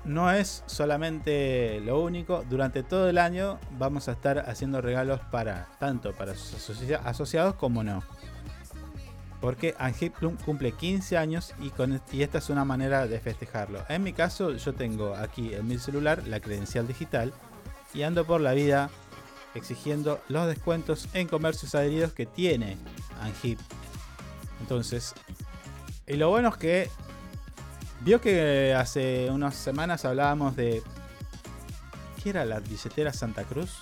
no 0.05 0.31
es 0.31 0.63
solamente 0.67 1.81
lo 1.81 2.01
único. 2.01 2.45
Durante 2.49 2.83
todo 2.83 3.09
el 3.09 3.19
año 3.19 3.59
vamos 3.79 4.09
a 4.09 4.13
estar 4.13 4.39
haciendo 4.49 4.81
regalos 4.81 5.21
para 5.31 5.69
tanto 5.79 6.13
para 6.13 6.35
sus 6.35 6.55
asocia- 6.55 7.01
asociados 7.05 7.55
como 7.55 7.83
no. 7.85 8.03
Porque 9.41 9.75
Angel 9.79 10.11
Plum 10.11 10.37
cumple 10.45 10.73
15 10.73 11.17
años 11.19 11.55
y, 11.61 11.69
con, 11.71 12.01
y 12.11 12.23
esta 12.23 12.39
es 12.39 12.49
una 12.51 12.65
manera 12.65 13.07
de 13.07 13.21
festejarlo. 13.21 13.85
En 13.89 14.03
mi 14.03 14.13
caso, 14.13 14.53
yo 14.53 14.75
tengo 14.75 15.15
aquí 15.15 15.55
en 15.55 15.67
mi 15.69 15.79
celular 15.79 16.27
la 16.27 16.41
credencial 16.41 16.87
digital 16.89 17.33
y 17.97 18.03
ando 18.03 18.25
por 18.27 18.41
la 18.41 18.53
vida 18.53 18.91
exigiendo 19.55 20.21
los 20.29 20.47
descuentos 20.47 21.09
en 21.15 21.27
comercios 21.29 21.75
adheridos 21.75 22.13
que 22.13 22.27
tiene 22.27 22.77
Angip. 23.23 23.59
Entonces, 24.61 25.15
y 26.07 26.15
lo 26.17 26.29
bueno 26.29 26.51
es 26.51 26.57
que 26.57 26.91
vio 28.03 28.21
que 28.21 28.75
hace 28.75 29.29
unas 29.31 29.55
semanas 29.57 30.05
hablábamos 30.05 30.55
de 30.57 30.83
¿qué 32.23 32.31
era 32.31 32.45
la 32.45 32.61
billetera 32.61 33.13
Santa 33.13 33.45
Cruz? 33.45 33.79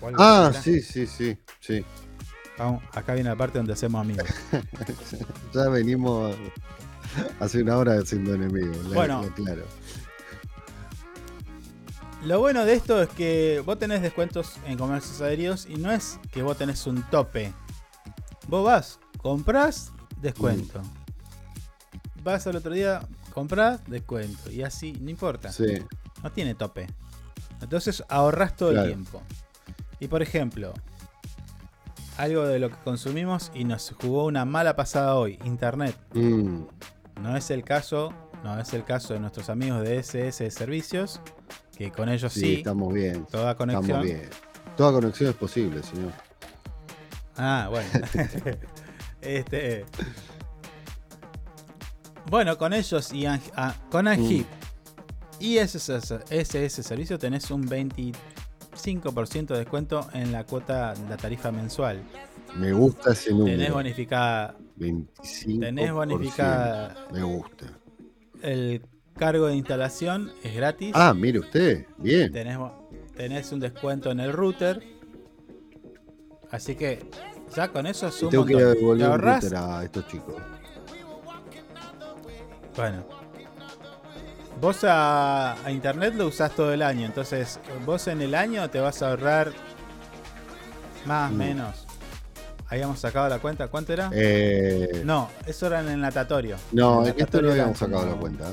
¿O 0.00 0.08
algo 0.08 0.22
Ah, 0.22 0.52
sí, 0.52 0.80
sí, 0.82 1.06
sí, 1.06 1.36
sí. 1.60 1.84
Vamos, 2.58 2.82
acá 2.92 3.14
viene 3.14 3.30
la 3.30 3.36
parte 3.36 3.58
donde 3.58 3.72
hacemos 3.72 4.00
amigos. 4.00 4.28
ya 5.54 5.68
venimos 5.70 6.36
hace 7.40 7.62
una 7.62 7.76
hora 7.78 8.00
siendo 8.04 8.34
enemigos. 8.34 8.76
la- 8.86 8.94
Bueno. 8.94 9.22
la- 9.22 9.34
claro. 9.34 9.64
Lo 12.24 12.40
bueno 12.40 12.64
de 12.64 12.72
esto 12.72 13.02
es 13.02 13.10
que 13.10 13.62
vos 13.66 13.78
tenés 13.78 14.00
descuentos 14.00 14.54
en 14.66 14.78
comercios 14.78 15.20
adheridos 15.20 15.66
y 15.68 15.76
no 15.76 15.90
es 15.92 16.18
que 16.32 16.42
vos 16.42 16.56
tenés 16.56 16.86
un 16.86 17.02
tope. 17.10 17.52
Vos 18.48 18.64
vas, 18.64 18.98
comprás, 19.18 19.92
descuento. 20.22 20.80
Vas 22.22 22.46
al 22.46 22.56
otro 22.56 22.72
día, 22.72 23.06
comprás, 23.34 23.80
descuento. 23.86 24.50
Y 24.50 24.62
así, 24.62 24.92
no 25.00 25.10
importa. 25.10 25.52
Sí. 25.52 25.66
No 26.22 26.32
tiene 26.32 26.54
tope. 26.54 26.86
Entonces 27.60 28.02
ahorras 28.08 28.56
todo 28.56 28.70
Claro. 28.70 28.86
el 28.86 28.94
tiempo. 28.94 29.22
Y 30.00 30.08
por 30.08 30.22
ejemplo, 30.22 30.72
algo 32.16 32.46
de 32.46 32.58
lo 32.58 32.70
que 32.70 32.76
consumimos 32.84 33.50
y 33.54 33.64
nos 33.64 33.92
jugó 34.00 34.24
una 34.24 34.46
mala 34.46 34.76
pasada 34.76 35.14
hoy, 35.16 35.38
internet. 35.44 35.96
Mm, 36.14 36.62
No 37.20 37.36
es 37.36 37.50
el 37.50 37.62
caso, 37.64 38.12
no 38.42 38.58
es 38.58 38.72
el 38.74 38.84
caso 38.84 39.14
de 39.14 39.20
nuestros 39.20 39.48
amigos 39.48 39.82
de 39.82 39.98
SS 39.98 40.50
Servicios, 40.50 41.20
que 41.76 41.90
con 41.90 42.08
ellos 42.08 42.32
sí, 42.32 42.40
sí, 42.40 42.54
estamos 42.56 42.92
bien. 42.92 43.26
toda 43.26 43.54
conexión. 43.56 43.84
Estamos 43.84 44.04
bien. 44.06 44.30
Toda 44.76 44.92
conexión 44.92 45.30
es 45.30 45.36
posible, 45.36 45.82
señor. 45.82 46.12
Ah, 47.36 47.68
bueno. 47.70 47.88
este. 49.20 49.84
Bueno, 52.30 52.56
con 52.56 52.72
ellos 52.72 53.12
y 53.12 53.24
Ang- 53.24 53.52
ah, 53.56 53.74
con 53.90 54.08
Angip 54.08 54.46
y 55.38 55.58
SS, 55.58 56.20
SS 56.30 56.82
Servicio 56.82 57.18
tenés 57.18 57.50
un 57.50 57.68
25% 57.68 59.46
de 59.48 59.58
descuento 59.58 60.08
en 60.14 60.32
la 60.32 60.44
cuota, 60.44 60.94
la 61.08 61.16
tarifa 61.16 61.52
mensual. 61.52 62.02
Me 62.56 62.72
gusta 62.72 63.12
ese 63.12 63.30
número. 63.32 63.56
Tenés 63.56 63.72
bonificada 63.72 64.56
25%. 64.78 65.60
tenés 65.60 65.92
bonificada 65.92 67.06
Me 67.12 67.22
gusta. 67.22 67.66
el 68.42 68.80
cargo 69.16 69.46
de 69.46 69.56
instalación, 69.56 70.32
es 70.42 70.54
gratis. 70.54 70.92
Ah, 70.94 71.14
mire 71.14 71.38
usted, 71.40 71.86
bien. 71.98 72.32
Tenés, 72.32 72.58
tenés 73.16 73.52
un 73.52 73.60
descuento 73.60 74.10
en 74.10 74.20
el 74.20 74.32
router. 74.32 74.82
Así 76.50 76.74
que 76.76 77.08
ya 77.54 77.68
con 77.68 77.86
eso 77.86 78.08
es 78.08 78.22
un 78.22 78.30
tengo 78.30 78.44
que 78.44 78.52
ir 78.54 78.58
a 78.60 78.68
devolver 78.74 79.06
un 79.08 79.12
ahorrás- 79.12 79.42
router 79.42 79.58
a 79.58 79.84
estos 79.84 80.06
chicos. 80.08 80.34
Bueno. 82.76 83.04
Vos 84.60 84.84
a, 84.84 85.52
a 85.64 85.70
internet 85.70 86.14
lo 86.16 86.26
usás 86.28 86.52
todo 86.54 86.72
el 86.72 86.80
año, 86.82 87.04
entonces 87.06 87.58
vos 87.84 88.06
en 88.06 88.22
el 88.22 88.34
año 88.34 88.70
te 88.70 88.78
vas 88.80 89.02
a 89.02 89.10
ahorrar 89.10 89.52
más 91.06 91.30
o 91.30 91.34
Mm. 91.34 91.36
menos. 91.38 91.86
Habíamos 92.68 92.98
sacado 92.98 93.28
la 93.28 93.38
cuenta, 93.40 93.68
¿cuánto 93.68 93.92
era? 93.92 94.10
Eh, 94.12 95.02
No, 95.04 95.28
eso 95.46 95.66
era 95.66 95.80
en 95.80 95.88
el 95.90 96.00
natatorio. 96.00 96.56
no, 96.72 97.02
el 97.04 97.08
en 97.12 97.20
esto 97.20 97.42
no 97.42 97.50
habíamos 97.50 97.78
sacado 97.78 98.06
la 98.06 98.14
cuenta. 98.14 98.44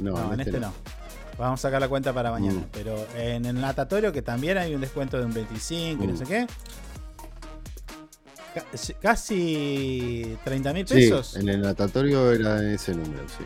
No, 0.00 0.12
No, 0.12 0.32
en 0.34 0.40
este 0.40 0.58
no. 0.60 0.72
Vamos 1.38 1.60
a 1.60 1.62
sacar 1.62 1.80
la 1.80 1.88
cuenta 1.88 2.12
para 2.12 2.30
mañana. 2.30 2.60
Mm. 2.60 2.66
Pero 2.72 3.06
en 3.16 3.44
el 3.46 3.60
natatorio, 3.60 4.12
que 4.12 4.22
también 4.22 4.56
hay 4.58 4.74
un 4.74 4.80
descuento 4.80 5.18
de 5.18 5.24
un 5.24 5.32
25 5.34 6.04
y 6.04 6.06
no 6.06 6.12
Mm. 6.14 6.16
sé 6.16 6.24
qué. 6.24 6.46
ca- 8.54 8.64
Casi 9.02 10.38
30 10.44 10.72
mil 10.72 10.86
Sí, 10.86 10.94
pesos. 10.94 11.34
en 11.36 11.48
el 11.48 11.60
natatorio 11.60 12.30
era 12.32 12.62
ese 12.72 12.94
número, 12.94 13.24
sí. 13.28 13.44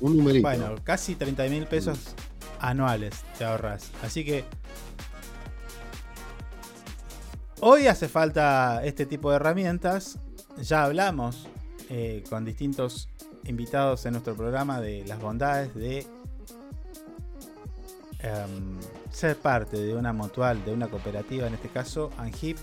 Un 0.00 0.16
numerito. 0.16 0.48
Bueno, 0.48 0.74
casi 0.82 1.14
30 1.14 1.44
mil 1.44 1.66
pesos 1.66 1.98
anuales 2.58 3.14
te 3.36 3.44
ahorras. 3.44 3.90
Así 4.02 4.24
que 4.24 4.44
hoy 7.60 7.86
hace 7.86 8.08
falta 8.08 8.82
este 8.84 9.06
tipo 9.06 9.30
de 9.30 9.36
herramientas. 9.36 10.18
Ya 10.62 10.84
hablamos 10.84 11.46
eh, 11.90 12.24
con 12.30 12.44
distintos 12.46 13.08
invitados 13.44 14.04
en 14.06 14.12
nuestro 14.12 14.34
programa 14.34 14.80
de 14.80 15.04
las 15.06 15.20
bondades 15.20 15.74
de 15.74 16.06
em, 18.20 18.78
ser 19.10 19.36
parte 19.36 19.76
de 19.76 19.94
una 19.94 20.12
mutual, 20.12 20.64
de 20.64 20.72
una 20.72 20.88
cooperativa, 20.88 21.46
en 21.46 21.54
este 21.54 21.68
caso 21.68 22.10
Angip. 22.18 22.58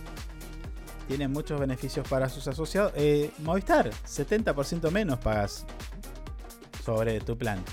Tiene 1.07 1.27
muchos 1.27 1.59
beneficios 1.59 2.07
para 2.07 2.29
sus 2.29 2.47
asociados. 2.47 2.93
Eh, 2.95 3.31
Movistar, 3.39 3.89
70% 4.05 4.91
menos 4.91 5.17
pagas 5.19 5.65
sobre 6.85 7.19
tu 7.19 7.35
plan. 7.37 7.63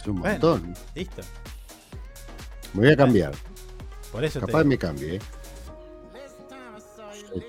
Es 0.00 0.06
un 0.06 0.20
Bueno, 0.20 0.32
montón. 0.34 0.74
Listo. 0.94 1.22
Me 2.74 2.80
voy 2.84 2.92
a 2.92 2.96
cambiar. 2.96 3.32
Por 4.12 4.24
eso 4.24 4.38
te 4.38 4.46
Capaz 4.46 4.58
digo. 4.60 4.68
me 4.70 4.78
cambie. 4.78 5.16
¿eh? 5.16 5.20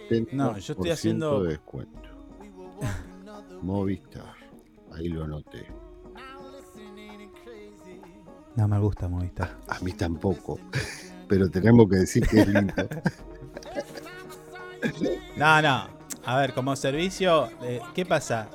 70% 0.09 0.29
No, 0.33 0.57
yo 0.57 0.73
estoy 0.73 0.89
haciendo- 0.89 1.43
de 1.43 1.49
descuento. 1.51 1.99
Movistar. 3.67 4.33
Ahí 4.95 5.09
lo 5.09 5.25
anoté. 5.25 5.67
No 8.55 8.67
me 8.67 8.79
gusta 8.79 9.07
Movistar. 9.09 9.57
A 9.67 9.79
mí 9.81 9.91
tampoco. 9.91 10.57
Pero 11.27 11.49
tenemos 11.51 11.89
que 11.89 11.97
decir 11.97 12.25
que 12.27 12.39
es 12.41 12.47
lindo. 12.47 12.73
No, 15.35 15.61
no. 15.61 15.87
A 16.25 16.37
ver, 16.37 16.53
como 16.53 16.75
servicio, 16.75 17.49
eh, 17.61 17.81
¿qué 17.93 18.05
pasa? 18.05 18.47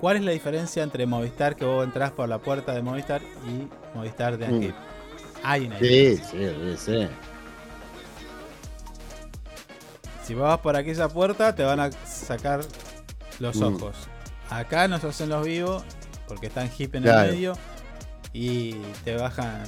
¿Cuál 0.00 0.16
es 0.16 0.22
la 0.22 0.32
diferencia 0.32 0.82
entre 0.82 1.06
Movistar 1.06 1.56
que 1.56 1.64
vos 1.64 1.84
entrás 1.84 2.10
por 2.12 2.28
la 2.28 2.38
puerta 2.38 2.72
de 2.74 2.82
Movistar 2.82 3.22
y 3.48 3.68
Movistar 3.96 4.36
de 4.36 4.48
Mm. 4.48 4.54
Angip? 4.54 4.74
Hay 5.42 5.66
una 5.66 5.78
Sí, 5.78 5.84
diferencia. 5.86 6.28
sí, 6.30 6.36
debe 6.38 6.76
ser. 6.76 7.10
Si 10.24 10.34
vas 10.34 10.58
por 10.58 10.76
aquella 10.76 11.08
puerta, 11.08 11.54
te 11.54 11.62
van 11.64 11.80
a 11.80 11.90
sacar 11.92 12.60
los 13.40 13.56
Mm. 13.56 13.62
ojos. 13.62 13.96
Acá 14.50 14.88
nos 14.88 15.02
hacen 15.04 15.28
los 15.28 15.44
vivos 15.46 15.82
porque 16.28 16.46
están 16.46 16.70
hip 16.76 16.94
en 16.94 17.02
Claro. 17.04 17.28
el 17.28 17.34
medio 17.34 17.52
y 18.32 18.74
te 19.04 19.16
bajan. 19.16 19.62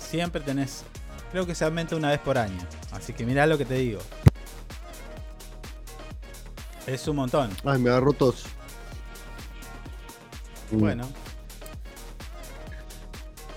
Siempre 0.00 0.40
tenés. 0.40 0.84
Creo 1.32 1.46
que 1.46 1.54
se 1.54 1.64
aumenta 1.64 1.94
una 1.96 2.08
vez 2.10 2.18
por 2.20 2.38
año. 2.38 2.58
Así 2.92 3.12
que 3.12 3.24
mirá 3.26 3.46
lo 3.46 3.58
que 3.58 3.64
te 3.64 3.74
digo. 3.74 4.00
Es 6.86 7.06
un 7.06 7.16
montón. 7.16 7.50
Ay, 7.64 7.78
me 7.78 7.90
agarró 7.90 8.12
tos. 8.14 8.44
Mm. 10.70 10.78
Bueno. 10.78 11.08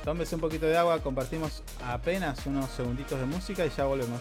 Tómese 0.04 0.34
un 0.36 0.42
poquito 0.42 0.66
de 0.66 0.76
agua, 0.78 1.00
compartimos 1.00 1.62
apenas 1.86 2.46
unos 2.48 2.70
segunditos 2.72 3.20
de 3.20 3.26
música 3.26 3.66
y 3.66 3.70
ya 3.70 3.86
volvemos. 3.86 4.20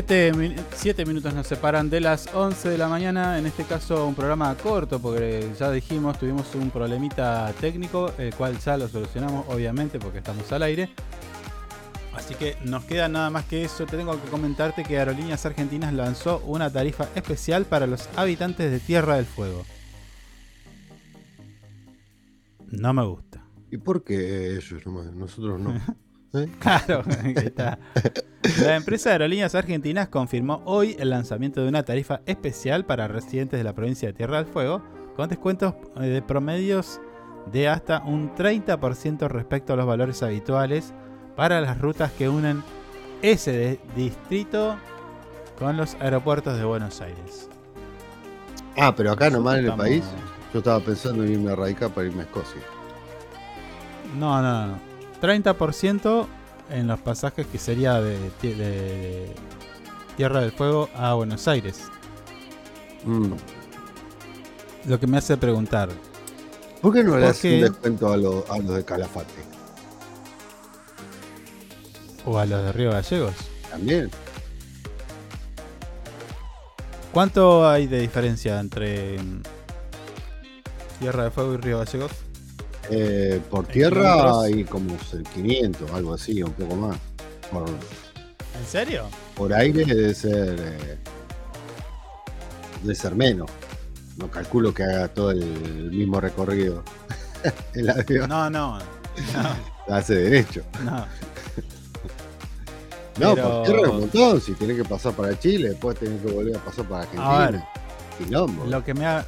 Siete, 0.00 0.32
min- 0.32 0.56
siete 0.74 1.04
minutos 1.04 1.34
nos 1.34 1.46
separan 1.46 1.90
de 1.90 2.00
las 2.00 2.26
11 2.32 2.70
de 2.70 2.78
la 2.78 2.88
mañana. 2.88 3.38
En 3.38 3.44
este 3.44 3.64
caso, 3.64 4.06
un 4.06 4.14
programa 4.14 4.54
corto, 4.54 4.98
porque 4.98 5.52
ya 5.60 5.70
dijimos, 5.70 6.18
tuvimos 6.18 6.54
un 6.54 6.70
problemita 6.70 7.52
técnico, 7.60 8.10
el 8.16 8.34
cual 8.34 8.58
ya 8.60 8.78
lo 8.78 8.88
solucionamos, 8.88 9.44
obviamente, 9.50 9.98
porque 9.98 10.16
estamos 10.16 10.50
al 10.52 10.62
aire. 10.62 10.88
Así 12.14 12.34
que 12.34 12.56
nos 12.64 12.84
queda 12.84 13.10
nada 13.10 13.28
más 13.28 13.44
que 13.44 13.62
eso. 13.62 13.84
Tengo 13.84 14.18
que 14.22 14.30
comentarte 14.30 14.84
que 14.84 14.96
Aerolíneas 14.98 15.44
Argentinas 15.44 15.92
lanzó 15.92 16.38
una 16.46 16.70
tarifa 16.70 17.06
especial 17.14 17.66
para 17.66 17.86
los 17.86 18.08
habitantes 18.16 18.70
de 18.70 18.80
Tierra 18.80 19.16
del 19.16 19.26
Fuego. 19.26 19.66
No 22.68 22.94
me 22.94 23.04
gusta. 23.04 23.44
¿Y 23.70 23.76
por 23.76 24.02
qué 24.02 24.56
ellos? 24.56 24.86
Nosotros 24.86 25.60
no. 25.60 25.74
¿Eh? 26.40 26.48
Claro, 26.58 27.04
está. 27.36 27.78
La 28.64 28.76
empresa 28.76 29.10
Aerolíneas 29.10 29.54
Argentinas 29.54 30.08
confirmó 30.08 30.62
hoy 30.64 30.96
el 30.98 31.10
lanzamiento 31.10 31.62
de 31.62 31.68
una 31.68 31.82
tarifa 31.82 32.20
especial 32.26 32.86
para 32.86 33.06
residentes 33.06 33.58
de 33.58 33.64
la 33.64 33.74
provincia 33.74 34.08
de 34.08 34.14
Tierra 34.14 34.38
del 34.38 34.46
Fuego, 34.46 34.82
con 35.14 35.28
descuentos 35.28 35.74
eh, 36.00 36.06
de 36.06 36.22
promedios 36.22 37.00
de 37.52 37.68
hasta 37.68 38.00
un 38.00 38.34
30% 38.34 39.28
respecto 39.28 39.72
a 39.72 39.76
los 39.76 39.86
valores 39.86 40.22
habituales 40.22 40.94
para 41.36 41.60
las 41.60 41.78
rutas 41.80 42.12
que 42.12 42.28
unen 42.28 42.62
ese 43.22 43.52
de- 43.52 43.80
distrito 43.94 44.76
con 45.58 45.76
los 45.76 45.94
aeropuertos 46.00 46.56
de 46.56 46.64
Buenos 46.64 47.00
Aires. 47.02 47.48
Ah, 48.78 48.94
pero 48.96 49.12
acá 49.12 49.28
nomás 49.28 49.58
en 49.58 49.66
el 49.66 49.74
país. 49.74 50.04
Yo 50.54 50.60
estaba 50.60 50.80
pensando 50.80 51.24
en 51.24 51.32
irme 51.32 51.52
a 51.52 51.56
radicar 51.56 51.90
para 51.90 52.06
irme 52.06 52.22
a 52.22 52.24
Escocia. 52.24 52.60
No, 54.18 54.40
no, 54.42 54.66
no. 54.68 54.78
30% 55.20 56.26
en 56.70 56.86
los 56.86 57.00
pasajes 57.00 57.46
que 57.46 57.58
sería 57.58 58.00
de, 58.00 58.16
tie- 58.40 58.54
de 58.56 59.34
Tierra 60.16 60.40
del 60.40 60.52
Fuego 60.52 60.88
a 60.94 61.14
Buenos 61.14 61.46
Aires. 61.48 61.82
Mm. 63.04 63.32
Lo 64.86 64.98
que 65.00 65.06
me 65.06 65.18
hace 65.18 65.36
preguntar, 65.36 65.88
¿Por 66.80 66.94
qué 66.94 67.02
no 67.04 67.14
le 67.16 67.20
¿Por 67.22 67.30
haces 67.30 67.40
qué? 67.42 67.54
un 67.56 67.60
descuento 67.62 68.12
a, 68.12 68.16
los- 68.16 68.48
a 68.50 68.58
los 68.58 68.74
de 68.76 68.84
Calafate? 68.84 69.34
o 72.24 72.38
a 72.38 72.44
los 72.46 72.62
de 72.64 72.72
Río 72.72 72.90
Gallegos, 72.92 73.34
También. 73.70 74.10
¿cuánto 77.12 77.68
hay 77.68 77.86
de 77.86 78.00
diferencia 78.00 78.60
entre 78.60 79.18
mm, 79.22 79.42
Tierra 81.00 81.24
del 81.24 81.32
Fuego 81.32 81.54
y 81.54 81.56
Río 81.56 81.78
Gallegos? 81.78 82.12
Eh, 82.90 83.40
por 83.50 83.64
¿En 83.66 83.70
tierra 83.72 84.42
hay 84.42 84.64
como 84.64 84.96
500, 85.34 85.90
algo 85.92 86.14
así, 86.14 86.42
un 86.42 86.52
poco 86.52 86.74
más. 86.76 86.96
Por, 87.52 87.68
¿En 87.68 88.66
serio? 88.68 89.04
por 89.36 89.52
aire 89.54 89.84
debe 89.84 90.14
ser. 90.14 90.58
eh, 90.60 90.98
debe 92.82 92.94
ser 92.94 93.14
menos. 93.14 93.48
No 94.16 94.30
calculo 94.30 94.74
que 94.74 94.82
haga 94.82 95.08
todo 95.08 95.30
el, 95.30 95.42
el 95.42 95.90
mismo 95.92 96.20
recorrido. 96.20 96.82
el 97.74 97.88
avión 97.90 98.28
No, 98.28 98.50
no, 98.50 98.78
no, 98.78 98.84
hace 99.94 100.14
derecho. 100.16 100.62
no. 100.84 101.06
No, 103.18 103.34
Pero- 103.34 103.48
por 103.50 103.62
tierra 103.66 103.80
es 103.82 103.88
un 103.88 104.00
montón. 104.00 104.40
Si 104.40 104.52
tenés 104.54 104.76
que 104.78 104.84
pasar 104.84 105.12
para 105.12 105.38
Chile, 105.38 105.70
después 105.70 105.98
tenés 105.98 106.22
que 106.22 106.32
volver 106.32 106.56
a 106.56 106.58
pasar 106.64 106.86
para 106.86 107.02
Argentina. 107.02 107.44
A 107.46 107.50
ver. 107.50 107.60
Quilombo. 108.18 108.64
Lo 108.66 108.82
que 108.84 108.94
me 108.94 109.04
ha... 109.06 109.26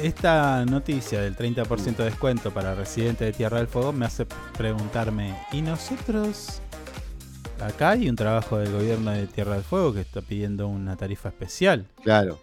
Esta 0.00 0.64
noticia 0.64 1.20
del 1.20 1.36
30% 1.36 1.96
de 1.96 2.04
descuento 2.04 2.52
para 2.52 2.74
residentes 2.74 3.26
de 3.26 3.32
Tierra 3.32 3.58
del 3.58 3.68
Fuego 3.68 3.92
me 3.92 4.06
hace 4.06 4.26
preguntarme, 4.56 5.36
¿y 5.52 5.62
nosotros? 5.62 6.60
Acá 7.60 7.90
hay 7.90 8.08
un 8.08 8.16
trabajo 8.16 8.58
del 8.58 8.72
gobierno 8.72 9.12
de 9.12 9.26
Tierra 9.26 9.54
del 9.54 9.62
Fuego 9.62 9.92
que 9.92 10.00
está 10.00 10.20
pidiendo 10.22 10.66
una 10.66 10.96
tarifa 10.96 11.28
especial. 11.28 11.86
Claro. 12.02 12.40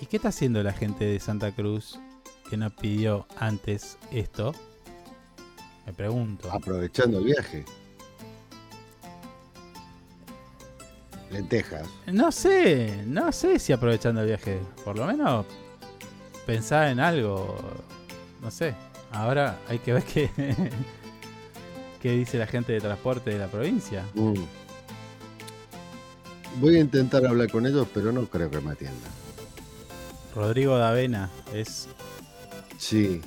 ¿Y 0.00 0.06
qué 0.06 0.16
está 0.16 0.28
haciendo 0.28 0.62
la 0.62 0.72
gente 0.72 1.04
de 1.04 1.20
Santa 1.20 1.52
Cruz 1.52 1.98
que 2.50 2.56
no 2.56 2.68
pidió 2.70 3.26
antes 3.38 3.96
esto? 4.10 4.52
Me 5.86 5.92
pregunto. 5.92 6.50
Aprovechando 6.52 7.18
el 7.18 7.24
viaje. 7.24 7.64
Lentejas. 11.30 11.88
No 12.06 12.32
sé, 12.32 13.02
no 13.06 13.30
sé 13.32 13.58
si 13.58 13.72
aprovechando 13.72 14.20
el 14.22 14.26
viaje. 14.26 14.58
Por 14.84 14.98
lo 14.98 15.06
menos 15.06 15.46
pensar 16.46 16.88
en 16.88 16.98
algo. 17.00 17.56
No 18.42 18.50
sé. 18.50 18.74
Ahora 19.12 19.58
hay 19.68 19.78
que 19.78 19.92
ver 19.92 20.02
qué, 20.04 20.30
qué 22.02 22.10
dice 22.12 22.38
la 22.38 22.46
gente 22.46 22.72
de 22.72 22.80
transporte 22.80 23.30
de 23.30 23.38
la 23.38 23.46
provincia. 23.48 24.04
Mm. 24.14 24.34
Voy 26.60 26.76
a 26.76 26.80
intentar 26.80 27.24
hablar 27.24 27.48
con 27.50 27.64
ellos, 27.66 27.86
pero 27.94 28.10
no 28.12 28.26
creo 28.26 28.50
que 28.50 28.60
me 28.60 28.72
atiendan. 28.72 29.10
Rodrigo 30.34 30.76
Davena 30.78 31.30
es. 31.54 31.88
Sí. 32.78 33.20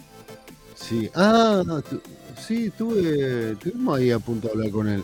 Sí. 0.75 1.09
Ah, 1.15 1.63
no, 1.65 1.81
tu- 1.81 2.01
sí, 2.37 2.69
tuve, 2.77 3.51
estuvimos 3.53 3.97
ahí 3.97 4.11
a 4.11 4.19
punto 4.19 4.47
de 4.49 4.53
hablar 4.53 4.71
con 4.71 4.89
él. 4.89 5.03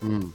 Mm. 0.00 0.26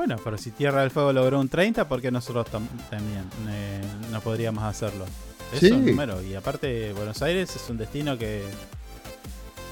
Bueno, 0.00 0.16
pero 0.24 0.38
si 0.38 0.50
Tierra 0.50 0.80
del 0.80 0.90
Fuego 0.90 1.12
logró 1.12 1.38
un 1.38 1.50
30, 1.50 1.86
¿por 1.86 2.00
qué 2.00 2.10
nosotros 2.10 2.46
tam- 2.46 2.66
también 2.88 3.22
eh, 3.50 3.82
no 4.10 4.22
podríamos 4.22 4.64
hacerlo? 4.64 5.04
Es 5.52 5.60
Sí. 5.60 5.70
un 5.72 5.84
número. 5.84 6.22
Y 6.22 6.34
aparte, 6.34 6.94
Buenos 6.94 7.20
Aires 7.20 7.54
es 7.54 7.68
un 7.68 7.76
destino 7.76 8.16
que 8.16 8.46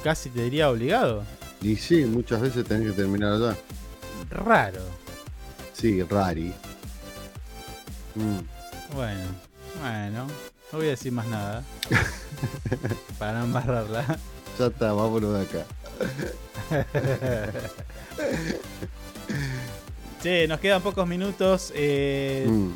casi 0.04 0.28
te 0.28 0.42
diría 0.42 0.68
obligado. 0.68 1.24
Y 1.62 1.76
sí, 1.76 2.04
muchas 2.04 2.42
veces 2.42 2.66
tenés 2.66 2.88
que 2.90 2.92
terminar 2.92 3.32
allá. 3.32 3.56
Raro. 4.28 4.82
Sí, 5.72 6.02
rari. 6.02 6.52
Mm. 8.14 8.94
Bueno, 8.94 9.24
bueno, 9.80 10.26
no 10.72 10.78
voy 10.78 10.88
a 10.88 10.90
decir 10.90 11.10
más 11.10 11.26
nada. 11.28 11.64
para 13.18 13.38
no 13.38 13.44
embarrarla. 13.46 14.18
Ya 14.58 14.66
está, 14.66 14.92
vámonos 14.92 15.38
de 15.38 15.40
acá. 15.40 15.64
Che, 20.22 20.46
nos 20.48 20.58
quedan 20.60 20.82
pocos 20.82 21.06
minutos. 21.06 21.72
eh, 21.74 22.46
Mm. 22.48 22.72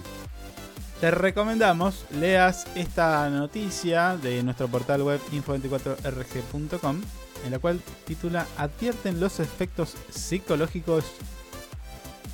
Te 1.01 1.11
recomendamos 1.11 2.05
leas 2.13 2.65
esta 2.77 3.29
noticia 3.29 4.17
de 4.17 4.41
nuestro 4.45 4.69
portal 4.69 5.03
web 5.03 5.21
info24rg.com 5.33 7.01
en 7.45 7.51
la 7.51 7.59
cual 7.59 7.81
titula 8.07 8.47
Advierten 8.57 9.19
los 9.19 9.41
efectos 9.41 9.95
psicológicos 10.11 11.05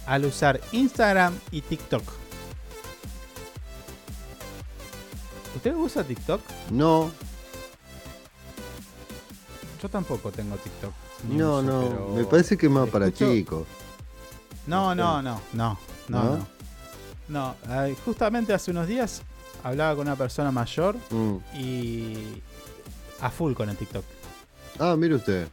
al 0.04 0.26
usar 0.26 0.60
Instagram 0.72 1.32
y 1.50 1.62
TikTok. 1.62 2.02
¿Usted 5.56 5.74
usa 5.74 6.04
TikTok? 6.04 6.42
No, 6.70 7.10
Yo 9.82 9.88
tampoco 9.88 10.30
tengo 10.30 10.56
TikTok. 10.56 10.92
no, 11.30 11.60
uso, 11.60 11.62
no. 12.10 12.16
Me 12.16 12.24
parece 12.24 12.58
que 12.58 12.66
es 12.66 12.72
más 12.72 12.86
para 12.90 13.10
chicos. 13.10 13.66
No, 14.68 14.94
no, 14.94 15.22
no, 15.22 15.40
no, 15.54 15.78
no, 16.08 16.22
¿No? 16.22 16.36
no. 16.36 16.46
No, 17.28 17.54
eh, 17.86 17.96
justamente 18.04 18.54
hace 18.54 18.70
unos 18.70 18.86
días 18.86 19.22
hablaba 19.64 19.96
con 19.96 20.06
una 20.06 20.16
persona 20.16 20.50
mayor 20.52 20.96
Mm. 21.10 21.36
y 21.58 22.42
a 23.20 23.30
full 23.30 23.52
con 23.54 23.68
el 23.68 23.76
TikTok. 23.76 24.04
Ah, 24.78 24.94
mire 24.96 25.16
usted. 25.16 25.48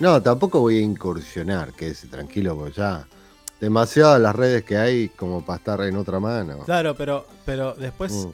No, 0.00 0.20
tampoco 0.22 0.60
voy 0.60 0.78
a 0.78 0.82
incursionar, 0.82 1.72
quédese 1.72 2.08
tranquilo, 2.08 2.56
porque 2.56 2.72
ya. 2.74 3.06
Demasiadas 3.60 4.20
las 4.20 4.34
redes 4.36 4.64
que 4.64 4.76
hay 4.76 5.08
como 5.08 5.44
para 5.44 5.56
estar 5.58 5.80
en 5.82 5.96
otra 5.96 6.20
mano. 6.20 6.58
Claro, 6.64 6.94
pero, 6.96 7.26
pero 7.46 7.72
después 7.74 8.12
Mm. 8.12 8.30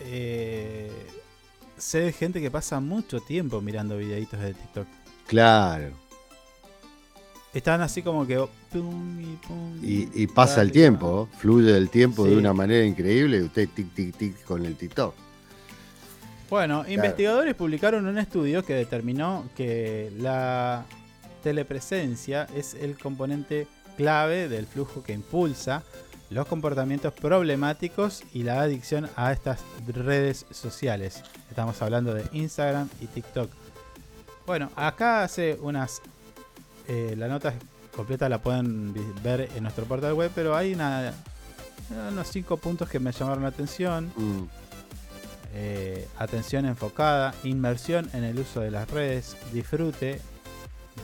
eh, 0.00 0.92
sé 1.76 1.98
de 2.00 2.12
gente 2.12 2.40
que 2.40 2.50
pasa 2.50 2.80
mucho 2.80 3.20
tiempo 3.20 3.60
mirando 3.60 3.98
videitos 3.98 4.40
de 4.40 4.54
TikTok. 4.54 4.86
Claro. 5.26 5.90
Están 7.54 7.80
así 7.80 8.02
como 8.02 8.26
que... 8.26 8.36
pum 8.72 9.20
y 9.20 9.36
pum, 9.46 9.78
Y, 9.82 10.22
y 10.22 10.26
pasa 10.26 10.60
el 10.60 10.72
tiempo, 10.72 11.28
fluye 11.38 11.76
el 11.76 11.88
tiempo 11.88 12.24
Sí. 12.24 12.30
de 12.32 12.36
una 12.36 12.52
manera 12.52 12.84
increíble 12.84 13.38
y 13.38 13.42
usted 13.42 13.68
tic, 13.74 13.94
tic, 13.94 14.16
tic 14.16 14.44
con 14.44 14.66
el 14.66 14.74
TikTok. 14.76 15.14
Bueno, 16.50 16.84
investigadores 16.88 17.54
publicaron 17.54 18.06
un 18.06 18.18
estudio 18.18 18.64
que 18.64 18.74
determinó 18.74 19.44
que 19.56 20.12
la 20.18 20.84
telepresencia 21.42 22.46
es 22.54 22.74
el 22.74 22.98
componente 22.98 23.66
clave 23.96 24.48
del 24.48 24.66
flujo 24.66 25.02
que 25.02 25.12
impulsa 25.12 25.82
los 26.30 26.46
comportamientos 26.46 27.12
problemáticos 27.12 28.24
y 28.32 28.42
la 28.42 28.60
adicción 28.60 29.08
a 29.16 29.32
estas 29.32 29.60
redes 29.86 30.46
sociales. 30.50 31.22
Estamos 31.48 31.80
hablando 31.82 32.12
de 32.14 32.24
Instagram 32.32 32.88
y 33.00 33.06
TikTok. 33.06 33.50
Bueno, 34.46 34.70
acá 34.74 35.22
hace 35.22 35.56
unas... 35.60 36.02
eh, 36.88 37.14
la 37.16 37.28
nota 37.28 37.54
completa 37.94 38.28
la 38.28 38.42
pueden 38.42 38.92
ver 39.22 39.48
en 39.54 39.62
nuestro 39.62 39.84
portal 39.84 40.14
web, 40.14 40.30
pero 40.34 40.56
hay 40.56 40.74
una, 40.74 41.12
unos 42.10 42.28
cinco 42.28 42.56
puntos 42.56 42.88
que 42.88 42.98
me 42.98 43.12
llamaron 43.12 43.42
la 43.42 43.50
atención. 43.50 44.12
Mm. 44.16 44.42
Eh, 45.56 46.08
atención 46.18 46.66
enfocada, 46.66 47.32
inmersión 47.44 48.10
en 48.12 48.24
el 48.24 48.40
uso 48.40 48.60
de 48.60 48.72
las 48.72 48.90
redes, 48.90 49.36
disfrute, 49.52 50.20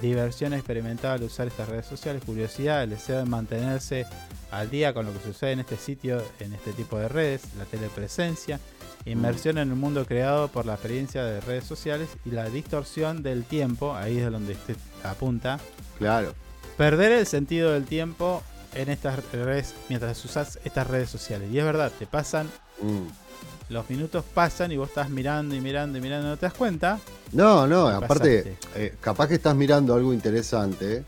diversión 0.03 0.55
experimental 0.55 1.19
al 1.19 1.23
usar 1.23 1.47
estas 1.47 1.69
redes 1.69 1.87
sociales, 1.87 2.25
curiosidad, 2.25 2.83
el 2.83 2.91
deseo 2.91 3.19
de 3.19 3.27
mantenerse 3.27 4.07
al 4.51 4.69
día 4.69 4.93
con 4.93 5.07
lo 5.07 5.13
que 5.13 5.21
sucede 5.21 5.53
en 5.53 5.61
este 5.61 5.77
sitio, 5.77 6.21
en 6.41 6.53
este 6.53 6.73
tipo 6.73 6.99
de 6.99 7.09
redes, 7.09 7.43
la 7.59 7.65
telepresencia, 7.65 8.59
inmersión 9.05 9.59
en 9.59 9.71
el 9.71 9.77
mundo 9.77 10.05
creado 10.05 10.49
por 10.49 10.67
la 10.67 10.75
experiencia 10.75 11.25
de 11.25 11.41
redes 11.41 11.65
sociales 11.65 12.09
y 12.25 12.31
la 12.31 12.49
distorsión 12.49 13.23
del 13.23 13.45
tiempo, 13.45 13.95
ahí 13.95 14.19
es 14.19 14.31
donde 14.31 14.55
este 14.55 14.75
apunta, 15.05 15.59
Claro. 15.99 16.35
perder 16.77 17.13
el 17.13 17.27
sentido 17.27 17.73
del 17.73 17.85
tiempo 17.85 18.43
en 18.75 18.89
estas 18.89 19.21
redes 19.33 19.75
mientras 19.89 20.25
usas 20.25 20.59
estas 20.65 20.87
redes 20.87 21.11
sociales. 21.11 21.51
Y 21.53 21.59
es 21.59 21.65
verdad, 21.65 21.91
te 21.99 22.07
pasan, 22.07 22.49
Mm. 22.81 23.73
los 23.73 23.89
minutos 23.91 24.25
pasan 24.35 24.73
y 24.73 24.77
vos 24.77 24.89
estás 24.89 25.11
mirando 25.11 25.55
y 25.55 25.61
mirando 25.61 25.99
y 25.99 26.01
mirando, 26.01 26.29
no 26.29 26.37
te 26.37 26.47
das 26.47 26.55
cuenta. 26.55 26.99
No, 27.33 27.67
no, 27.67 27.89
Te 27.89 28.05
aparte, 28.05 28.59
eh, 28.75 28.95
capaz 29.01 29.29
que 29.29 29.35
estás 29.35 29.55
mirando 29.55 29.95
algo 29.95 30.13
interesante, 30.13 31.05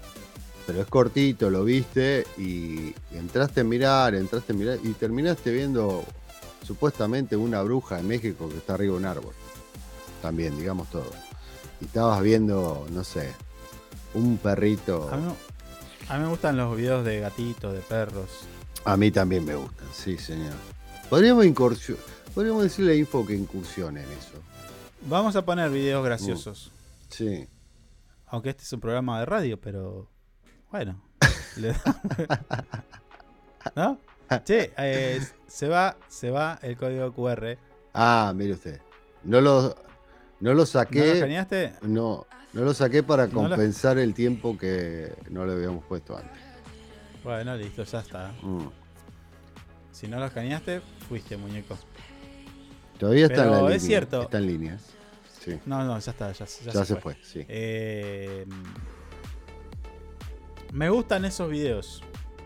pero 0.67 0.81
es 0.81 0.87
cortito, 0.87 1.51
lo 1.51 1.65
viste 1.65 2.25
y, 2.39 2.43
y 2.89 2.95
entraste 3.17 3.63
a 3.63 3.65
mirar, 3.65 4.15
entraste 4.15 4.53
a 4.53 4.57
mirar 4.57 4.79
y 4.83 4.91
terminaste 4.93 5.51
viendo 5.51 6.05
supuestamente 6.65 7.37
una 7.37 7.63
bruja 7.63 7.99
en 7.99 8.07
México 8.07 8.49
que 8.49 8.59
está 8.59 8.75
arriba 8.75 8.93
de 8.93 8.99
un 8.99 9.07
árbol. 9.07 9.35
También, 10.21 10.57
digamos 10.59 10.89
todo. 10.91 11.11
Y 11.81 11.87
estabas 11.87 12.23
viendo, 12.23 12.87
no 12.93 13.03
sé, 13.03 13.33
un 14.15 14.39
perrito. 14.39 15.09
A 15.13 15.17
mí, 15.17 15.33
a 16.09 16.17
mí 16.17 16.25
me 16.25 16.29
gustan 16.29 16.57
los 16.57 16.77
videos 16.77 17.05
de 17.05 17.21
gatitos, 17.21 17.73
de 17.73 17.81
perros. 17.81 18.29
A 18.85 18.97
mí 18.97 19.11
también 19.11 19.45
me 19.45 19.55
gustan, 19.55 19.87
sí, 19.93 20.19
señor. 20.19 20.55
Podríamos, 21.09 21.47
podríamos 22.35 22.63
decirle 22.63 22.93
a 22.93 22.97
Info 22.97 23.27
que 23.27 23.35
incursione 23.35 24.03
en 24.03 24.11
eso. 24.13 24.33
Vamos 25.03 25.37
a 25.37 25.45
poner 25.45 25.71
videos 25.71 26.05
graciosos. 26.05 26.71
Sí. 27.09 27.47
Aunque 28.27 28.51
este 28.51 28.63
es 28.63 28.73
un 28.73 28.81
programa 28.81 29.21
de 29.21 29.27
radio, 29.27 29.61
pero 29.61 30.09
bueno. 30.71 31.01
le 31.57 31.75
¿No? 33.77 33.99
Che, 34.45 34.73
eh, 34.79 35.21
se 35.47 35.69
va, 35.69 35.97
se 36.09 36.31
va 36.31 36.59
el 36.63 36.77
código 36.77 37.13
QR. 37.13 37.59
Ah, 37.93 38.33
mire 38.35 38.55
usted. 38.55 38.81
No 39.25 39.41
lo, 39.41 39.77
no 40.41 40.55
lo 40.55 40.65
saqué. 40.65 41.01
¿No 41.01 41.05
lo 41.05 41.13
escaneaste? 41.13 41.75
No, 41.83 42.27
no 42.53 42.63
lo 42.63 42.75
saqué 42.75 43.03
para 43.03 43.27
No 43.27 43.43
lo- 43.45 43.49
compensar 43.51 43.99
el 43.99 44.15
tiempo 44.15 44.57
que 44.59 45.13
no 45.31 45.45
le 45.47 45.53
habíamos 45.53 45.85
puesto 45.85 46.17
antes. 46.17 46.41
Bueno, 47.25 47.57
listo, 47.57 47.85
ya 47.85 48.01
está. 48.01 48.33
Mm. 48.43 48.67
Si 49.93 50.09
no 50.09 50.19
lo 50.19 50.27
escaneaste, 50.27 50.81
fuiste, 51.09 51.37
muñeco. 51.37 51.79
Todavía 52.99 53.27
está 53.27 53.45
en 53.45 53.51
la 53.51 53.57
Pero 53.57 53.63
línea. 53.63 53.77
es 53.77 53.83
cierto. 53.85 54.23
Está 54.23 54.39
en 54.39 54.47
línea. 54.47 54.79
Sí. 55.41 55.59
No, 55.67 55.85
no, 55.85 55.99
ya 55.99 56.11
está, 56.13 56.33
ya, 56.33 56.45
Ya 56.73 56.85
se 56.85 56.97
fue, 56.97 57.17
sí. 57.23 57.45
Eh, 57.49 58.47
me 60.73 60.89
gustan 60.91 61.25
esos 61.25 61.51
videos. 61.51 62.03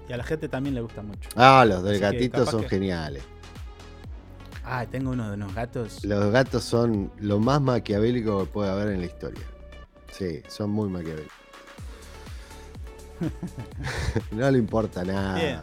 Y 0.08 0.12
a 0.12 0.16
la 0.16 0.24
gente 0.24 0.48
también 0.48 0.74
le 0.74 0.80
gusta 0.80 1.02
mucho. 1.02 1.28
Ah, 1.36 1.64
los 1.66 1.82
del 1.82 1.94
Así 1.94 2.00
gatito 2.02 2.46
son 2.46 2.62
que- 2.62 2.68
geniales. 2.68 3.22
Ah, 4.64 4.84
tengo 4.90 5.10
uno 5.10 5.28
de 5.28 5.34
unos 5.34 5.54
gatos. 5.54 6.04
Los 6.04 6.32
gatos 6.32 6.64
son 6.64 7.12
lo 7.18 7.38
más 7.38 7.60
maquiavélico 7.60 8.44
que 8.44 8.50
puede 8.52 8.70
haber 8.70 8.88
en 8.88 9.00
la 9.00 9.06
historia. 9.06 9.42
Sí, 10.10 10.42
son 10.48 10.70
muy 10.70 10.88
maquiavélicos. 10.88 11.32
no 14.32 14.50
le 14.50 14.58
importa 14.58 15.04
nada. 15.04 15.34
Bien. 15.34 15.60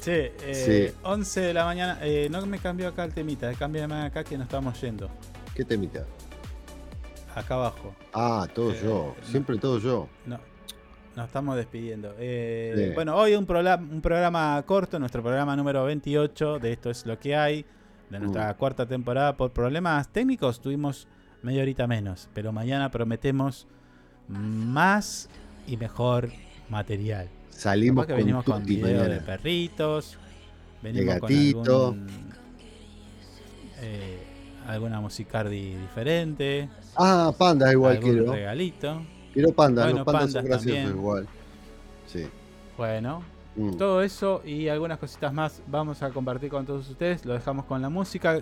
Che, 0.00 0.34
eh, 0.42 0.90
Sí. 0.92 0.98
11 1.04 1.40
de 1.40 1.54
la 1.54 1.64
mañana. 1.64 1.98
eh, 2.02 2.28
no 2.30 2.44
me 2.46 2.58
cambió 2.58 2.88
acá 2.88 3.04
el 3.04 3.14
temita, 3.14 3.52
cámbiame 3.54 4.02
acá 4.02 4.24
que 4.24 4.36
nos 4.36 4.46
estamos 4.46 4.80
yendo. 4.80 5.08
¿Qué 5.54 5.64
temita? 5.64 6.04
Acá 7.34 7.54
abajo. 7.54 7.94
Ah, 8.12 8.46
todo 8.52 8.72
Eh, 8.72 8.80
yo. 8.82 9.14
no. 9.18 9.26
Siempre 9.26 9.56
todo 9.58 9.78
yo. 9.78 10.08
No, 10.26 10.38
nos 11.16 11.26
estamos 11.26 11.56
despidiendo. 11.56 12.14
Eh, 12.18 12.88
Sí. 12.88 12.94
Bueno, 12.94 13.16
hoy 13.16 13.34
un, 13.34 13.46
un 13.48 14.00
programa 14.02 14.62
corto, 14.66 14.98
nuestro 14.98 15.22
programa 15.22 15.54
número 15.56 15.84
28 15.84 16.58
de 16.58 16.72
Esto 16.72 16.90
es 16.90 17.06
lo 17.06 17.18
que 17.18 17.36
hay, 17.36 17.64
de 18.10 18.18
nuestra 18.18 18.52
cuarta 18.56 18.84
temporada. 18.86 19.36
Por 19.36 19.52
problemas 19.52 20.08
técnicos 20.08 20.60
tuvimos 20.60 21.06
media 21.42 21.62
horita 21.62 21.86
menos, 21.86 22.28
pero 22.34 22.52
mañana 22.52 22.90
prometemos 22.90 23.66
más 24.28 25.28
y 25.66 25.76
mejor 25.76 26.30
material. 26.68 27.28
Salimos 27.50 28.06
que 28.06 28.12
con 28.12 28.20
venimos 28.20 28.44
con 28.44 28.64
videos 28.64 29.08
de 29.08 29.20
perritos, 29.20 30.18
venimos 30.82 31.20
gatito. 31.20 31.62
con 31.90 32.00
algún, 32.00 32.08
eh, 33.80 34.22
alguna 34.66 35.00
musicardi 35.00 35.74
diferente. 35.76 36.68
Ah, 36.96 37.32
panda 37.36 37.70
igual 37.72 37.96
algún 37.96 38.10
quiero. 38.12 38.32
regalito. 38.32 39.02
Quiero 39.32 39.52
panda, 39.52 39.84
Bueno, 39.84 39.98
los 39.98 40.06
pandas 40.06 40.32
son 40.32 40.42
pandas 40.42 40.64
graciosos 40.64 40.94
igual. 40.94 41.28
Sí. 42.06 42.26
Bueno, 42.76 43.22
Mm. 43.54 43.76
todo 43.76 44.02
eso 44.02 44.40
y 44.46 44.68
algunas 44.68 44.98
cositas 44.98 45.32
más 45.32 45.60
vamos 45.66 46.02
a 46.02 46.10
compartir 46.10 46.48
con 46.50 46.64
todos 46.64 46.88
ustedes. 46.88 47.24
Lo 47.26 47.34
dejamos 47.34 47.64
con 47.66 47.82
la 47.82 47.88
música 47.90 48.40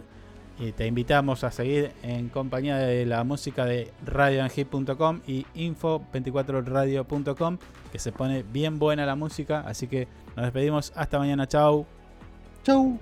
y 0.61 0.73
te 0.73 0.87
invitamos 0.87 1.43
a 1.43 1.51
seguir 1.51 1.93
en 2.03 2.29
compañía 2.29 2.77
de 2.77 3.07
la 3.07 3.25
música 3.25 3.65
de 3.65 3.91
radioangip.com 4.05 5.21
y 5.27 5.47
info24radio.com 5.55 7.59
que 7.91 7.99
se 7.99 8.13
pone 8.13 8.43
bien 8.43 8.79
buena 8.79 9.07
la 9.07 9.17
música. 9.17 9.65
Así 9.67 9.89
que 9.89 10.07
nos 10.37 10.45
despedimos. 10.45 10.93
Hasta 10.95 11.19
mañana. 11.19 11.49
Chau. 11.49 11.87
Chau. 12.63 12.99